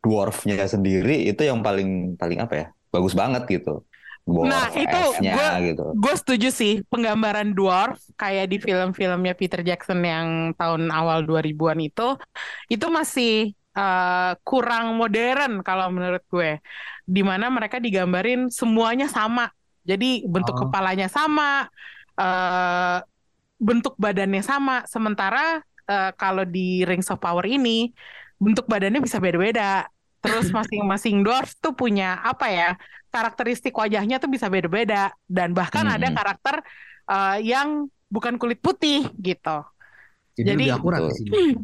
dwarfnya 0.00 0.64
sendiri 0.68 1.26
itu 1.26 1.42
yang 1.44 1.60
paling 1.60 2.14
paling 2.16 2.38
apa 2.40 2.54
ya? 2.54 2.66
Bagus 2.92 3.12
banget 3.12 3.44
gitu. 3.50 3.82
Dwarf, 4.24 4.48
Nah, 4.48 4.72
itu 4.72 5.00
gua- 5.20 5.60
gitu. 5.60 5.84
Gue 6.00 6.14
setuju 6.16 6.48
sih 6.48 6.80
penggambaran 6.88 7.52
dwarf 7.52 8.00
kayak 8.16 8.48
di 8.48 8.56
film-filmnya 8.56 9.36
Peter 9.36 9.60
Jackson 9.60 10.00
yang 10.00 10.56
tahun 10.56 10.88
awal 10.88 11.28
2000-an 11.28 11.76
itu 11.84 12.16
itu 12.70 12.86
masih 12.88 13.52
eh, 13.74 14.32
kurang 14.46 14.94
modern 14.96 15.60
kalau 15.66 15.90
menurut 15.90 16.22
gue. 16.30 16.62
Di 17.04 17.26
mana 17.26 17.50
mereka 17.50 17.82
digambarin 17.82 18.46
semuanya 18.48 19.10
sama. 19.10 19.50
Jadi 19.82 20.22
bentuk 20.24 20.54
Oh. 20.56 20.60
kepalanya 20.70 21.10
sama, 21.10 21.66
eh, 22.16 22.98
bentuk 23.58 23.94
badannya 23.96 24.42
sama. 24.42 24.82
Sementara 24.84 25.58
eh, 25.84 26.10
kalau 26.14 26.44
di 26.44 26.82
Rings 26.82 27.08
of 27.08 27.18
Power 27.18 27.44
ini 27.44 27.90
bentuk 28.36 28.66
badannya 28.66 29.00
bisa 29.00 29.18
beda-beda. 29.18 29.86
Terus 30.20 30.48
masing-masing 30.56 31.22
dwarf 31.22 31.54
tuh 31.58 31.72
punya 31.72 32.20
apa 32.20 32.48
ya? 32.48 32.70
karakteristik 33.14 33.70
wajahnya 33.70 34.18
tuh 34.18 34.26
bisa 34.26 34.50
beda-beda 34.50 35.14
dan 35.30 35.54
bahkan 35.54 35.86
ada 35.86 36.10
Hmm. 36.10 36.18
karakter 36.18 36.66
uh, 37.06 37.38
yang 37.38 37.86
bukan 38.10 38.34
kulit 38.42 38.58
putih 38.58 39.06
gitu. 39.22 39.62
Jadi, 40.34 40.50
Jadi- 40.50 40.66
lebih 40.66 40.74
akurat 40.74 40.98
Betul. 41.06 41.14
sini. 41.22 41.54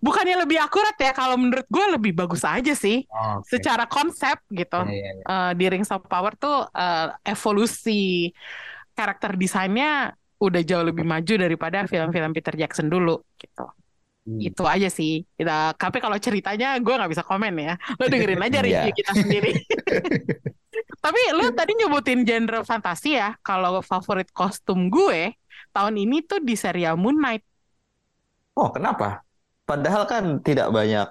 Bukannya 0.00 0.36
lebih 0.48 0.64
akurat 0.64 0.96
ya 0.96 1.12
kalau 1.12 1.36
menurut 1.36 1.68
gue 1.68 1.86
lebih 1.92 2.16
bagus 2.16 2.40
aja 2.40 2.72
sih 2.72 3.04
Oh, 3.12 3.44
oke. 3.44 3.52
secara 3.52 3.84
konsep 3.84 4.40
gitu. 4.48 4.80
Iya, 4.80 4.96
iya, 4.96 5.10
iya. 5.12 5.24
Uh, 5.28 5.52
di 5.52 5.64
Rings 5.68 5.92
of 5.92 6.08
Power 6.08 6.32
tuh 6.40 6.72
uh, 6.72 7.08
evolusi 7.20 8.32
karakter 8.94 9.34
desainnya 9.34 10.14
udah 10.38 10.62
jauh 10.62 10.84
lebih 10.86 11.06
maju 11.06 11.34
daripada 11.38 11.86
film-film 11.86 12.30
Peter 12.34 12.54
Jackson 12.54 12.86
dulu 12.90 13.20
gitu. 13.38 13.64
Hmm. 14.24 14.40
Itu 14.40 14.64
aja 14.64 14.88
sih. 14.88 15.20
Kita, 15.36 15.76
tapi 15.76 16.00
kalau 16.00 16.16
ceritanya 16.16 16.80
gue 16.80 16.94
nggak 16.96 17.12
bisa 17.12 17.24
komen 17.26 17.52
ya. 17.60 17.74
Lo 18.00 18.08
dengerin 18.08 18.40
aja 18.40 18.58
review 18.64 18.90
Iya. 18.90 18.96
kita 18.96 19.12
sendiri. 19.14 19.50
tapi 21.04 21.20
lo 21.36 21.52
tadi 21.52 21.72
nyebutin 21.76 22.24
genre 22.24 22.64
fantasi 22.64 23.20
ya. 23.20 23.36
Kalau 23.44 23.84
favorit 23.84 24.32
kostum 24.32 24.88
gue 24.88 25.36
tahun 25.76 25.94
ini 26.00 26.24
tuh 26.24 26.40
di 26.40 26.56
serial 26.56 26.96
Moon 26.96 27.20
Knight. 27.20 27.44
Oh, 28.54 28.70
kenapa? 28.70 29.20
Padahal 29.66 30.06
kan 30.06 30.38
tidak 30.40 30.70
banyak 30.70 31.08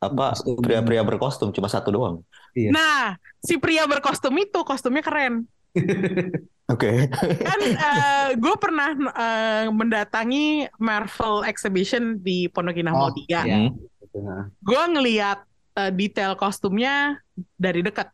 apa 0.00 0.32
pria-pria 0.64 1.04
berkostum 1.04 1.52
cuma 1.52 1.68
satu 1.68 1.92
doang. 1.92 2.16
Iya. 2.56 2.72
Nah, 2.72 3.20
si 3.44 3.60
pria 3.60 3.84
berkostum 3.84 4.32
itu 4.40 4.64
kostumnya 4.64 5.04
keren. 5.04 5.44
Oke. 6.70 7.10
Kan 7.42 7.60
eh, 7.60 8.28
gue 8.38 8.54
pernah 8.56 8.94
eh, 8.94 9.66
mendatangi 9.68 10.70
Marvel 10.78 11.42
Exhibition 11.44 12.22
di 12.22 12.46
Pondok 12.46 12.78
Indah 12.78 12.94
Oh, 12.94 13.10
Mall 13.10 13.14
3. 13.14 13.26
iya. 13.26 13.42
Hmm. 13.42 13.74
Gitu, 14.00 14.18
nah. 14.22 14.46
gue 14.48 14.82
ngeliat 14.94 15.38
eh, 15.76 15.92
detail 15.92 16.38
kostumnya 16.38 17.18
dari 17.58 17.82
dekat 17.82 18.08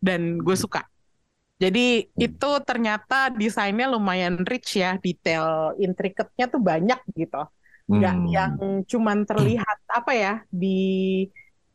dan 0.00 0.40
gue 0.40 0.56
suka. 0.56 0.88
Jadi 1.58 2.06
itu 2.14 2.50
ternyata 2.62 3.34
desainnya 3.34 3.90
lumayan 3.90 4.46
rich 4.46 4.78
ya, 4.78 4.94
detail 5.02 5.74
intricate-nya 5.76 6.46
tuh 6.46 6.62
banyak 6.62 7.00
gitu. 7.18 7.42
Nggak 7.90 8.14
Hmm. 8.14 8.28
yang 8.30 8.52
cuman 8.86 9.24
terlihat 9.26 9.78
apa 9.90 10.12
ya 10.14 10.34
di 10.48 10.78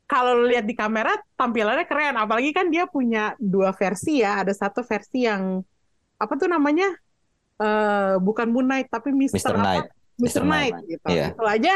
kalau 0.05 0.45
lihat 0.45 0.63
di 0.63 0.77
kamera 0.77 1.17
tampilannya 1.33 1.89
keren 1.89 2.15
apalagi 2.15 2.53
kan 2.53 2.69
dia 2.69 2.85
punya 2.85 3.33
dua 3.41 3.73
versi 3.73 4.21
ya 4.21 4.45
ada 4.45 4.53
satu 4.53 4.85
versi 4.85 5.25
yang 5.25 5.65
apa 6.19 6.33
tuh 6.35 6.47
namanya 6.47 6.89
eh 7.57 8.15
bukan 8.17 8.49
Moon 8.49 8.65
Knight 8.65 8.89
tapi 8.89 9.13
Mr. 9.13 9.37
Mr. 9.37 9.53
apa? 9.53 9.61
Knight. 9.61 9.87
Mr. 10.17 10.41
Mr. 10.41 10.43
Knight 10.45 10.75
gitu 10.89 11.07
Iya. 11.09 11.27
itu 11.33 11.43
aja 11.45 11.73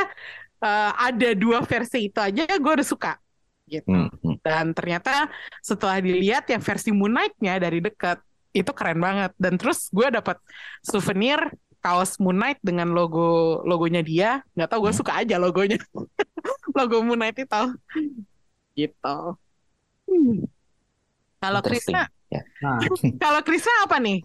eh, 0.57 0.91
ada 0.97 1.29
dua 1.33 1.59
versi 1.63 2.09
itu 2.09 2.19
aja 2.21 2.43
gue 2.49 2.73
udah 2.81 2.87
suka 2.87 3.13
gitu 3.67 3.83
Hmm, 3.91 4.07
hmm. 4.23 4.35
dan 4.41 4.71
ternyata 4.71 5.27
setelah 5.59 5.99
dilihat 5.99 6.47
yang 6.47 6.63
versi 6.63 6.89
Moon 6.95 7.11
Knight-nya 7.11 7.59
dari 7.59 7.83
dekat 7.83 8.23
itu 8.55 8.71
keren 8.71 8.97
banget 8.97 9.31
dan 9.37 9.59
terus 9.59 9.91
gue 9.91 10.07
dapat 10.07 10.39
souvenir 10.81 11.37
kaos 11.77 12.17
Moon 12.17 12.35
Knight 12.35 12.57
dengan 12.63 12.89
logo 12.89 13.59
logonya 13.67 14.01
dia 14.01 14.41
nggak 14.55 14.71
tahu 14.71 14.87
gue 14.87 14.93
Hmm. 14.95 15.01
suka 15.03 15.13
aja 15.19 15.35
logonya 15.37 15.77
logo 16.77 17.03
Moon 17.05 17.19
Knight 17.19 17.37
itu 17.37 17.61
gitu 18.73 19.17
Hmm. 20.07 20.47
kalau. 21.37 21.59
Krisna 21.59 22.07
Ya. 22.27 22.41
Nah, 22.59 22.79
kalau 23.17 23.39
Krisna 23.39 23.87
apa 23.87 23.97
nih 23.97 24.19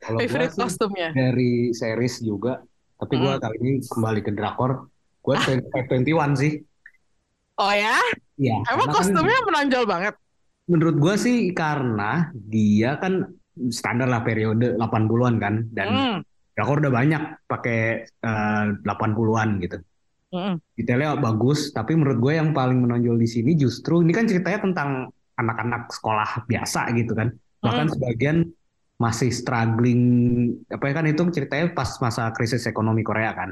kalau 0.00 0.18
favorite 0.18 0.56
kostumnya 0.56 1.12
dari 1.12 1.70
series 1.70 2.20
juga, 2.20 2.64
tapi 2.96 3.20
gua 3.20 3.36
Hmm. 3.36 3.42
kali 3.44 3.56
ini 3.60 3.72
kembali 3.84 4.20
ke 4.20 4.32
drakor. 4.32 4.88
Gua 5.20 5.36
21 5.38 6.34
sih. 6.34 6.58
oh 7.54 7.68
ya 7.70 8.00
Iya, 8.40 8.56
emang 8.72 8.88
kan 8.90 8.96
kostumnya 8.96 9.38
menonjol 9.44 9.84
banget 9.84 10.14
menurut 10.64 10.96
gua 10.96 11.14
sih 11.14 11.52
karena 11.52 12.32
dia 12.32 12.96
kan 12.96 13.28
standar 13.68 14.08
lah 14.08 14.24
periode 14.24 14.74
80-an 14.80 15.36
kan 15.36 15.54
dan 15.70 15.88
Hmm. 15.92 16.18
drakor 16.56 16.80
udah 16.80 16.90
banyak 16.90 17.22
pakai 17.44 17.80
eh, 18.08 18.64
80-an 18.82 19.60
gitu. 19.60 19.78
Hmm. 20.32 20.56
Detailnya 20.72 21.20
bagus, 21.20 21.70
tapi 21.70 21.92
menurut 21.92 22.16
gue 22.16 22.40
yang 22.40 22.56
paling 22.56 22.80
menonjol 22.80 23.20
di 23.20 23.28
sini 23.28 23.52
justru 23.52 24.00
ini 24.00 24.16
kan 24.16 24.24
ceritanya 24.24 24.64
tentang 24.64 24.88
anak-anak 25.36 25.92
sekolah 25.92 26.48
biasa 26.48 26.88
gitu 26.96 27.12
kan. 27.12 27.28
Bahkan 27.62 27.86
sebagian 27.94 28.36
masih 28.98 29.30
struggling 29.34 30.02
apa 30.70 30.84
ya 30.86 30.94
kan 30.94 31.06
itu 31.06 31.22
ceritanya 31.30 31.74
pas 31.74 31.90
masa 31.98 32.30
krisis 32.30 32.66
ekonomi 32.66 33.02
Korea 33.02 33.34
kan. 33.34 33.50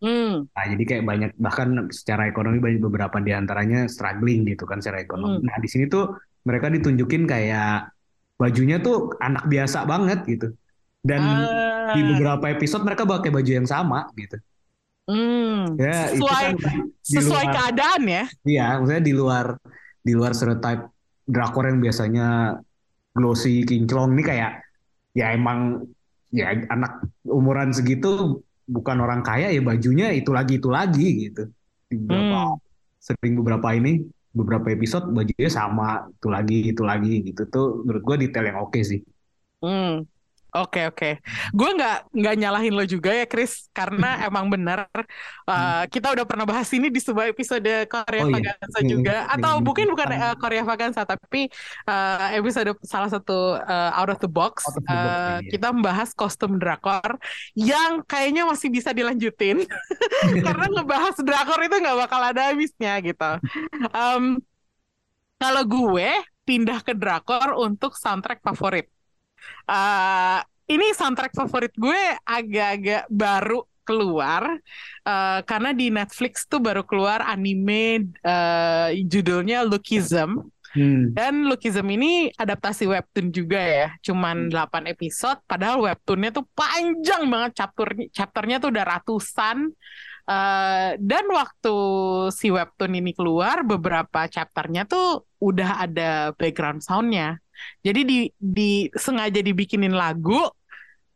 Hmm. 0.00 0.48
Nah, 0.48 0.64
jadi 0.64 0.82
kayak 0.84 1.04
banyak 1.04 1.30
bahkan 1.36 1.92
secara 1.92 2.24
ekonomi 2.24 2.56
banyak 2.56 2.80
beberapa 2.80 3.20
di 3.20 3.36
antaranya 3.36 3.84
struggling 3.84 4.48
gitu 4.48 4.64
kan 4.64 4.80
secara 4.80 5.04
ekonomi. 5.04 5.40
Hmm. 5.40 5.46
Nah, 5.48 5.56
di 5.60 5.68
sini 5.68 5.88
tuh 5.88 6.16
mereka 6.44 6.72
ditunjukin 6.72 7.28
kayak 7.28 7.92
bajunya 8.40 8.80
tuh 8.80 9.12
anak 9.20 9.44
biasa 9.44 9.84
banget 9.84 10.24
gitu. 10.24 10.56
Dan 11.00 11.20
Ah. 11.20 11.92
di 11.92 12.00
beberapa 12.04 12.48
episode 12.48 12.84
mereka 12.84 13.04
pakai 13.04 13.28
baju 13.32 13.50
yang 13.50 13.68
sama 13.68 14.08
gitu. 14.16 14.36
Hmm. 15.04 15.76
Ya, 15.80 16.12
itu 16.12 16.22
sesuai 16.22 16.44
kan 16.60 16.76
sesuai 17.02 17.44
luar- 17.44 17.56
keadaan 17.56 18.02
ya 18.06 18.24
Iya, 18.46 18.66
maksudnya 18.78 19.04
di 19.04 19.12
luar 19.16 19.46
di 20.00 20.12
luar 20.12 20.32
stereotype 20.32 20.92
drakor 21.24 21.68
yang 21.68 21.80
biasanya 21.80 22.56
glossy, 23.16 23.66
kinclong 23.68 24.14
ini 24.16 24.22
kayak 24.30 24.50
ya 25.18 25.34
emang 25.34 25.58
ya 26.30 26.54
anak 26.70 27.02
umuran 27.26 27.70
segitu 27.74 28.38
bukan 28.70 28.96
orang 29.02 29.20
kaya 29.26 29.50
ya 29.50 29.60
bajunya 29.62 30.14
itu 30.14 30.30
lagi 30.30 30.62
itu 30.62 30.68
lagi 30.70 31.06
gitu. 31.26 31.42
Di 31.90 31.96
beberapa 31.98 32.54
Hmm. 32.54 32.58
sering 33.00 33.32
beberapa 33.40 33.68
ini 33.74 33.90
beberapa 34.30 34.68
episode 34.70 35.10
bajunya 35.10 35.50
sama 35.50 36.06
itu 36.14 36.28
lagi 36.30 36.58
itu 36.70 36.82
lagi 36.86 37.12
gitu 37.26 37.42
tuh 37.50 37.66
menurut 37.82 38.02
gua 38.06 38.16
detail 38.22 38.46
yang 38.46 38.58
oke 38.62 38.78
sih. 38.90 39.00
Hmm. 39.62 40.06
Oke 40.50 40.90
oke, 40.90 41.22
gue 41.54 41.70
nggak 41.78 42.10
nggak 42.10 42.34
nyalahin 42.42 42.74
lo 42.74 42.82
juga 42.82 43.14
ya 43.14 43.26
Chris, 43.30 43.70
karena 43.70 44.18
emang 44.26 44.50
benar 44.50 44.90
uh, 45.46 45.86
kita 45.86 46.10
udah 46.10 46.24
pernah 46.26 46.42
bahas 46.42 46.66
ini 46.74 46.90
di 46.90 46.98
sebuah 46.98 47.30
episode 47.30 47.86
Korea. 47.86 48.22
Oh, 48.24 48.28
iya. 48.28 48.34
Vaganza 48.34 48.80
Hmm, 48.80 48.88
juga, 48.90 49.16
hmm, 49.24 49.34
atau 49.38 49.52
hmm, 49.58 49.64
mungkin 49.66 49.86
bukan 49.92 50.08
uh, 50.10 50.34
Korea 50.40 50.62
Vaganza 50.66 51.02
tapi 51.06 51.46
uh, 51.86 52.34
episode 52.34 52.74
salah 52.82 53.10
satu 53.12 53.62
uh, 53.62 53.90
out 53.94 54.10
of 54.10 54.18
the 54.18 54.30
box, 54.30 54.66
of 54.66 54.74
the 54.74 54.82
box, 54.82 54.90
uh, 54.90 55.38
iya. 55.38 55.50
kita 55.54 55.68
membahas 55.70 56.10
kostum 56.16 56.58
drakor 56.58 57.18
yang 57.54 58.02
kayaknya 58.06 58.42
masih 58.48 58.68
bisa 58.72 58.90
dilanjutin 58.90 59.62
karena 60.46 60.66
ngebahas 60.74 61.14
drakor 61.22 61.60
itu 61.62 61.76
nggak 61.78 61.98
bakal 62.08 62.20
ada 62.20 62.50
habisnya 62.50 62.98
gitu. 63.04 63.30
Um, 63.94 64.42
kalau 65.40 65.62
gue 65.64 66.10
pindah 66.44 66.82
ke 66.84 66.92
drakor 66.96 67.56
untuk 67.56 67.96
soundtrack 67.96 68.42
favorit. 68.42 68.90
Eh, 69.70 70.40
ini 70.70 70.86
soundtrack 70.94 71.34
favorit 71.34 71.74
gue 71.74 72.02
agak-agak 72.22 73.10
baru 73.10 73.66
keluar 73.82 74.54
eh, 75.02 75.40
karena 75.42 75.70
di 75.74 75.90
Netflix 75.90 76.46
tuh 76.46 76.62
baru 76.62 76.86
keluar 76.86 77.26
anime 77.26 78.14
eh, 78.22 78.88
judulnya 79.04 79.66
Lookism. 79.66 80.46
Hmm. 80.70 81.10
dan 81.18 81.50
Lookism 81.50 81.82
ini 81.90 82.30
adaptasi 82.30 82.86
webtoon 82.86 83.34
juga 83.34 83.58
ya 83.58 83.88
cuman 84.06 84.46
8 84.54 84.86
episode 84.86 85.42
padahal 85.42 85.82
webtoonnya 85.82 86.30
tuh 86.30 86.46
panjang 86.54 87.26
banget 87.26 87.58
chapter 87.58 87.88
chapternya 88.14 88.62
tuh 88.62 88.70
udah 88.70 88.84
ratusan. 88.86 89.74
Eh, 90.30 90.90
dan 91.02 91.24
waktu 91.26 91.76
si 92.30 92.54
webtoon 92.54 93.02
ini 93.02 93.10
keluar 93.10 93.66
beberapa 93.66 94.30
chapternya 94.30 94.86
tuh 94.86 95.26
udah 95.42 95.82
ada 95.90 96.30
background 96.38 96.86
soundnya 96.86 97.42
jadi 97.80 98.00
di, 98.04 98.18
di 98.36 98.70
sengaja 98.92 99.40
dibikinin 99.40 99.92
lagu 99.94 100.40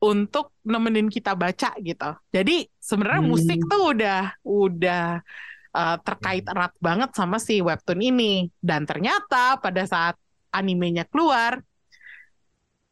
untuk 0.04 0.52
nemenin 0.68 1.08
kita 1.08 1.32
baca 1.32 1.72
gitu. 1.80 2.10
Jadi 2.28 2.68
sebenarnya 2.76 3.22
Hmm. 3.24 3.30
musik 3.32 3.60
tuh 3.64 3.96
udah 3.96 4.20
udah 4.44 5.04
uh, 5.72 5.96
terkait 6.04 6.44
erat 6.44 6.72
banget 6.76 7.10
sama 7.16 7.40
si 7.40 7.64
webtoon 7.64 8.00
ini. 8.04 8.52
Dan 8.60 8.84
ternyata 8.84 9.56
pada 9.56 9.82
saat 9.88 10.16
animenya 10.52 11.08
keluar, 11.08 11.58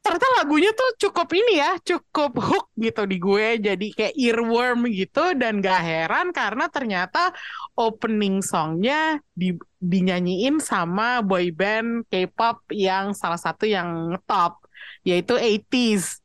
ternyata 0.03 0.29
lagunya 0.43 0.71
tuh 0.75 0.91
cukup 0.99 1.31
ini 1.33 1.63
ya, 1.63 1.79
cukup 1.79 2.35
hook 2.43 2.67
gitu 2.75 3.03
di 3.07 3.17
gue. 3.23 3.49
Jadi 3.63 3.87
kayak 3.95 4.15
earworm 4.19 4.91
gitu 4.91 5.33
dan 5.39 5.63
gak 5.63 5.81
heran 5.81 6.35
karena 6.35 6.67
ternyata 6.69 7.31
opening 7.79 8.43
songnya 8.43 9.23
di, 9.33 9.55
dinyanyiin 9.79 10.59
sama 10.59 11.23
boy 11.23 11.55
band 11.55 12.05
K-pop 12.11 12.67
yang 12.75 13.15
salah 13.15 13.39
satu 13.39 13.65
yang 13.65 14.19
top 14.27 14.59
yaitu 15.07 15.39
80s. 15.39 16.23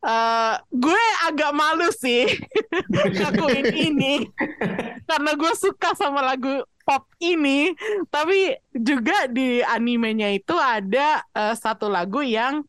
Eh, 0.00 0.54
gue 0.72 1.02
agak 1.28 1.52
malu 1.52 1.92
sih 1.92 2.24
ngakuin 3.20 3.68
ini 3.68 4.24
karena 5.04 5.36
gue 5.36 5.52
suka 5.52 5.92
sama 5.92 6.24
lagu 6.24 6.64
pop 6.88 7.04
ini 7.20 7.76
tapi 8.08 8.56
juga 8.72 9.28
di 9.28 9.60
animenya 9.60 10.32
itu 10.32 10.56
ada 10.56 11.20
eh, 11.36 11.52
satu 11.52 11.92
lagu 11.92 12.24
yang 12.24 12.64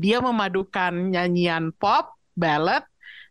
dia 0.00 0.18
memadukan 0.22 0.92
nyanyian 1.12 1.70
pop 1.76 2.14
ballad 2.34 2.82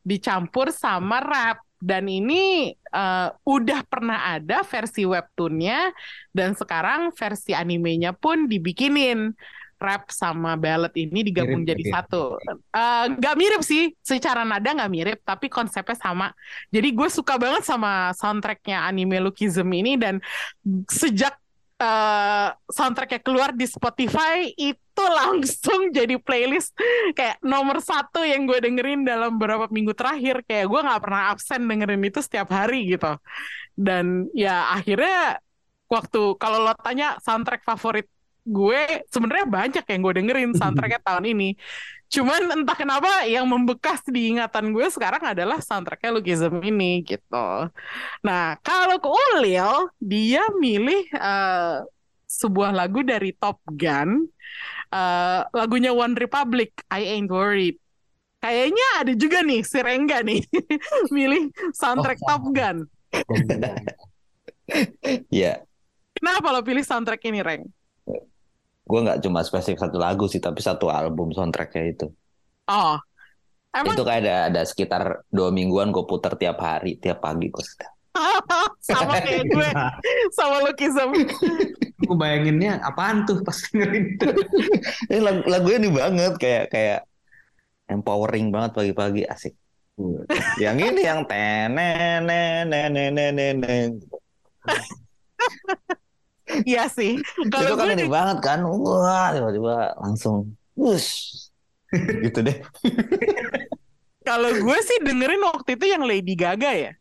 dicampur 0.03 0.71
sama 0.71 1.19
rap 1.23 1.57
dan 1.83 2.07
ini 2.07 2.71
eh, 2.71 3.29
udah 3.43 3.79
pernah 3.87 4.35
ada 4.35 4.63
versi 4.63 5.03
webtoonnya 5.03 5.91
dan 6.31 6.55
sekarang 6.55 7.11
versi 7.11 7.51
animenya 7.51 8.15
pun 8.15 8.47
dibikinin 8.47 9.35
rap 9.83 10.07
sama 10.15 10.55
ballad 10.55 10.95
ini 10.95 11.27
digabung 11.27 11.67
Mirip 11.67 11.67
jadi 11.67 11.83
berarti 11.83 11.91
ya? 11.91 11.99
satu. 11.99 12.39
Eh, 12.71 13.05
Nggak 13.19 13.35
mirip 13.35 13.61
sih, 13.67 13.91
secara 13.99 14.47
nada 14.47 14.71
nggak 14.71 14.91
mirip, 14.91 15.19
tapi 15.27 15.51
konsepnya 15.51 15.95
sama. 15.99 16.31
Jadi 16.71 16.87
gue 16.95 17.09
suka 17.11 17.35
banget 17.35 17.67
sama 17.67 18.15
soundtracknya 18.15 18.79
anime 18.87 19.19
Lookism 19.19 19.67
ini 19.75 19.99
dan 19.99 20.23
sejak 20.87 21.35
eh, 21.83 22.47
soundtracknya 22.71 23.19
keluar 23.19 23.51
di 23.51 23.67
Spotify 23.67 24.47
itu 24.55 24.82
langsung 25.01 25.89
jadi 25.89 26.21
playlist 26.21 26.77
kayak 27.17 27.41
nomor 27.41 27.81
satu 27.81 28.21
yang 28.21 28.45
gue 28.45 28.61
dengerin 28.61 29.01
dalam 29.01 29.41
beberapa 29.41 29.65
minggu 29.73 29.97
terakhir. 29.97 30.45
Kayak 30.45 30.69
gue 30.69 30.79
nggak 30.85 31.01
pernah 31.01 31.23
absen 31.33 31.61
dengerin 31.65 32.03
itu 32.05 32.19
setiap 32.21 32.53
hari 32.53 32.93
gitu. 32.93 33.17
Dan 33.73 34.29
ya 34.37 34.69
akhirnya 34.69 35.41
waktu 35.89 36.21
kalau 36.37 36.61
lo 36.61 36.73
tanya 36.77 37.17
soundtrack 37.21 37.65
favorit 37.65 38.05
gue 38.43 39.07
sebenarnya 39.07 39.47
banyak 39.47 39.85
yang 39.87 39.99
gue 40.03 40.13
dengerin 40.19 40.51
soundtracknya 40.59 41.01
tahun 41.01 41.25
ini. 41.33 41.49
Cuman 42.13 42.61
entah 42.61 42.77
kenapa 42.77 43.25
yang 43.25 43.49
membekas 43.49 44.05
di 44.05 44.37
ingatan 44.37 44.69
gue 44.69 44.85
sekarang 44.93 45.33
adalah 45.33 45.57
soundtracknya 45.57 46.13
Lookism 46.13 46.61
ini 46.61 47.01
gitu. 47.01 47.49
Nah 48.21 48.53
kalau 48.61 49.01
ke 49.01 49.09
Ulil 49.09 49.89
dia 49.97 50.45
milih 50.61 51.09
eh, 51.09 51.81
sebuah 52.33 52.73
lagu 52.73 53.01
dari 53.05 53.33
Top 53.37 53.61
Gun, 53.65 54.25
eh, 54.93 55.41
lagunya 55.49 55.89
One 55.89 56.13
Republic, 56.13 56.85
I 56.93 57.17
Ain't 57.17 57.33
Worried. 57.33 57.81
Kayaknya 58.37 58.87
ada 58.99 59.13
juga 59.15 59.39
nih 59.41 59.63
si 59.63 59.79
Rengga 59.79 60.19
nih 60.21 60.43
milih 61.15 61.49
soundtrack 61.73 62.19
Oh, 62.21 62.27
Top 62.27 62.43
Gun. 62.51 62.77
Iya, 65.31 65.63
Kenapa 66.23 66.55
lo 66.55 66.61
pilih 66.63 66.85
soundtrack 66.85 67.23
ini 67.27 67.41
Reng? 67.43 67.65
gue 68.83 68.99
nggak 68.99 69.23
cuma 69.23 69.39
spesifik 69.47 69.79
satu 69.79 69.95
lagu 69.95 70.27
sih, 70.27 70.43
tapi 70.43 70.59
satu 70.59 70.91
album 70.91 71.31
soundtracknya 71.31 71.83
itu. 71.87 72.07
Oh, 72.67 72.99
emang 73.71 73.95
Itu 73.95 74.03
kayak 74.03 74.21
ada, 74.27 74.35
ada 74.51 74.61
sekitar 74.67 75.23
dua 75.31 75.55
mingguan 75.55 75.91
gue 75.95 76.03
puter 76.03 76.35
tiap 76.35 76.59
hari, 76.59 76.99
tiap 76.99 77.23
pagi 77.23 77.47
gue 77.47 77.63
sama 78.87 79.23
kayak 79.23 79.47
gue, 79.49 79.69
sama 80.35 80.57
Lukism 80.67 81.09
gue 82.03 82.17
bayanginnya 82.17 82.83
apaan 82.83 83.23
tuh 83.23 83.41
pas 83.41 83.55
dengerin 83.71 84.19
itu. 84.19 84.27
eh, 85.13 85.21
lagu, 85.23 85.41
lagunya 85.47 85.77
nih 85.87 85.93
banget 85.93 86.33
kayak 86.37 86.65
kayak 86.69 86.99
empowering 87.87 88.51
banget 88.51 88.71
pagi-pagi 88.75 89.23
asik. 89.27 89.55
yang 90.57 90.81
ini 90.81 91.05
yang 91.05 91.21
tenen 91.29 92.25
Iya 96.65 96.89
sih. 96.89 97.21
Kalau 97.53 97.69
itu 97.69 97.75
kan 97.77 97.87
ini 97.93 98.05
banget 98.09 98.37
kan, 98.41 98.65
wah 98.65 99.29
tiba-tiba 99.37 99.93
langsung 100.01 100.57
Bus. 100.73 101.29
gitu 101.93 102.41
deh. 102.41 102.57
Kalau 104.25 104.49
gue 104.49 104.77
sih 104.81 104.97
dengerin 105.05 105.43
waktu 105.45 105.77
itu 105.77 105.85
yang 105.85 106.03
Lady 106.09 106.33
Gaga 106.33 106.71
ya. 106.73 106.91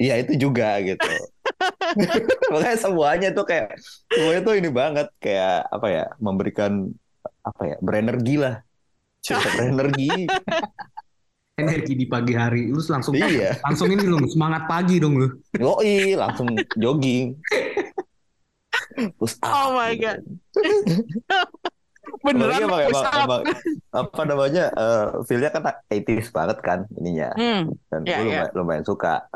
Iya 0.00 0.14
itu 0.24 0.48
juga 0.48 0.80
gitu. 0.80 1.06
Makanya 2.52 2.78
semuanya 2.78 3.28
tuh 3.30 3.44
kayak 3.44 3.76
semuanya 4.08 4.40
tuh 4.42 4.54
ini 4.56 4.68
banget 4.68 5.06
kayak 5.18 5.66
apa 5.68 5.86
ya 5.88 6.04
memberikan 6.18 6.88
apa 7.42 7.62
ya 7.64 7.76
berenergi 7.80 8.36
lah. 8.38 8.54
Cukup 9.20 9.50
berenergi. 9.58 10.10
Energi 11.52 11.92
di 11.94 12.06
pagi 12.08 12.32
hari. 12.32 12.72
Lu 12.72 12.80
langsung 12.80 13.12
Iya. 13.12 13.60
langsung 13.62 13.86
ini 13.86 14.02
lu 14.02 14.18
semangat 14.26 14.64
pagi 14.66 14.96
dong 14.98 15.20
lu. 15.20 15.28
Yoi 15.54 16.16
langsung 16.16 16.48
jogging. 16.74 17.36
Push 19.16 19.36
up, 19.40 19.48
Oh 19.48 19.68
my. 19.76 19.92
God. 19.96 20.20
Beneran 22.22 22.66
emang, 22.66 22.82
push 22.90 22.98
emang, 22.98 23.06
up. 23.06 23.24
emang, 23.24 23.42
apa 23.94 24.20
namanya 24.26 24.64
eh 24.70 25.06
feel-nya 25.24 25.50
kan 25.50 25.62
80s 25.86 26.28
banget 26.30 26.58
kan 26.60 26.78
ininya 26.94 27.30
Hmm. 27.34 27.70
dan 27.88 28.00
Iya, 28.02 28.16
gue 28.18 28.24
lumayan, 28.26 28.48
lumayan 28.54 28.84
suka 28.84 29.26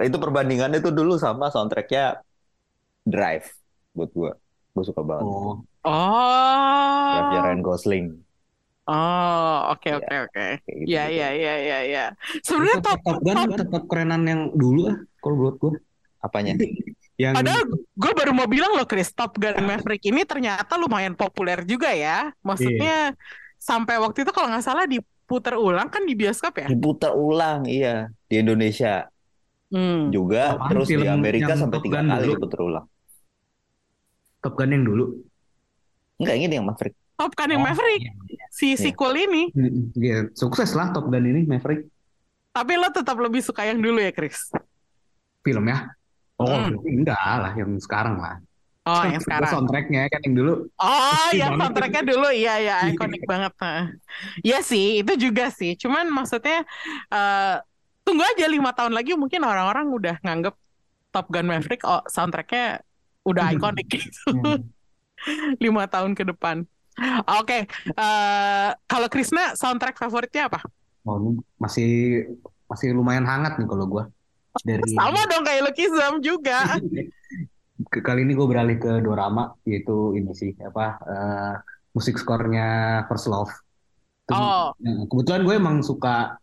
itu 0.00 0.16
perbandingannya 0.16 0.78
tuh 0.78 0.90
dulu 0.90 1.14
sama 1.16 1.48
soundtracknya 1.48 2.22
Drive 3.02 3.50
buat 3.92 4.10
gue 4.10 4.30
gue 4.70 4.84
suka 4.84 5.02
banget 5.02 5.26
Oh, 5.26 5.54
Oh. 5.80 7.12
Drive 7.16 7.42
Ryan 7.42 7.60
Gosling 7.60 8.06
Oh, 8.84 9.70
oke 9.70 9.86
Iya. 9.86 10.02
oke 10.02 10.14
oke. 10.26 10.46
Ya 10.82 11.04
ya 11.06 11.30
ya 11.30 11.54
ya 11.62 11.78
ya. 11.86 12.04
Sebenarnya 12.42 12.82
Top, 12.82 12.98
top 12.98 13.22
Top 13.22 13.22
Gun 13.22 13.38
tetap 13.54 13.82
kerenan 13.86 14.22
yang 14.26 14.42
dulu 14.50 14.90
ah 14.90 14.98
kalau 15.22 15.36
buat 15.38 15.56
gue. 15.56 15.72
apanya 16.20 16.58
Yang 17.20 17.32
Padahal 17.38 17.62
gue 17.70 18.12
baru 18.16 18.32
mau 18.34 18.48
bilang 18.50 18.74
loh 18.74 18.88
Chris, 18.88 19.14
Top 19.14 19.38
Gun 19.38 19.62
Maverick 19.62 20.02
ini 20.04 20.26
ternyata 20.26 20.74
lumayan 20.74 21.14
populer 21.14 21.62
juga 21.62 21.94
ya. 21.94 22.34
Maksudnya 22.42 23.14
sampai 23.56 24.00
waktu 24.00 24.26
itu 24.26 24.32
kalau 24.34 24.50
nggak 24.50 24.64
salah 24.64 24.88
diputar 24.90 25.54
ulang 25.54 25.86
kan 25.86 26.02
di 26.02 26.16
bioskop 26.16 26.58
ya. 26.58 26.66
diputar 26.66 27.12
ulang 27.14 27.68
iya 27.70 28.08
di 28.26 28.40
Indonesia 28.42 29.06
Hmm. 29.70 30.10
juga 30.10 30.58
Apaan 30.58 30.70
terus 30.74 30.86
di 30.86 30.98
film 30.98 31.06
Amerika 31.08 31.54
sampai 31.54 31.78
tiga 31.78 32.02
kali 32.02 32.26
dulu? 32.26 32.32
diputar 32.36 32.60
ulang 32.60 32.86
Top 34.40 34.54
Gun 34.54 34.70
yang 34.70 34.84
dulu. 34.84 35.04
enggak 36.16 36.36
ini 36.36 36.54
yang 36.54 36.66
Maverick 36.66 36.94
Top 37.14 37.32
Gun 37.32 37.50
yang 37.50 37.60
Oh, 37.60 37.66
Maverick 37.66 38.02
iya. 38.26 38.46
si 38.48 38.72
Iya. 38.72 38.76
sequel 38.80 39.12
ini. 39.20 39.42
Mm, 39.52 39.92
Iya, 39.94 40.18
sukses 40.32 40.72
lah 40.72 40.90
Top 40.90 41.06
Gun 41.06 41.22
ini 41.22 41.44
Maverick 41.44 41.86
Tapi 42.50 42.72
lo 42.74 42.90
tetap 42.90 43.14
lebih 43.16 43.38
suka 43.40 43.62
yang 43.62 43.78
dulu 43.78 43.96
ya 43.96 44.10
Chris. 44.10 44.50
filmnya. 45.40 45.94
Oh, 46.34 46.50
Hmm. 46.50 46.76
enggak 46.82 47.16
lah 47.16 47.52
yang 47.54 47.78
sekarang 47.78 48.16
lah. 48.16 48.36
Oh 48.82 49.04
yang 49.06 49.20
sekarang. 49.20 49.48
soundtracknya 49.48 50.08
kan 50.08 50.20
yang 50.24 50.34
dulu. 50.34 50.52
Oh, 50.74 51.28
Iya 51.30 51.46
yang 51.46 51.56
soundtracknya 51.56 52.02
dulu, 52.02 52.28
iya 52.28 52.54
ya, 52.58 52.76
ikonik 52.88 53.22
banget. 53.22 53.52
Iya 54.40 54.58
sih, 54.60 54.98
itu 54.98 55.12
juga 55.16 55.48
sih. 55.48 55.76
Cuman 55.76 56.08
maksudnya 56.08 56.64
eh, 57.08 57.54
tunggu 58.10 58.26
aja 58.26 58.46
lima 58.50 58.74
tahun 58.74 58.90
lagi 58.90 59.14
mungkin 59.14 59.46
orang-orang 59.46 59.86
udah 59.94 60.16
nganggep 60.26 60.54
Top 61.14 61.30
Gun 61.30 61.46
Maverick 61.46 61.86
oh, 61.86 62.02
soundtracknya 62.10 62.82
udah 63.22 63.46
Hmm. 63.46 63.54
ikonik 63.54 63.86
gitu. 63.94 64.34
Hmm. 64.34 64.66
lima 65.62 65.86
tahun 65.86 66.18
ke 66.18 66.26
depan. 66.34 66.66
Oke, 67.38 67.70
eh, 67.70 68.70
kalau 68.90 69.08
Krisna 69.08 69.54
soundtrack 69.54 69.94
favoritnya 69.94 70.50
apa? 70.50 70.60
Oh, 71.06 71.38
masih 71.56 72.24
masih 72.66 72.92
lumayan 72.92 73.24
hangat 73.24 73.56
nih 73.56 73.68
kalau 73.70 73.86
gua. 73.86 74.04
Dari 74.66 74.82
Sama 74.98 75.22
dong 75.30 75.46
kayak 75.46 75.70
Lukism 75.70 76.18
juga. 76.18 76.66
kali 77.80 78.28
ini 78.28 78.36
gue 78.36 78.44
beralih 78.44 78.76
ke 78.76 79.00
dorama 79.00 79.56
yaitu 79.64 80.12
ini 80.12 80.36
sih 80.36 80.52
apa 80.60 81.00
eh, 81.00 81.54
musik 81.96 82.20
skornya 82.20 83.00
First 83.08 83.30
Love. 83.32 83.52
Oh. 84.30 84.70
Nah, 84.76 85.04
kebetulan 85.10 85.42
gue 85.42 85.54
emang 85.56 85.76
suka 85.80 86.36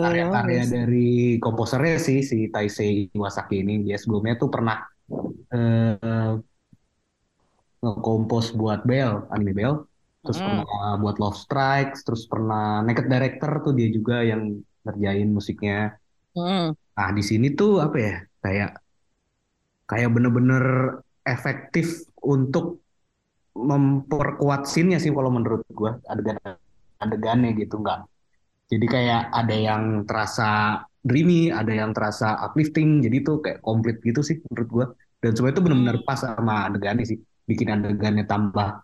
karya-karya 0.00 0.62
dari 0.74 1.36
komposernya 1.44 1.96
sih 2.06 2.18
si 2.30 2.36
Taisei 2.52 3.08
Iwasaki 3.16 3.54
ini. 3.62 3.72
Dia 3.86 3.96
sebelumnya 4.02 4.34
tuh 4.40 4.48
pernah 4.54 4.76
eh, 5.54 6.32
ngekompos 7.80 8.46
buat 8.60 8.80
Bell, 8.88 9.12
anime 9.32 9.52
Bell. 9.58 9.74
Terus 10.24 10.38
Hmm. 10.38 10.44
pernah 10.46 11.00
buat 11.00 11.16
Love 11.22 11.38
Strikes, 11.44 11.98
terus 12.04 12.22
pernah 12.28 12.84
Naked 12.84 13.06
Director 13.08 13.50
tuh 13.64 13.72
dia 13.78 13.88
juga 13.88 14.20
yang 14.20 14.42
ngerjain 14.84 15.28
musiknya. 15.32 15.96
Hmm. 16.34 16.72
Nah, 16.96 17.08
di 17.16 17.22
sini 17.24 17.46
tuh 17.58 17.70
apa 17.84 17.96
ya? 18.06 18.14
Kayak 18.44 18.70
kayak 19.90 20.10
bener-bener 20.14 20.64
efektif 21.26 22.06
untuk 22.22 22.80
memperkuat 23.56 24.66
scene-nya 24.70 24.98
sih 25.02 25.12
kalau 25.12 25.30
menurut 25.34 25.62
gua 25.74 25.98
adegan 26.06 26.38
adegannya 27.02 27.50
gitu 27.60 27.80
enggak. 27.82 28.06
Jadi 28.70 28.86
kayak 28.86 29.20
ada 29.34 29.56
yang 29.68 29.82
terasa 30.06 30.48
dreamy, 31.02 31.50
ada 31.50 31.72
yang 31.74 31.90
terasa 31.96 32.38
uplifting, 32.46 33.02
jadi 33.04 33.16
tuh 33.26 33.36
kayak 33.44 33.58
komplit 33.66 33.98
gitu 34.04 34.20
sih 34.22 34.36
menurut 34.46 34.68
gua. 34.70 34.86
Dan 35.20 35.30
semua 35.36 35.50
itu 35.52 35.60
benar-benar 35.64 35.96
Hmm. 36.00 36.06
pas 36.06 36.18
sama 36.22 36.70
adegannya 36.70 37.04
sih, 37.04 37.18
bikin 37.44 37.68
adegannya 37.74 38.24
tambah 38.24 38.80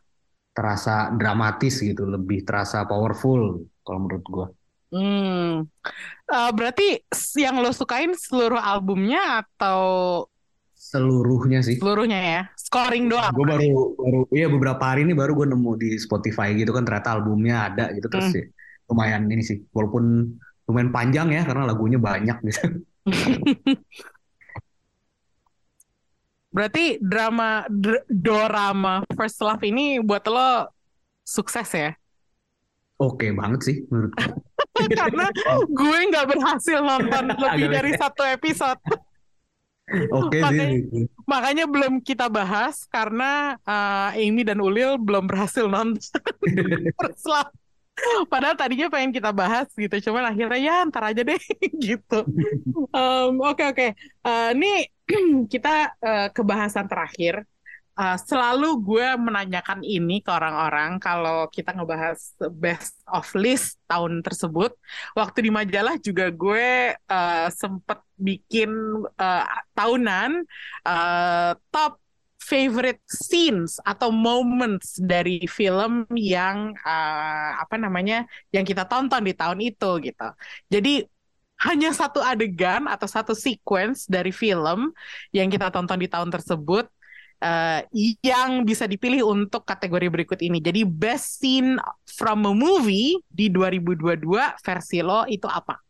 terasa 0.57 1.13
dramatis 1.15 1.75
gitu, 1.81 2.03
lebih 2.09 2.43
terasa 2.49 2.83
powerful 2.89 3.63
kalau 3.87 3.99
menurut 4.05 4.25
gua. 4.27 4.47
Hmm. 4.91 5.67
Eh, 6.31 6.51
berarti 6.55 7.03
yang 7.39 7.59
lo 7.59 7.71
sukain 7.75 8.15
seluruh 8.15 8.59
albumnya 8.59 9.43
atau 9.43 9.81
Seluruhnya 10.77 11.61
sih. 11.67 11.77
seluruhnya 11.83 12.19
ya? 12.21 12.41
Scoring 12.55 13.11
doang. 13.11 13.33
Gue 13.35 13.47
baru 13.49 13.69
baru 13.99 14.21
iya 14.31 14.47
beberapa 14.47 14.83
hari 14.87 15.03
ini 15.03 15.19
baru 15.19 15.35
gue 15.35 15.47
nemu 15.51 15.73
di 15.83 15.89
Spotify 15.99 16.55
gitu 16.55 16.71
kan 16.71 16.87
ternyata 16.87 17.19
albumnya 17.19 17.67
ada 17.73 17.85
gitu 17.97 18.07
terus 18.07 18.31
Hmm. 18.31 18.37
sih 18.39 18.45
lumayan 18.87 19.27
ini 19.27 19.43
sih 19.43 19.59
walaupun 19.71 20.31
lumayan 20.67 20.91
panjang 20.91 21.29
ya 21.31 21.43
karena 21.43 21.67
lagunya 21.67 21.99
banyak 21.99 22.37
gitu. 22.43 22.83
Berarti 26.51 26.97
drama 26.99 27.69
dr- 27.69 28.07
dorama 28.09 29.05
First 29.13 29.45
Love 29.45 29.61
ini 29.69 30.01
buat 30.01 30.25
lo 30.25 30.73
sukses 31.21 31.69
ya? 31.69 31.93
Oke 32.97 33.29
banget 33.37 33.61
sih 33.61 33.77
menurut 33.93 34.13
gue. 34.17 34.33
Karena 35.01 35.29
gue 35.69 35.99
nggak 36.09 36.27
berhasil 36.33 36.81
nonton 36.81 37.25
lebih 37.45 37.69
dari 37.69 37.93
satu 37.93 38.25
episode. 38.25 38.81
Oke 40.11 40.41
Makanya- 40.41 40.67
sih. 40.73 40.81
gitu. 40.81 40.97
Makanya 41.29 41.65
belum 41.69 42.01
kita 42.01 42.27
bahas 42.33 42.89
karena 42.89 43.61
eh, 43.61 44.25
Amy 44.25 44.43
dan 44.43 44.59
Ulil 44.59 44.97
belum 44.97 45.29
berhasil 45.29 45.69
nonton 45.69 46.01
First 46.97 47.27
Love. 47.29 47.53
Padahal 48.33 48.57
tadinya 48.61 48.87
pengen 48.93 49.11
kita 49.17 49.31
bahas 49.33 49.67
gitu, 49.75 49.97
cuman 50.11 50.31
akhirnya 50.31 50.59
ya 50.61 50.75
ntar 50.89 51.03
aja 51.13 51.23
deh 51.25 51.41
gitu. 51.85 52.29
Oke 53.47 53.63
oke, 53.71 53.87
Eh, 54.27 54.49
ini 54.59 54.67
kita 55.53 55.69
eh, 56.03 56.27
ke 56.35 56.43
bahasan 56.43 56.87
terakhir. 56.91 57.47
Eh, 57.97 58.17
selalu 58.29 58.67
gue 58.85 59.07
menanyakan 59.17 59.81
ini 59.87 60.21
ke 60.21 60.29
orang-orang 60.29 61.01
kalau 61.01 61.49
kita 61.49 61.73
ngebahas 61.73 62.19
best 62.53 63.01
of 63.09 63.25
list 63.39 63.79
tahun 63.89 64.21
tersebut. 64.27 64.75
Waktu 65.17 65.39
di 65.47 65.51
majalah 65.55 65.97
juga 66.03 66.29
gue 66.35 66.93
eh, 66.99 67.49
sempet 67.55 67.99
bikin 68.19 68.71
eh, 69.17 69.45
tahunan 69.79 70.31
eh, 70.87 71.51
top 71.73 71.93
favorite 72.47 73.03
scenes 73.11 73.83
atau 73.83 74.15
moments 74.15 75.03
dari 75.03 75.43
film 75.51 76.07
yang 76.15 76.71
eh, 76.79 77.51
apa 77.59 77.75
namanya 77.75 78.23
yang 78.55 78.63
kita 78.63 78.87
tonton 78.87 79.27
di 79.27 79.35
tahun 79.35 79.59
itu 79.59 79.91
gitu. 80.07 80.29
Jadi 80.71 81.03
hanya 81.67 81.91
satu 81.91 82.23
adegan 82.23 82.87
atau 82.87 83.09
satu 83.11 83.35
sequence 83.35 84.07
dari 84.07 84.31
film 84.31 84.95
yang 85.35 85.51
kita 85.51 85.75
tonton 85.75 85.99
di 85.99 86.07
tahun 86.07 86.31
tersebut 86.31 86.87
eh, 87.43 87.83
yang 88.23 88.63
bisa 88.63 88.87
dipilih 88.87 89.27
untuk 89.27 89.67
kategori 89.67 90.07
berikut 90.07 90.39
ini. 90.39 90.63
Jadi 90.63 90.87
best 90.87 91.43
scene 91.43 91.83
from 92.07 92.47
a 92.47 92.55
movie 92.55 93.19
di 93.27 93.51
2022 93.51 94.23
versi 94.63 95.03
lo 95.03 95.27
itu 95.27 95.51
apa? 95.51 95.83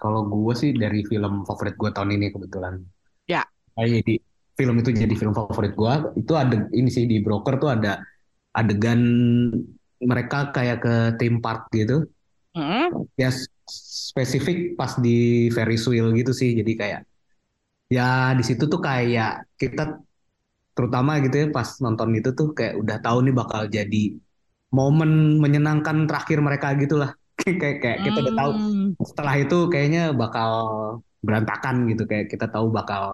Kalau 0.00 0.24
gue 0.28 0.54
sih 0.56 0.72
dari 0.72 1.04
film 1.04 1.44
favorit 1.44 1.76
gue 1.76 1.90
tahun 1.92 2.16
ini 2.16 2.32
kebetulan. 2.32 2.99
Ya. 3.30 3.46
Ah, 3.78 3.86
jadi 3.86 4.18
film 4.58 4.74
itu 4.82 4.90
jadi 5.02 5.14
film 5.20 5.34
favorit 5.38 5.72
gue. 5.78 5.94
Itu 6.20 6.32
ada 6.42 6.56
ini 6.74 6.90
sih 6.90 7.04
di 7.06 7.16
Broker 7.24 7.54
tuh 7.62 7.70
ada 7.76 8.02
adegan 8.58 9.00
mereka 10.10 10.38
kayak 10.56 10.78
ke 10.84 10.94
theme 11.20 11.38
park 11.44 11.60
gitu. 11.76 12.08
Hmm? 12.54 13.06
Ya 13.20 13.30
spesifik 14.10 14.74
pas 14.78 14.92
di 15.04 15.10
Ferris 15.54 15.82
wheel 15.90 16.10
gitu 16.18 16.32
sih. 16.40 16.50
Jadi 16.58 16.72
kayak 16.80 17.00
ya 17.96 18.34
di 18.38 18.44
situ 18.48 18.64
tuh 18.72 18.80
kayak 18.88 19.30
kita 19.60 19.82
terutama 20.76 21.12
gitu 21.24 21.36
ya 21.42 21.46
pas 21.56 21.68
nonton 21.84 22.10
itu 22.18 22.30
tuh 22.38 22.48
kayak 22.58 22.74
udah 22.82 22.96
tahu 23.04 23.18
nih 23.26 23.34
bakal 23.40 23.62
jadi 23.76 23.98
momen 24.76 25.10
menyenangkan 25.44 25.96
terakhir 26.08 26.38
mereka 26.46 26.68
gitulah. 26.82 27.10
kayak 27.40 27.76
kayak 27.82 27.98
kita 28.06 28.18
udah 28.24 28.34
tahu 28.40 28.50
Hmm. 28.56 28.94
setelah 29.10 29.34
itu 29.42 29.56
kayaknya 29.72 30.02
bakal 30.22 30.50
berantakan 31.20 31.88
gitu. 31.90 32.04
Kayak 32.08 32.26
kita 32.32 32.46
tahu 32.48 32.72
bakal 32.72 33.12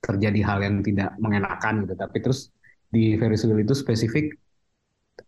terjadi 0.00 0.40
hal 0.48 0.58
yang 0.64 0.76
tidak 0.80 1.14
mengenakan 1.20 1.84
gitu. 1.84 1.94
Tapi 1.94 2.16
terus 2.22 2.40
di 2.90 3.14
Ferris 3.18 3.46
wheel 3.46 3.62
itu 3.62 3.74
spesifik 3.76 4.34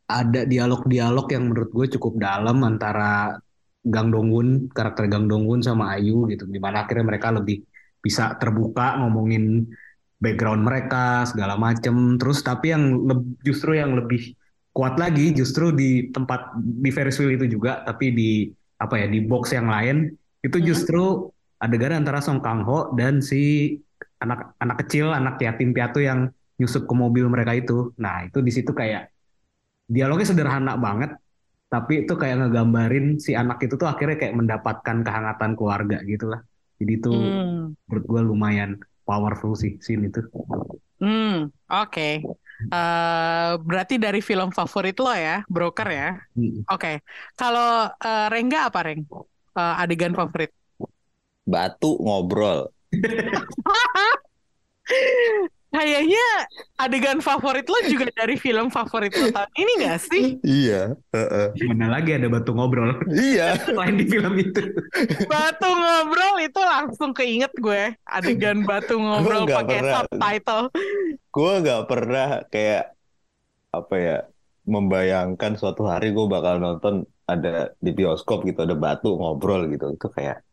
ada 0.09 0.45
dialog-dialog 0.49 1.27
yang 1.33 1.53
menurut 1.53 1.71
gue 1.73 1.87
cukup 1.99 2.19
dalam 2.21 2.65
antara 2.65 3.37
Gang 3.83 4.15
Dongwon 4.15 4.71
karakter 4.71 5.11
Gang 5.11 5.27
Dongwon 5.27 5.61
sama 5.61 5.95
Ayu 5.99 6.27
gitu. 6.31 6.47
Di 6.49 6.59
mana 6.63 6.87
akhirnya 6.87 7.07
mereka 7.07 7.35
lebih 7.35 7.63
bisa 8.03 8.35
terbuka 8.39 8.99
ngomongin 9.03 9.67
background 10.23 10.63
mereka 10.63 11.27
segala 11.27 11.59
macem. 11.59 12.17
Terus 12.19 12.41
tapi 12.47 12.71
yang 12.75 13.03
justru 13.43 13.75
yang 13.75 13.95
lebih 13.99 14.35
kuat 14.73 14.97
lagi 14.97 15.37
justru 15.37 15.75
di 15.75 16.09
tempat 16.15 16.57
di 16.57 16.91
Ferris 16.95 17.21
wheel 17.21 17.37
itu 17.37 17.59
juga 17.59 17.85
tapi 17.85 18.09
di 18.15 18.31
apa 18.81 18.95
ya 18.99 19.07
di 19.07 19.21
box 19.21 19.53
yang 19.53 19.69
lain 19.69 20.09
itu 20.43 20.59
Mhm. 20.59 20.67
justru 20.67 21.29
adegan 21.65 21.93
antara 22.01 22.19
Song 22.27 22.41
Kang 22.45 22.61
Ho 22.69 22.93
dan 22.99 23.15
si 23.31 23.41
anak 24.23 24.55
anak 24.63 24.77
kecil 24.87 25.07
anak 25.15 25.35
yatim 25.45 25.71
piatu 25.77 25.99
yang 26.03 26.21
nyusup 26.59 26.85
ke 26.91 26.95
mobil 27.03 27.25
mereka 27.33 27.53
itu 27.61 27.95
nah 27.99 28.17
itu 28.27 28.39
di 28.47 28.53
situ 28.57 28.71
kayak 28.81 29.11
dialognya 29.95 30.27
sederhana 30.31 30.73
banget 30.87 31.11
tapi 31.73 32.05
itu 32.07 32.15
kayak 32.21 32.37
ngegambarin 32.41 33.07
si 33.25 33.33
anak 33.43 33.59
itu 33.65 33.75
tuh 33.81 33.89
akhirnya 33.93 34.17
kayak 34.21 34.35
mendapatkan 34.41 34.97
kehangatan 35.07 35.51
keluarga 35.59 35.99
gitu 36.05 36.27
lah 36.33 36.41
jadi 36.79 36.93
itu 37.01 37.11
Hmm. 37.11 37.75
menurut 37.89 38.05
gue 38.11 38.21
lumayan 38.31 38.71
powerful 39.09 39.53
sih 39.59 39.73
scene 39.85 40.09
itu 40.09 40.21
Hmm, 41.03 41.51
oke. 41.73 42.01
Eh, 42.73 43.51
berarti 43.69 43.95
dari 43.99 44.21
film 44.23 44.49
favorit 44.55 44.95
lo 45.03 45.11
ya, 45.27 45.43
Broker 45.51 45.89
ya. 45.91 46.09
Mm. 46.39 46.63
Oke. 46.71 47.03
Kalau 47.39 47.91
eh, 48.07 48.27
Rengga 48.33 48.59
apa 48.71 48.79
Reng? 48.87 49.01
Eh, 49.59 49.75
adegan 49.83 50.15
favorit? 50.15 50.51
Batu 51.43 51.99
ngobrol. 51.99 52.71
Kayaknya 55.73 56.27
adegan 56.77 57.25
favorit 57.25 57.65
lo 57.65 57.81
juga 57.89 58.05
dari 58.13 58.37
film 58.37 58.69
favorit 58.69 59.09
lo 59.17 59.33
tahun 59.33 59.53
ini 59.57 59.73
gak 59.89 59.99
sih? 60.05 60.25
Iya. 60.45 60.93
heeh. 61.17 61.49
mana 61.73 61.97
lagi 61.97 62.13
ada 62.13 62.29
batu 62.29 62.53
ngobrol 62.53 62.93
Iya. 63.09 63.57
selain 63.65 63.97
di 63.97 64.05
film 64.05 64.37
itu 64.37 64.61
Batu 65.25 65.71
ngobrol 65.73 66.45
itu 66.45 66.61
langsung 66.61 67.17
keinget 67.17 67.57
gue. 67.57 67.97
Adegan 68.05 68.69
batu 68.69 69.01
ngobrol 69.01 69.49
pakai 69.49 69.81
pernah. 69.81 69.93
subtitle. 70.05 70.65
Gue 71.33 71.53
nggak 71.65 71.83
pernah 71.89 72.29
kayak 72.53 72.93
apa 73.73 73.95
ya 73.97 74.19
membayangkan 74.69 75.57
suatu 75.57 75.89
hari 75.89 76.13
gue 76.13 76.29
bakal 76.29 76.61
nonton 76.61 77.09
ada 77.25 77.73
di 77.81 77.97
bioskop 77.97 78.45
gitu 78.45 78.69
ada 78.69 78.77
batu 78.77 79.17
ngobrol 79.17 79.65
gitu 79.73 79.97
itu 79.97 80.07
kayak 80.13 80.45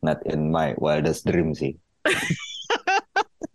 not 0.00 0.18
in 0.24 0.48
my 0.48 0.72
wildest 0.76 1.24
dream 1.24 1.52
sih. 1.52 1.74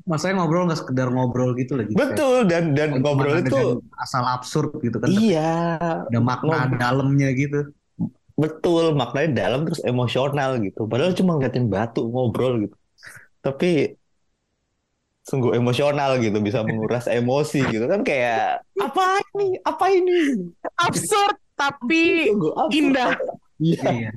Masanya 0.04 0.44
ngobrol 0.44 0.68
nggak 0.68 0.84
sekedar 0.84 1.08
ngobrol 1.08 1.56
gitu 1.56 1.80
lagi. 1.80 1.96
Betul 1.96 2.44
dan 2.52 2.76
dan 2.76 3.00
ngobrol 3.00 3.40
itu 3.40 3.80
asal 3.96 4.28
absurd 4.28 4.76
gitu 4.84 5.00
kan. 5.00 5.08
iya 5.08 5.80
Ada 6.12 6.20
makna 6.20 6.68
Ngobrol. 6.68 6.80
dalamnya 6.80 7.30
gitu. 7.32 7.72
betul 8.34 8.98
maknanya 8.98 9.46
dalam 9.46 9.64
terus 9.64 9.80
emosional 9.86 10.58
gitu. 10.60 10.90
Padahal 10.90 11.14
cuma 11.14 11.38
ngeliatin 11.38 11.70
batu 11.70 12.04
ngobrol 12.04 12.68
gitu. 12.68 12.76
Tapi 13.40 13.94
sungguh 15.24 15.56
emosional 15.56 16.20
gitu 16.20 16.36
bisa 16.44 16.66
menguras 16.68 17.08
emosi 17.20 17.64
gitu 17.72 17.88
kan 17.88 18.04
kayak 18.04 18.60
apa 18.76 19.24
ini 19.32 19.56
apa 19.64 19.86
ini 19.88 20.20
Absurd 20.84 21.40
tapi 21.56 22.28
absurd. 22.28 22.76
indah. 22.76 23.16
Iya. 23.56 24.12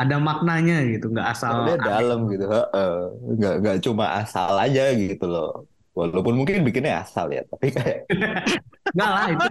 Ada 0.00 0.16
maknanya 0.16 0.80
gitu, 0.88 1.12
nggak 1.12 1.28
asal 1.28 1.52
Dia 1.62 1.76
aneh. 1.76 1.84
dalam 1.84 2.18
gitu, 2.26 2.46
heeh. 2.46 2.94
Nggak 3.36 3.54
nggak 3.60 3.76
cuma 3.80 4.04
asal 4.16 4.56
aja 4.56 4.84
gitu 4.92 5.24
loh. 5.24 5.68
Walaupun 5.90 6.34
mungkin 6.34 6.62
bikinnya 6.62 7.04
asal 7.04 7.28
ya, 7.28 7.44
tapi 7.44 7.68
kayak 7.68 8.08
Nggak 8.96 9.10
lah 9.10 9.26
itu. 9.28 9.46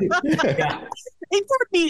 ya, 0.58 0.70
itu 1.38 1.56
di 1.70 1.84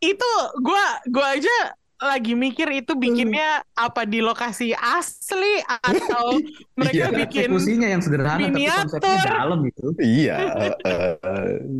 itu 0.00 0.30
gua 0.60 0.84
gua 1.06 1.34
aja 1.34 1.56
lagi 1.96 2.36
mikir 2.36 2.68
itu 2.74 2.92
bikinnya 2.94 3.64
apa 3.72 4.04
di 4.04 4.20
lokasi 4.20 4.76
asli 4.76 5.58
atau 5.64 6.36
mereka 6.78 7.08
Iya. 7.08 7.16
bikin 7.16 7.48
eksekusinya 7.48 7.88
yang 7.88 8.02
sederhana 8.04 8.36
tapi 8.36 8.44
miniatur. 8.52 8.78
konsepnya 8.92 9.24
dalam 9.24 9.58
gitu. 9.64 9.86
iya. 9.98 10.36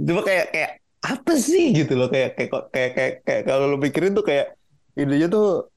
Cuma 0.01 0.21
kayak 0.23 0.47
kayak 0.51 0.71
apa 1.05 1.33
sih 1.37 1.77
gitu 1.77 1.93
loh 1.95 2.09
kayak 2.09 2.35
kayak 2.35 2.51
kayak 2.73 2.91
kayak, 2.91 3.15
kayak 3.23 3.43
kalau 3.45 3.69
lo 3.69 3.77
pikirin 3.77 4.17
tuh 4.17 4.25
kayak 4.25 4.57
idenya 4.95 5.29
tuh 5.29 5.69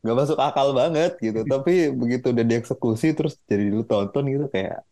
nggak 0.00 0.16
masuk 0.16 0.38
akal 0.40 0.72
banget 0.72 1.16
gitu. 1.20 1.40
Tapi 1.52 1.92
begitu 1.92 2.32
udah 2.32 2.44
dieksekusi 2.44 3.12
terus 3.16 3.36
jadi 3.44 3.68
lu 3.68 3.84
tonton 3.84 4.24
gitu 4.28 4.46
kayak 4.48 4.84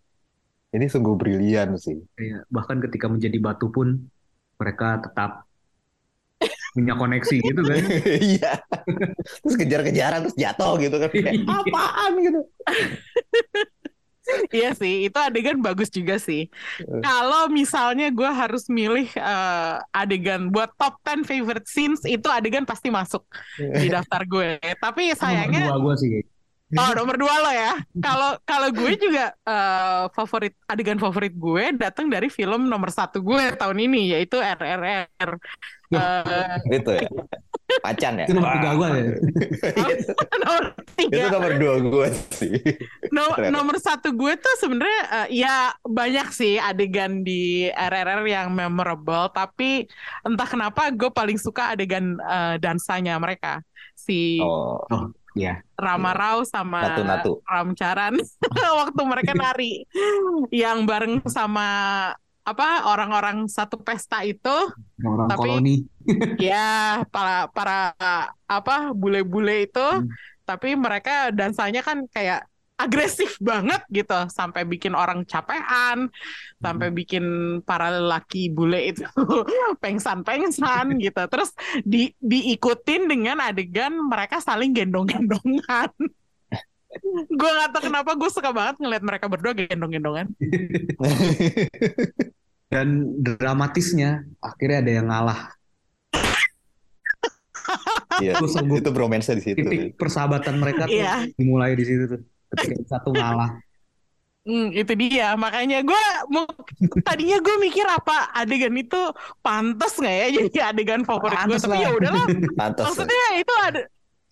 ini 0.77 0.87
sungguh 0.87 1.17
brilian 1.17 1.77
sih. 1.81 1.97
Kayak 2.17 2.45
bahkan 2.53 2.79
ketika 2.85 3.09
menjadi 3.09 3.39
batu 3.41 3.73
pun 3.73 4.09
mereka 4.61 5.01
tetap 5.01 5.49
punya 6.77 6.95
koneksi 6.95 7.37
gitu 7.41 7.61
kan. 7.65 7.83
Iya. 8.33 8.53
Terus 9.45 9.57
kejar-kejaran 9.57 10.29
terus 10.29 10.37
jatuh 10.37 10.77
gitu 10.77 10.97
kan 11.01 11.09
kayak 11.09 11.45
apaan 11.45 12.13
gitu. 12.21 12.41
Iya 14.53 14.77
sih, 14.77 15.09
itu 15.09 15.17
adegan 15.17 15.59
bagus 15.65 15.89
juga 15.89 16.21
sih. 16.21 16.49
Eh. 16.81 17.01
Kalau 17.01 17.49
misalnya 17.49 18.13
gue 18.13 18.29
harus 18.29 18.69
milih 18.69 19.09
eh, 19.17 19.77
adegan 19.93 20.53
buat 20.53 20.69
top 20.77 21.01
10 21.05 21.25
favorite 21.25 21.65
scenes, 21.69 22.05
itu 22.05 22.29
adegan 22.29 22.69
pasti 22.69 22.93
masuk 22.93 23.25
di 23.57 23.89
daftar 23.89 24.23
gue. 24.29 24.61
Tapi 24.77 25.13
sayangnya, 25.17 25.73
Nomor 25.73 25.81
dua 25.81 25.85
gue 25.93 25.97
sih. 26.01 26.11
oh 26.77 26.93
nomor 26.93 27.17
dua 27.17 27.35
lo 27.41 27.49
ya. 27.49 27.73
Kalau 27.97 28.31
kalau 28.45 28.69
gue 28.69 28.93
juga 29.01 29.33
eh, 29.33 30.05
favorit 30.13 30.53
adegan 30.69 31.01
favorit 31.01 31.33
gue 31.33 31.65
datang 31.81 32.13
dari 32.13 32.29
film 32.29 32.69
nomor 32.69 32.93
satu 32.93 33.25
gue 33.25 33.57
tahun 33.57 33.79
ini 33.89 34.13
yaitu 34.13 34.37
RRR. 34.37 35.31
Eh, 35.89 36.77
Itu 36.77 36.91
ya. 36.93 37.09
Macan 37.81 38.13
ya. 38.17 38.27
Itu 38.27 38.33
nomor 38.35 38.53
tiga 38.57 38.71
gue 38.75 38.89
ya. 38.89 39.03
nomor 40.45 40.63
Itu 40.97 41.09
tiga. 41.13 41.29
nomor 41.33 41.53
dua 41.57 41.75
gue 41.81 42.07
sih. 42.33 42.57
No- 43.13 43.37
nomor 43.49 43.77
satu 43.77 44.13
gue 44.13 44.33
tuh 44.37 44.55
sebenarnya 44.57 45.03
eh, 45.25 45.45
ya 45.45 45.55
banyak 45.81 46.29
sih 46.33 46.57
adegan 46.57 47.21
di 47.21 47.69
RRR 47.69 48.25
yang 48.25 48.49
memorable, 48.51 49.29
tapi 49.31 49.85
entah 50.23 50.49
kenapa 50.49 50.89
gue 50.91 51.09
paling 51.09 51.37
suka 51.37 51.73
adegan 51.73 52.17
eh, 52.19 52.57
dansanya 52.57 53.17
mereka 53.17 53.61
si 53.93 54.41
Oh, 54.41 54.81
Iya. 55.37 55.63
Rama 55.79 56.11
Rao 56.13 56.43
sama 56.43 56.83
Natu-natu. 56.83 57.39
Ram 57.47 57.71
Charan 57.73 58.19
waktu 58.83 59.03
mereka 59.07 59.39
nari 59.39 59.87
yang 60.51 60.83
bareng 60.83 61.23
sama 61.31 62.11
apa 62.49 62.89
orang-orang 62.89 63.45
satu 63.47 63.77
pesta 63.77 64.25
itu 64.25 64.57
Orang 65.05 65.29
Tapi- 65.29 65.39
koloni. 65.39 65.77
ya 66.41 67.05
para 67.13 67.53
para 67.53 67.93
apa 68.49 68.97
bule-bule 68.97 69.69
itu 69.69 69.85
Hmm. 70.01 70.09
tapi 70.43 70.73
mereka 70.73 71.29
dansanya 71.29 71.85
kan 71.85 72.09
kayak 72.09 72.49
agresif 72.79 73.37
banget 73.43 73.83
gitu 73.91 74.15
sampai 74.31 74.63
bikin 74.63 74.95
orang 74.95 75.27
capean 75.27 76.09
sampai 76.57 76.95
bikin 76.95 77.25
para 77.67 77.91
lelaki 77.91 78.49
bule 78.49 78.95
itu 78.95 79.03
pengsan-pengsan 79.83 80.95
gitu 81.05 81.23
terus 81.27 81.51
di 81.83 82.15
diikutin 82.23 83.11
dengan 83.11 83.43
adegan 83.43 83.93
mereka 83.99 84.39
saling 84.39 84.71
gendong-gendongan 84.73 85.91
gue 87.29 87.51
gak 87.59 87.71
tau 87.75 87.83
kenapa 87.83 88.11
gue 88.15 88.31
suka 88.31 88.51
banget 88.51 88.77
ngeliat 88.83 89.03
mereka 89.03 89.27
berdua 89.31 89.53
gendong-gendongan 89.55 90.27
Dan 92.69 93.17
dramatisnya 93.25 94.29
akhirnya 94.45 94.79
ada 94.85 94.93
yang 94.93 95.07
ngalah. 95.09 95.41
Iya. 98.21 98.37
Itu 98.45 98.91
bromance 98.93 99.33
di 99.33 99.41
situ. 99.41 99.57
titik 99.65 99.97
persahabatan 99.97 100.61
mereka 100.61 100.85
tuh 100.85 101.01
Iya. 101.01 101.33
dimulai 101.37 101.73
di 101.73 101.85
situ 101.89 102.05
tuh. 102.05 102.21
Ketika 102.53 103.01
satu 103.01 103.17
ngalah. 103.17 103.57
Hmm, 104.49 104.73
itu 104.73 104.93
dia 104.97 105.37
makanya 105.37 105.85
gue 105.85 106.03
mau 106.33 106.49
tadinya 107.05 107.37
gue 107.37 107.57
mikir 107.61 107.85
apa 107.85 108.33
adegan 108.33 108.73
itu 108.81 108.97
pantas 109.45 110.01
nggak 110.01 110.17
ya 110.17 110.27
jadi 110.41 110.59
adegan 110.73 111.05
favorit 111.05 111.37
gue 111.45 111.61
tapi 111.61 111.85
ya 111.85 111.93
udahlah 111.93 112.25
Pantas. 112.57 112.85
maksudnya 112.89 113.25
itu 113.37 113.55
ada 113.61 113.85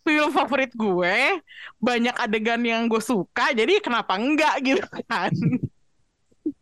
film 0.06 0.30
favorit 0.30 0.70
gue 0.70 1.42
banyak 1.82 2.14
adegan 2.14 2.62
yang 2.62 2.86
gue 2.86 3.02
suka 3.02 3.50
jadi 3.50 3.82
kenapa 3.82 4.14
enggak 4.14 4.54
gitu 4.62 4.86
kan? 5.10 5.34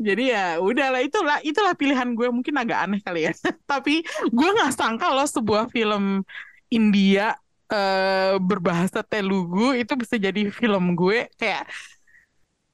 Jadi 0.00 0.32
ya 0.32 0.60
udahlah 0.60 1.00
itulah 1.00 1.38
itulah 1.44 1.72
pilihan 1.76 2.16
gue 2.16 2.28
mungkin 2.32 2.56
agak 2.56 2.78
aneh 2.88 3.00
kali 3.04 3.28
ya. 3.28 3.32
Tapi 3.72 4.04
gue 4.32 4.48
nggak 4.56 4.72
sangka 4.72 5.12
loh 5.12 5.28
sebuah 5.28 5.68
film 5.68 6.24
India 6.72 7.36
eh, 7.68 8.36
berbahasa 8.40 9.04
Telugu 9.04 9.76
itu 9.76 9.92
bisa 9.96 10.16
jadi 10.16 10.48
film 10.48 10.96
gue. 10.96 11.28
Kayak 11.36 11.68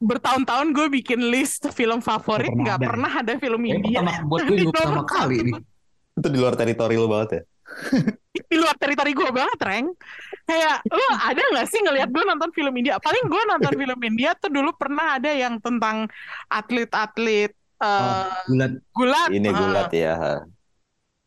bertahun-tahun 0.00 0.72
gue 0.72 0.86
bikin 1.02 1.28
list 1.28 1.68
film 1.76 2.00
favorit 2.00 2.48
Nggak 2.50 2.78
pernah 2.80 3.10
pernah 3.10 3.12
ada 3.20 3.32
film 3.36 3.62
India. 3.68 4.00
pertama 4.00 4.24
buat 4.30 4.42
gue 4.48 4.56
juga 4.56 4.80
pertama 4.80 5.02
kali 5.04 5.36
nih. 5.44 5.54
Itu 6.16 6.28
di 6.30 6.38
luar 6.40 6.54
teritori 6.56 6.94
lo 6.96 7.06
banget 7.06 7.30
ya. 7.30 7.42
Di 8.30 8.56
luar 8.56 8.76
teritori 8.76 9.12
gue 9.12 9.30
banget, 9.30 9.58
Reng. 9.60 9.86
Kayak 10.44 10.82
lo 10.86 11.06
ada 11.20 11.42
nggak 11.42 11.66
sih 11.66 11.80
ngelihat 11.80 12.08
gue 12.10 12.24
nonton 12.24 12.50
film 12.50 12.74
India? 12.74 12.98
Paling 12.98 13.24
gue 13.26 13.42
nonton 13.46 13.72
film 13.80 14.00
India 14.02 14.30
tuh 14.34 14.50
dulu 14.50 14.70
pernah 14.74 15.18
ada 15.18 15.30
yang 15.30 15.58
tentang 15.58 16.06
atlet-atlet 16.48 17.52
Oh, 17.80 17.88
eh, 17.88 18.28
bulat. 18.44 18.72
gulat. 18.92 19.28
Ini 19.32 19.48
Eh, 19.48 19.54
gulat 19.56 19.88
ya. 19.90 20.14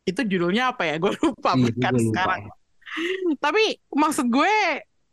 itu 0.06 0.20
judulnya 0.22 0.70
apa 0.70 0.86
ya? 0.86 1.02
Gue 1.02 1.10
lupa 1.18 1.58
Iya, 1.58 1.62
bahkan 1.66 1.92
gue 1.92 1.98
lupa. 1.98 2.14
sekarang. 2.14 2.42
Tapi 3.42 3.64
maksud 3.90 4.26
gue 4.30 4.54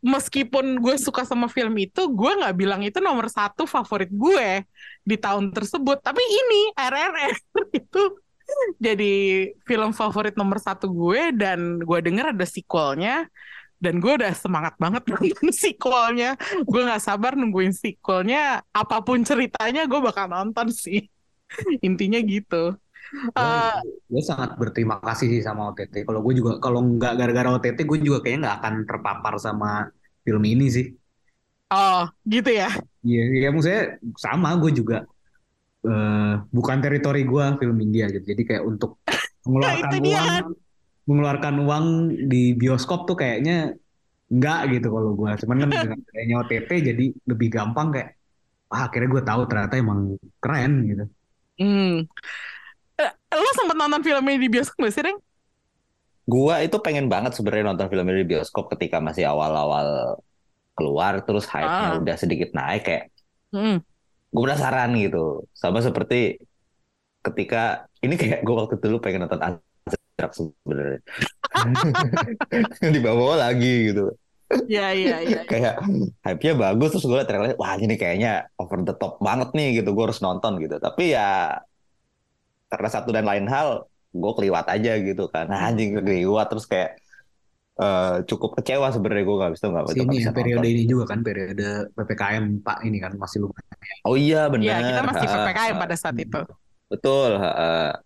meskipun 0.02 0.78
gue 0.78 0.94
suka 0.98 1.26
sama 1.26 1.50
film 1.50 1.74
itu, 1.78 2.06
gue 2.10 2.32
nggak 2.38 2.54
bilang 2.54 2.86
itu 2.86 3.02
nomor 3.02 3.26
satu 3.26 3.66
favorit 3.66 4.06
gue 4.06 4.62
di 5.02 5.16
tahun 5.18 5.50
tersebut. 5.50 5.98
Tapi 5.98 6.22
ini 6.22 6.60
RRR 6.78 7.34
itu 7.82 8.02
jadi 8.78 9.14
film 9.66 9.90
favorit 9.94 10.34
nomor 10.34 10.58
satu 10.58 10.90
gue 10.90 11.32
dan 11.36 11.80
gue 11.82 11.98
denger 12.02 12.34
ada 12.34 12.46
sequelnya 12.46 13.26
dan 13.82 13.98
gue 13.98 14.12
udah 14.14 14.30
semangat 14.38 14.78
banget 14.78 15.02
nonton 15.10 15.50
sequelnya. 15.50 16.38
Gue 16.62 16.80
nggak 16.86 17.02
sabar 17.02 17.34
nungguin 17.34 17.74
sequelnya. 17.74 18.62
Apa 18.70 19.02
pun 19.02 19.26
ceritanya 19.26 19.90
gue 19.90 19.98
bakal 19.98 20.30
nonton 20.30 20.70
sih. 20.70 21.10
Intinya 21.86 22.22
gitu. 22.22 22.78
Eh, 23.12 23.78
gue 24.08 24.22
sangat 24.24 24.56
berterima 24.56 25.02
kasih 25.02 25.28
sih 25.28 25.42
sama 25.42 25.74
OTT. 25.74 26.06
Kalau 26.06 26.22
gue 26.22 26.38
juga 26.38 26.62
kalau 26.62 26.80
nggak 26.80 27.12
gara-gara 27.18 27.48
OTT, 27.58 27.84
gue 27.84 27.98
juga 28.00 28.24
kayaknya 28.24 28.40
nggak 28.48 28.56
akan 28.62 28.74
terpapar 28.88 29.34
sama 29.36 29.90
film 30.22 30.44
ini 30.46 30.66
sih. 30.70 30.86
oh, 31.72 32.04
gitu 32.28 32.52
ya. 32.52 32.68
Iya, 33.02 33.22
ya 33.42 33.48
maksudnya 33.50 33.84
sama. 34.16 34.54
Gue 34.56 34.72
juga 34.72 35.04
eh, 35.82 36.34
bukan 36.48 36.76
teritori 36.78 37.22
gue 37.22 37.44
film 37.58 37.76
India 37.78 38.06
gitu. 38.08 38.24
Jadi 38.24 38.42
kayak 38.42 38.62
untuk 38.62 39.02
mengeluarkan 39.46 39.90
dia 39.98 40.14
uang, 40.14 40.26
kan. 40.28 40.44
mengeluarkan 41.02 41.54
uang 41.60 41.84
di 42.30 42.54
bioskop 42.54 43.04
tuh 43.04 43.16
kayaknya 43.16 43.74
nggak 44.30 44.60
gitu 44.72 44.88
kalau 44.88 45.12
gue. 45.12 45.30
Cuman 45.42 45.56
kan 45.60 45.68
dengan 45.68 45.98
adanya 46.08 46.34
OTT 46.40 46.70
jadi 46.70 47.04
lebih 47.26 47.48
gampang 47.50 47.88
kayak, 47.92 48.10
ah 48.70 48.88
akhirnya 48.88 49.08
gue 49.10 49.22
tahu 49.22 49.42
ternyata 49.44 49.74
emang 49.76 50.00
keren 50.38 50.72
gitu. 50.86 51.04
Hmm. 51.60 52.06
Eh, 52.96 53.12
lo 53.34 53.50
sempet 53.52 53.76
nonton 53.76 54.00
film 54.00 54.24
ini 54.26 54.38
di 54.38 54.48
bioskop 54.48 54.78
gak 54.80 54.94
sih, 54.94 55.04
Reng? 55.04 55.18
Gua 56.22 56.62
itu 56.62 56.78
pengen 56.78 57.10
banget 57.10 57.34
sebenarnya 57.34 57.66
nonton 57.66 57.90
film 57.90 58.06
ini 58.08 58.22
di 58.22 58.28
bioskop 58.30 58.70
ketika 58.70 59.02
masih 59.02 59.26
awal-awal 59.26 60.16
keluar 60.72 61.20
terus 61.20 61.44
hype-nya 61.44 61.90
Ah. 61.92 62.00
udah 62.00 62.16
sedikit 62.16 62.54
naik 62.54 62.86
kayak 62.86 63.04
Hmm. 63.52 63.84
Gue 64.32 64.42
penasaran 64.42 64.90
gitu. 64.96 65.44
Sama 65.52 65.84
seperti 65.84 66.40
ketika 67.22 67.86
ini 68.02 68.16
kayak 68.16 68.40
gue 68.42 68.54
waktu 68.56 68.80
dulu 68.80 68.98
pengen 68.98 69.28
nonton 69.28 69.44
Azrak 69.44 70.32
sebenarnya. 70.32 71.00
Dibawa 72.96 73.48
lagi 73.48 73.92
gitu. 73.92 74.16
Ya, 74.68 74.92
ya, 74.92 75.20
ya. 75.24 75.44
Kayak 75.48 75.80
hype-nya 76.24 76.52
bagus 76.56 76.92
terus 76.96 77.04
gue 77.08 77.16
liat 77.16 77.28
trailer, 77.28 77.56
wah 77.56 77.76
ini 77.80 77.96
kayaknya 77.96 78.48
over 78.60 78.80
the 78.84 78.96
top 78.96 79.20
banget 79.20 79.52
nih 79.52 79.80
gitu. 79.80 79.92
Gue 79.92 80.04
harus 80.08 80.20
nonton 80.24 80.60
gitu. 80.60 80.76
Tapi 80.80 81.12
ya 81.12 81.60
karena 82.72 82.88
satu 82.88 83.12
dan 83.12 83.28
lain 83.28 83.44
hal 83.52 83.84
gue 84.12 84.32
keliwat 84.36 84.68
aja 84.68 84.96
gitu 85.00 85.28
kan. 85.28 85.48
Nah, 85.48 85.60
anjing 85.68 86.00
keliwat 86.00 86.48
terus 86.48 86.64
kayak 86.64 87.01
eh, 87.80 88.16
cukup 88.28 88.50
kecewa 88.60 88.92
sebenarnya 88.92 89.24
gue 89.24 89.36
nggak 89.40 89.52
bisa 89.56 89.64
nggak 89.72 89.84
nggak 89.88 89.96
ini 89.96 90.16
bisa 90.20 90.30
ya, 90.30 90.36
periode 90.36 90.60
nonton. 90.60 90.74
ini 90.76 90.82
juga 90.84 91.04
kan 91.08 91.18
periode 91.24 91.68
PPKM 91.96 92.44
Pak 92.60 92.78
ini 92.84 92.98
kan 93.00 93.12
masih 93.16 93.38
lumayan. 93.48 93.76
Oh 94.04 94.16
iya 94.18 94.50
benar. 94.52 94.66
Ya, 94.66 94.76
kita 94.84 95.02
masih 95.08 95.26
PPKM 95.28 95.76
pada 95.80 95.94
saat 95.96 96.16
itu. 96.20 96.40
Betul. 96.92 97.30
ha. 97.40 97.96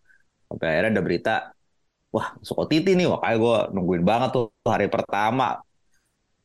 Sampai 0.47 0.67
akhirnya 0.71 0.91
ada 0.95 1.03
berita, 1.03 1.35
wah 2.15 2.39
masuk 2.39 2.55
OTT 2.63 2.95
nih, 2.95 3.11
makanya 3.11 3.37
gue 3.43 3.57
nungguin 3.75 4.05
banget 4.07 4.31
tuh 4.31 4.47
hari 4.63 4.87
pertama. 4.87 5.59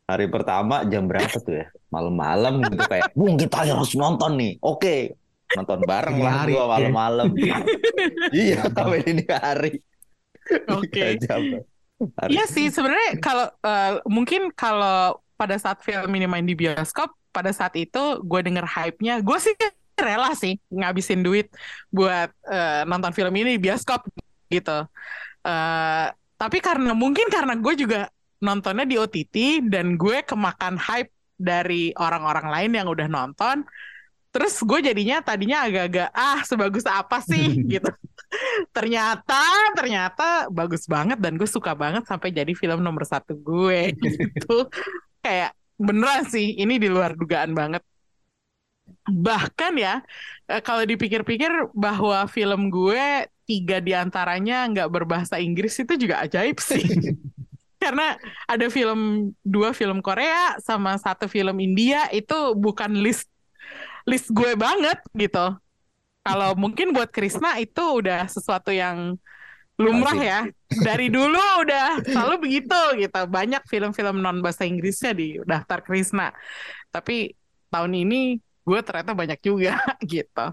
Hari 0.09 0.27
pertama 0.27 0.83
jam 0.89 1.05
berapa 1.05 1.37
tuh 1.37 1.61
ya? 1.61 1.65
Malam-malam 1.93 2.65
gitu 2.65 2.83
kayak, 2.89 3.13
Bung 3.13 3.37
kita 3.37 3.63
harus 3.63 3.93
nonton 3.93 4.41
nih. 4.41 4.53
Oke, 4.59 5.15
nonton 5.53 5.79
bareng 5.85 6.17
lah 6.17 6.43
hari, 6.43 6.57
gue 6.57 6.65
malam-malam. 6.65 7.27
iya, 8.33 8.65
sampai 8.73 9.05
ini 9.05 9.23
hari. 9.29 9.71
Oke. 10.67 11.21
Hari. 11.21 11.70
Iya 12.29 12.45
sih, 12.49 12.67
sebenarnya 12.73 13.17
kalau 13.21 13.47
eh, 13.61 13.93
mungkin 14.09 14.49
kalau 14.53 15.21
pada 15.37 15.57
saat 15.57 15.81
film 15.81 16.09
ini 16.13 16.25
main 16.29 16.45
di 16.45 16.53
bioskop, 16.53 17.13
pada 17.33 17.49
saat 17.53 17.73
itu 17.77 18.21
gue 18.21 18.41
denger 18.41 18.65
hype-nya, 18.65 19.21
gue 19.21 19.37
sih 19.41 19.53
rela 19.97 20.33
sih 20.33 20.57
ngabisin 20.73 21.21
duit 21.21 21.49
buat 21.93 22.29
eh, 22.49 22.81
nonton 22.89 23.13
film 23.13 23.33
ini 23.37 23.57
di 23.57 23.61
bioskop 23.61 24.05
gitu. 24.49 24.85
Eh, 25.45 26.07
tapi 26.37 26.57
karena 26.57 26.93
mungkin 26.97 27.29
karena 27.29 27.53
gue 27.57 27.73
juga 27.77 28.09
nontonnya 28.41 28.85
di 28.89 28.97
OTT 28.97 29.69
dan 29.69 29.93
gue 29.97 30.25
kemakan 30.25 30.77
hype 30.81 31.13
dari 31.37 31.93
orang-orang 31.97 32.47
lain 32.49 32.71
yang 32.77 32.87
udah 32.89 33.05
nonton, 33.09 33.65
terus 34.33 34.57
gue 34.61 34.79
jadinya 34.81 35.21
tadinya 35.21 35.65
agak-agak 35.65 36.09
ah 36.13 36.41
sebagus 36.45 36.85
apa 36.85 37.21
sih 37.21 37.61
gitu. 37.73 37.89
Ternyata 38.71 39.41
ternyata 39.75 40.47
bagus 40.47 40.87
banget 40.87 41.19
dan 41.19 41.35
gue 41.35 41.47
suka 41.47 41.75
banget 41.75 42.07
sampai 42.07 42.31
jadi 42.31 42.51
film 42.55 42.79
nomor 42.79 43.03
satu 43.03 43.35
gue 43.35 43.95
gitu. 44.03 44.67
Kayak 45.21 45.53
beneran 45.77 46.23
sih 46.29 46.57
ini 46.57 46.77
di 46.79 46.87
luar 46.87 47.13
dugaan 47.13 47.51
banget. 47.53 47.83
Bahkan 49.07 49.73
ya 49.79 50.03
eh, 50.47 50.61
kalau 50.63 50.83
dipikir-pikir 50.87 51.71
bahwa 51.75 52.25
film 52.27 52.71
gue 52.71 53.27
tiga 53.45 53.83
di 53.83 53.91
antaranya 53.91 54.63
nggak 54.71 54.89
berbahasa 54.89 55.35
Inggris 55.41 55.75
itu 55.79 55.93
juga 55.99 56.23
ajaib 56.23 56.57
sih. 56.61 56.83
Karena 57.81 58.13
ada 58.45 58.69
film 58.69 59.33
dua 59.41 59.73
film 59.73 60.05
Korea 60.05 60.53
sama 60.61 61.01
satu 61.01 61.25
film 61.25 61.57
India 61.57 62.05
itu 62.13 62.53
bukan 62.53 62.93
list 62.93 63.25
list 64.05 64.29
gue 64.33 64.53
banget 64.57 64.97
gitu 65.13 65.60
kalau 66.21 66.53
mungkin 66.53 66.93
buat 66.93 67.09
Krisna 67.09 67.57
itu 67.57 67.81
udah 67.81 68.29
sesuatu 68.29 68.69
yang 68.69 69.17
lumrah 69.81 70.17
ya. 70.17 70.39
Dari 70.69 71.09
dulu 71.09 71.41
udah 71.65 72.05
selalu 72.05 72.35
begitu 72.47 72.81
gitu. 73.01 73.21
Banyak 73.25 73.65
film-film 73.65 74.21
non 74.21 74.39
bahasa 74.39 74.63
Inggrisnya 74.63 75.11
di 75.17 75.41
daftar 75.41 75.81
Krisna. 75.81 76.29
Tapi 76.93 77.33
tahun 77.73 77.93
ini 78.05 78.37
gue 78.61 78.79
ternyata 78.85 79.17
banyak 79.17 79.39
juga 79.41 79.81
gitu. 80.05 80.45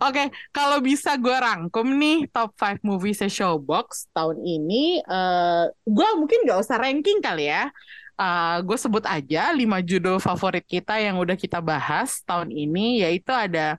Oke, 0.00 0.32
kalau 0.48 0.80
bisa 0.80 1.20
gue 1.20 1.36
rangkum 1.36 1.84
nih 2.00 2.24
top 2.32 2.56
5 2.56 2.80
movies 2.80 3.20
Showbox 3.20 4.08
tahun 4.16 4.40
ini, 4.40 5.04
eh 5.04 5.64
gue 5.84 6.08
mungkin 6.16 6.48
gak 6.48 6.64
usah 6.64 6.80
ranking 6.80 7.20
kali 7.20 7.52
ya. 7.52 7.68
Eh 8.16 8.56
gue 8.64 8.78
sebut 8.80 9.04
aja 9.04 9.52
5 9.52 9.60
judul 9.84 10.16
favorit 10.24 10.64
kita 10.64 10.96
yang 10.96 11.20
udah 11.20 11.36
kita 11.36 11.60
bahas 11.60 12.24
tahun 12.24 12.48
ini, 12.48 13.04
yaitu 13.04 13.28
ada 13.28 13.76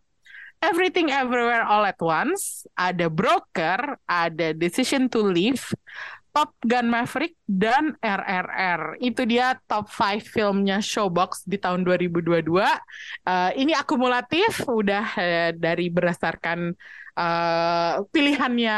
Everything 0.66 1.14
Everywhere 1.14 1.62
All 1.62 1.86
at 1.86 2.02
Once, 2.02 2.66
ada 2.74 3.06
Broker, 3.06 4.02
ada 4.10 4.50
Decision 4.58 5.06
to 5.14 5.22
Leave, 5.22 5.62
Top 6.34 6.58
Gun 6.66 6.90
Maverick, 6.90 7.38
dan 7.46 7.94
RRR. 8.02 8.98
Itu 8.98 9.30
dia 9.30 9.62
top 9.70 9.86
5 9.88 10.26
filmnya 10.26 10.82
Showbox 10.82 11.46
di 11.46 11.62
tahun 11.62 11.86
2022. 11.86 12.66
Eh, 13.30 13.52
ini 13.62 13.78
akumulatif, 13.78 14.66
udah 14.66 15.06
eh, 15.22 15.52
dari 15.54 15.94
berdasarkan 15.94 16.74
eh, 17.14 17.94
pilihannya 18.10 18.78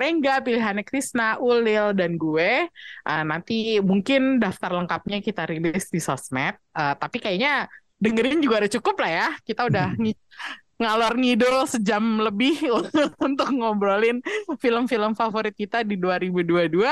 Rengga, 0.00 0.40
pilihannya 0.40 0.88
Krisna, 0.88 1.36
Ulil, 1.36 1.92
dan 1.92 2.16
gue. 2.16 2.64
Eh, 3.04 3.24
nanti 3.28 3.76
mungkin 3.84 4.40
daftar 4.40 4.72
lengkapnya 4.72 5.20
kita 5.20 5.44
rilis 5.44 5.92
di 5.92 6.00
sosmed. 6.00 6.56
Eh, 6.56 6.94
tapi 6.96 7.20
kayaknya 7.20 7.68
dengerin 8.00 8.40
juga 8.40 8.64
udah 8.64 8.72
cukup 8.80 8.96
lah 9.04 9.12
ya. 9.12 9.28
Kita 9.44 9.68
udah 9.68 9.92
ngalor 10.76 11.16
ngidul 11.16 11.64
sejam 11.64 12.20
lebih 12.20 12.60
untuk 13.26 13.48
ngobrolin 13.52 14.20
film-film 14.60 15.16
favorit 15.16 15.56
kita 15.56 15.80
di 15.82 15.96
2022. 15.96 16.84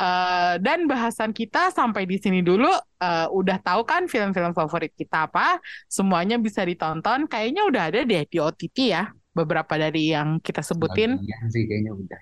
Eh, 0.00 0.54
dan 0.64 0.88
bahasan 0.88 1.36
kita 1.36 1.68
sampai 1.68 2.08
di 2.08 2.16
sini 2.16 2.40
dulu. 2.40 2.72
Eh, 2.96 3.26
udah 3.28 3.60
tahu 3.60 3.84
kan 3.84 4.08
film-film 4.08 4.56
favorit 4.56 4.96
kita 4.96 5.28
apa? 5.28 5.60
Semuanya 5.86 6.40
bisa 6.40 6.64
ditonton. 6.64 7.28
Kayaknya 7.28 7.62
udah 7.68 7.82
ada 7.92 8.00
deh 8.08 8.24
di 8.24 8.38
OTT 8.40 8.96
ya. 8.96 9.12
Beberapa 9.30 9.76
dari 9.76 10.10
yang 10.16 10.40
kita 10.40 10.64
sebutin. 10.64 11.20
Sih 11.52 11.68
kayaknya 11.68 11.92
udah. 11.92 12.18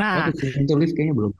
Nah, 0.00 0.28
Oh, 0.28 0.32
Decision 0.32 0.64
to 0.64 0.74
Live 0.80 0.92
kayaknya 0.96 1.14
belum. 1.16 1.32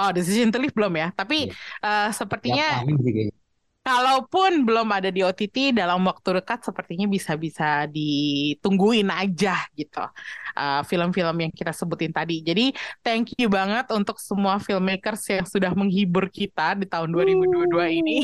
oh 0.00 0.10
Decision 0.16 0.48
to 0.52 0.58
Leave 0.60 0.76
belum 0.76 0.92
ya. 0.96 1.08
Tapi 1.16 1.48
eh, 1.48 2.08
Tiap 2.08 2.12
sepertinya 2.12 2.84
tahun 2.84 3.00
sih 3.00 3.12
kayaknya. 3.16 3.39
Kalaupun 3.80 4.68
belum 4.68 4.92
ada 4.92 5.08
di 5.08 5.24
OTT 5.24 5.72
dalam 5.72 6.04
waktu 6.04 6.36
dekat 6.36 6.60
sepertinya 6.68 7.08
bisa-bisa 7.08 7.88
ditungguin 7.88 9.08
aja 9.08 9.56
gitu 9.72 10.04
uh, 10.52 10.84
film-film 10.84 11.48
yang 11.48 11.52
kita 11.52 11.72
sebutin 11.72 12.12
tadi. 12.12 12.44
Jadi 12.44 12.76
thank 13.00 13.32
you 13.40 13.48
banget 13.48 13.88
untuk 13.96 14.20
semua 14.20 14.60
filmmakers 14.60 15.24
yang 15.32 15.48
sudah 15.48 15.72
menghibur 15.72 16.28
kita 16.28 16.76
di 16.76 16.84
tahun 16.84 17.08
2022 17.08 18.00
ini. 18.04 18.18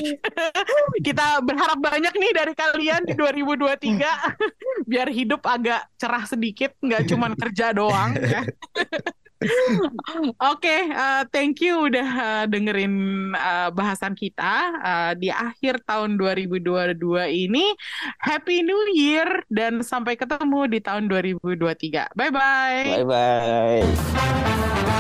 kita 1.07 1.41
berharap 1.41 1.81
banyak 1.81 2.13
nih 2.13 2.33
dari 2.37 2.53
kalian 2.53 3.01
di 3.09 3.15
2023 3.17 3.97
biar 4.93 5.09
hidup 5.09 5.41
agak 5.41 5.89
cerah 5.97 6.25
sedikit, 6.29 6.77
nggak 6.85 7.09
cuma 7.09 7.33
kerja 7.33 7.73
doang 7.73 8.13
ya. 8.21 8.45
Oke, 9.45 10.33
okay, 10.41 10.81
uh, 10.97 11.29
thank 11.29 11.61
you 11.61 11.93
udah 11.93 12.09
uh, 12.09 12.45
dengerin 12.49 12.95
uh, 13.37 13.69
bahasan 13.69 14.17
kita 14.17 14.73
uh, 14.81 15.13
di 15.13 15.29
akhir 15.29 15.85
tahun 15.85 16.17
2022 16.17 16.97
ini. 17.45 17.77
Happy 18.25 18.65
New 18.65 18.97
Year 18.97 19.45
dan 19.53 19.85
sampai 19.85 20.17
ketemu 20.17 20.73
di 20.73 20.79
tahun 20.81 21.13
2023. 21.13 22.17
Bye 22.17 22.33
bye. 22.33 23.05
Bye 23.05 23.05
bye. 23.05 24.96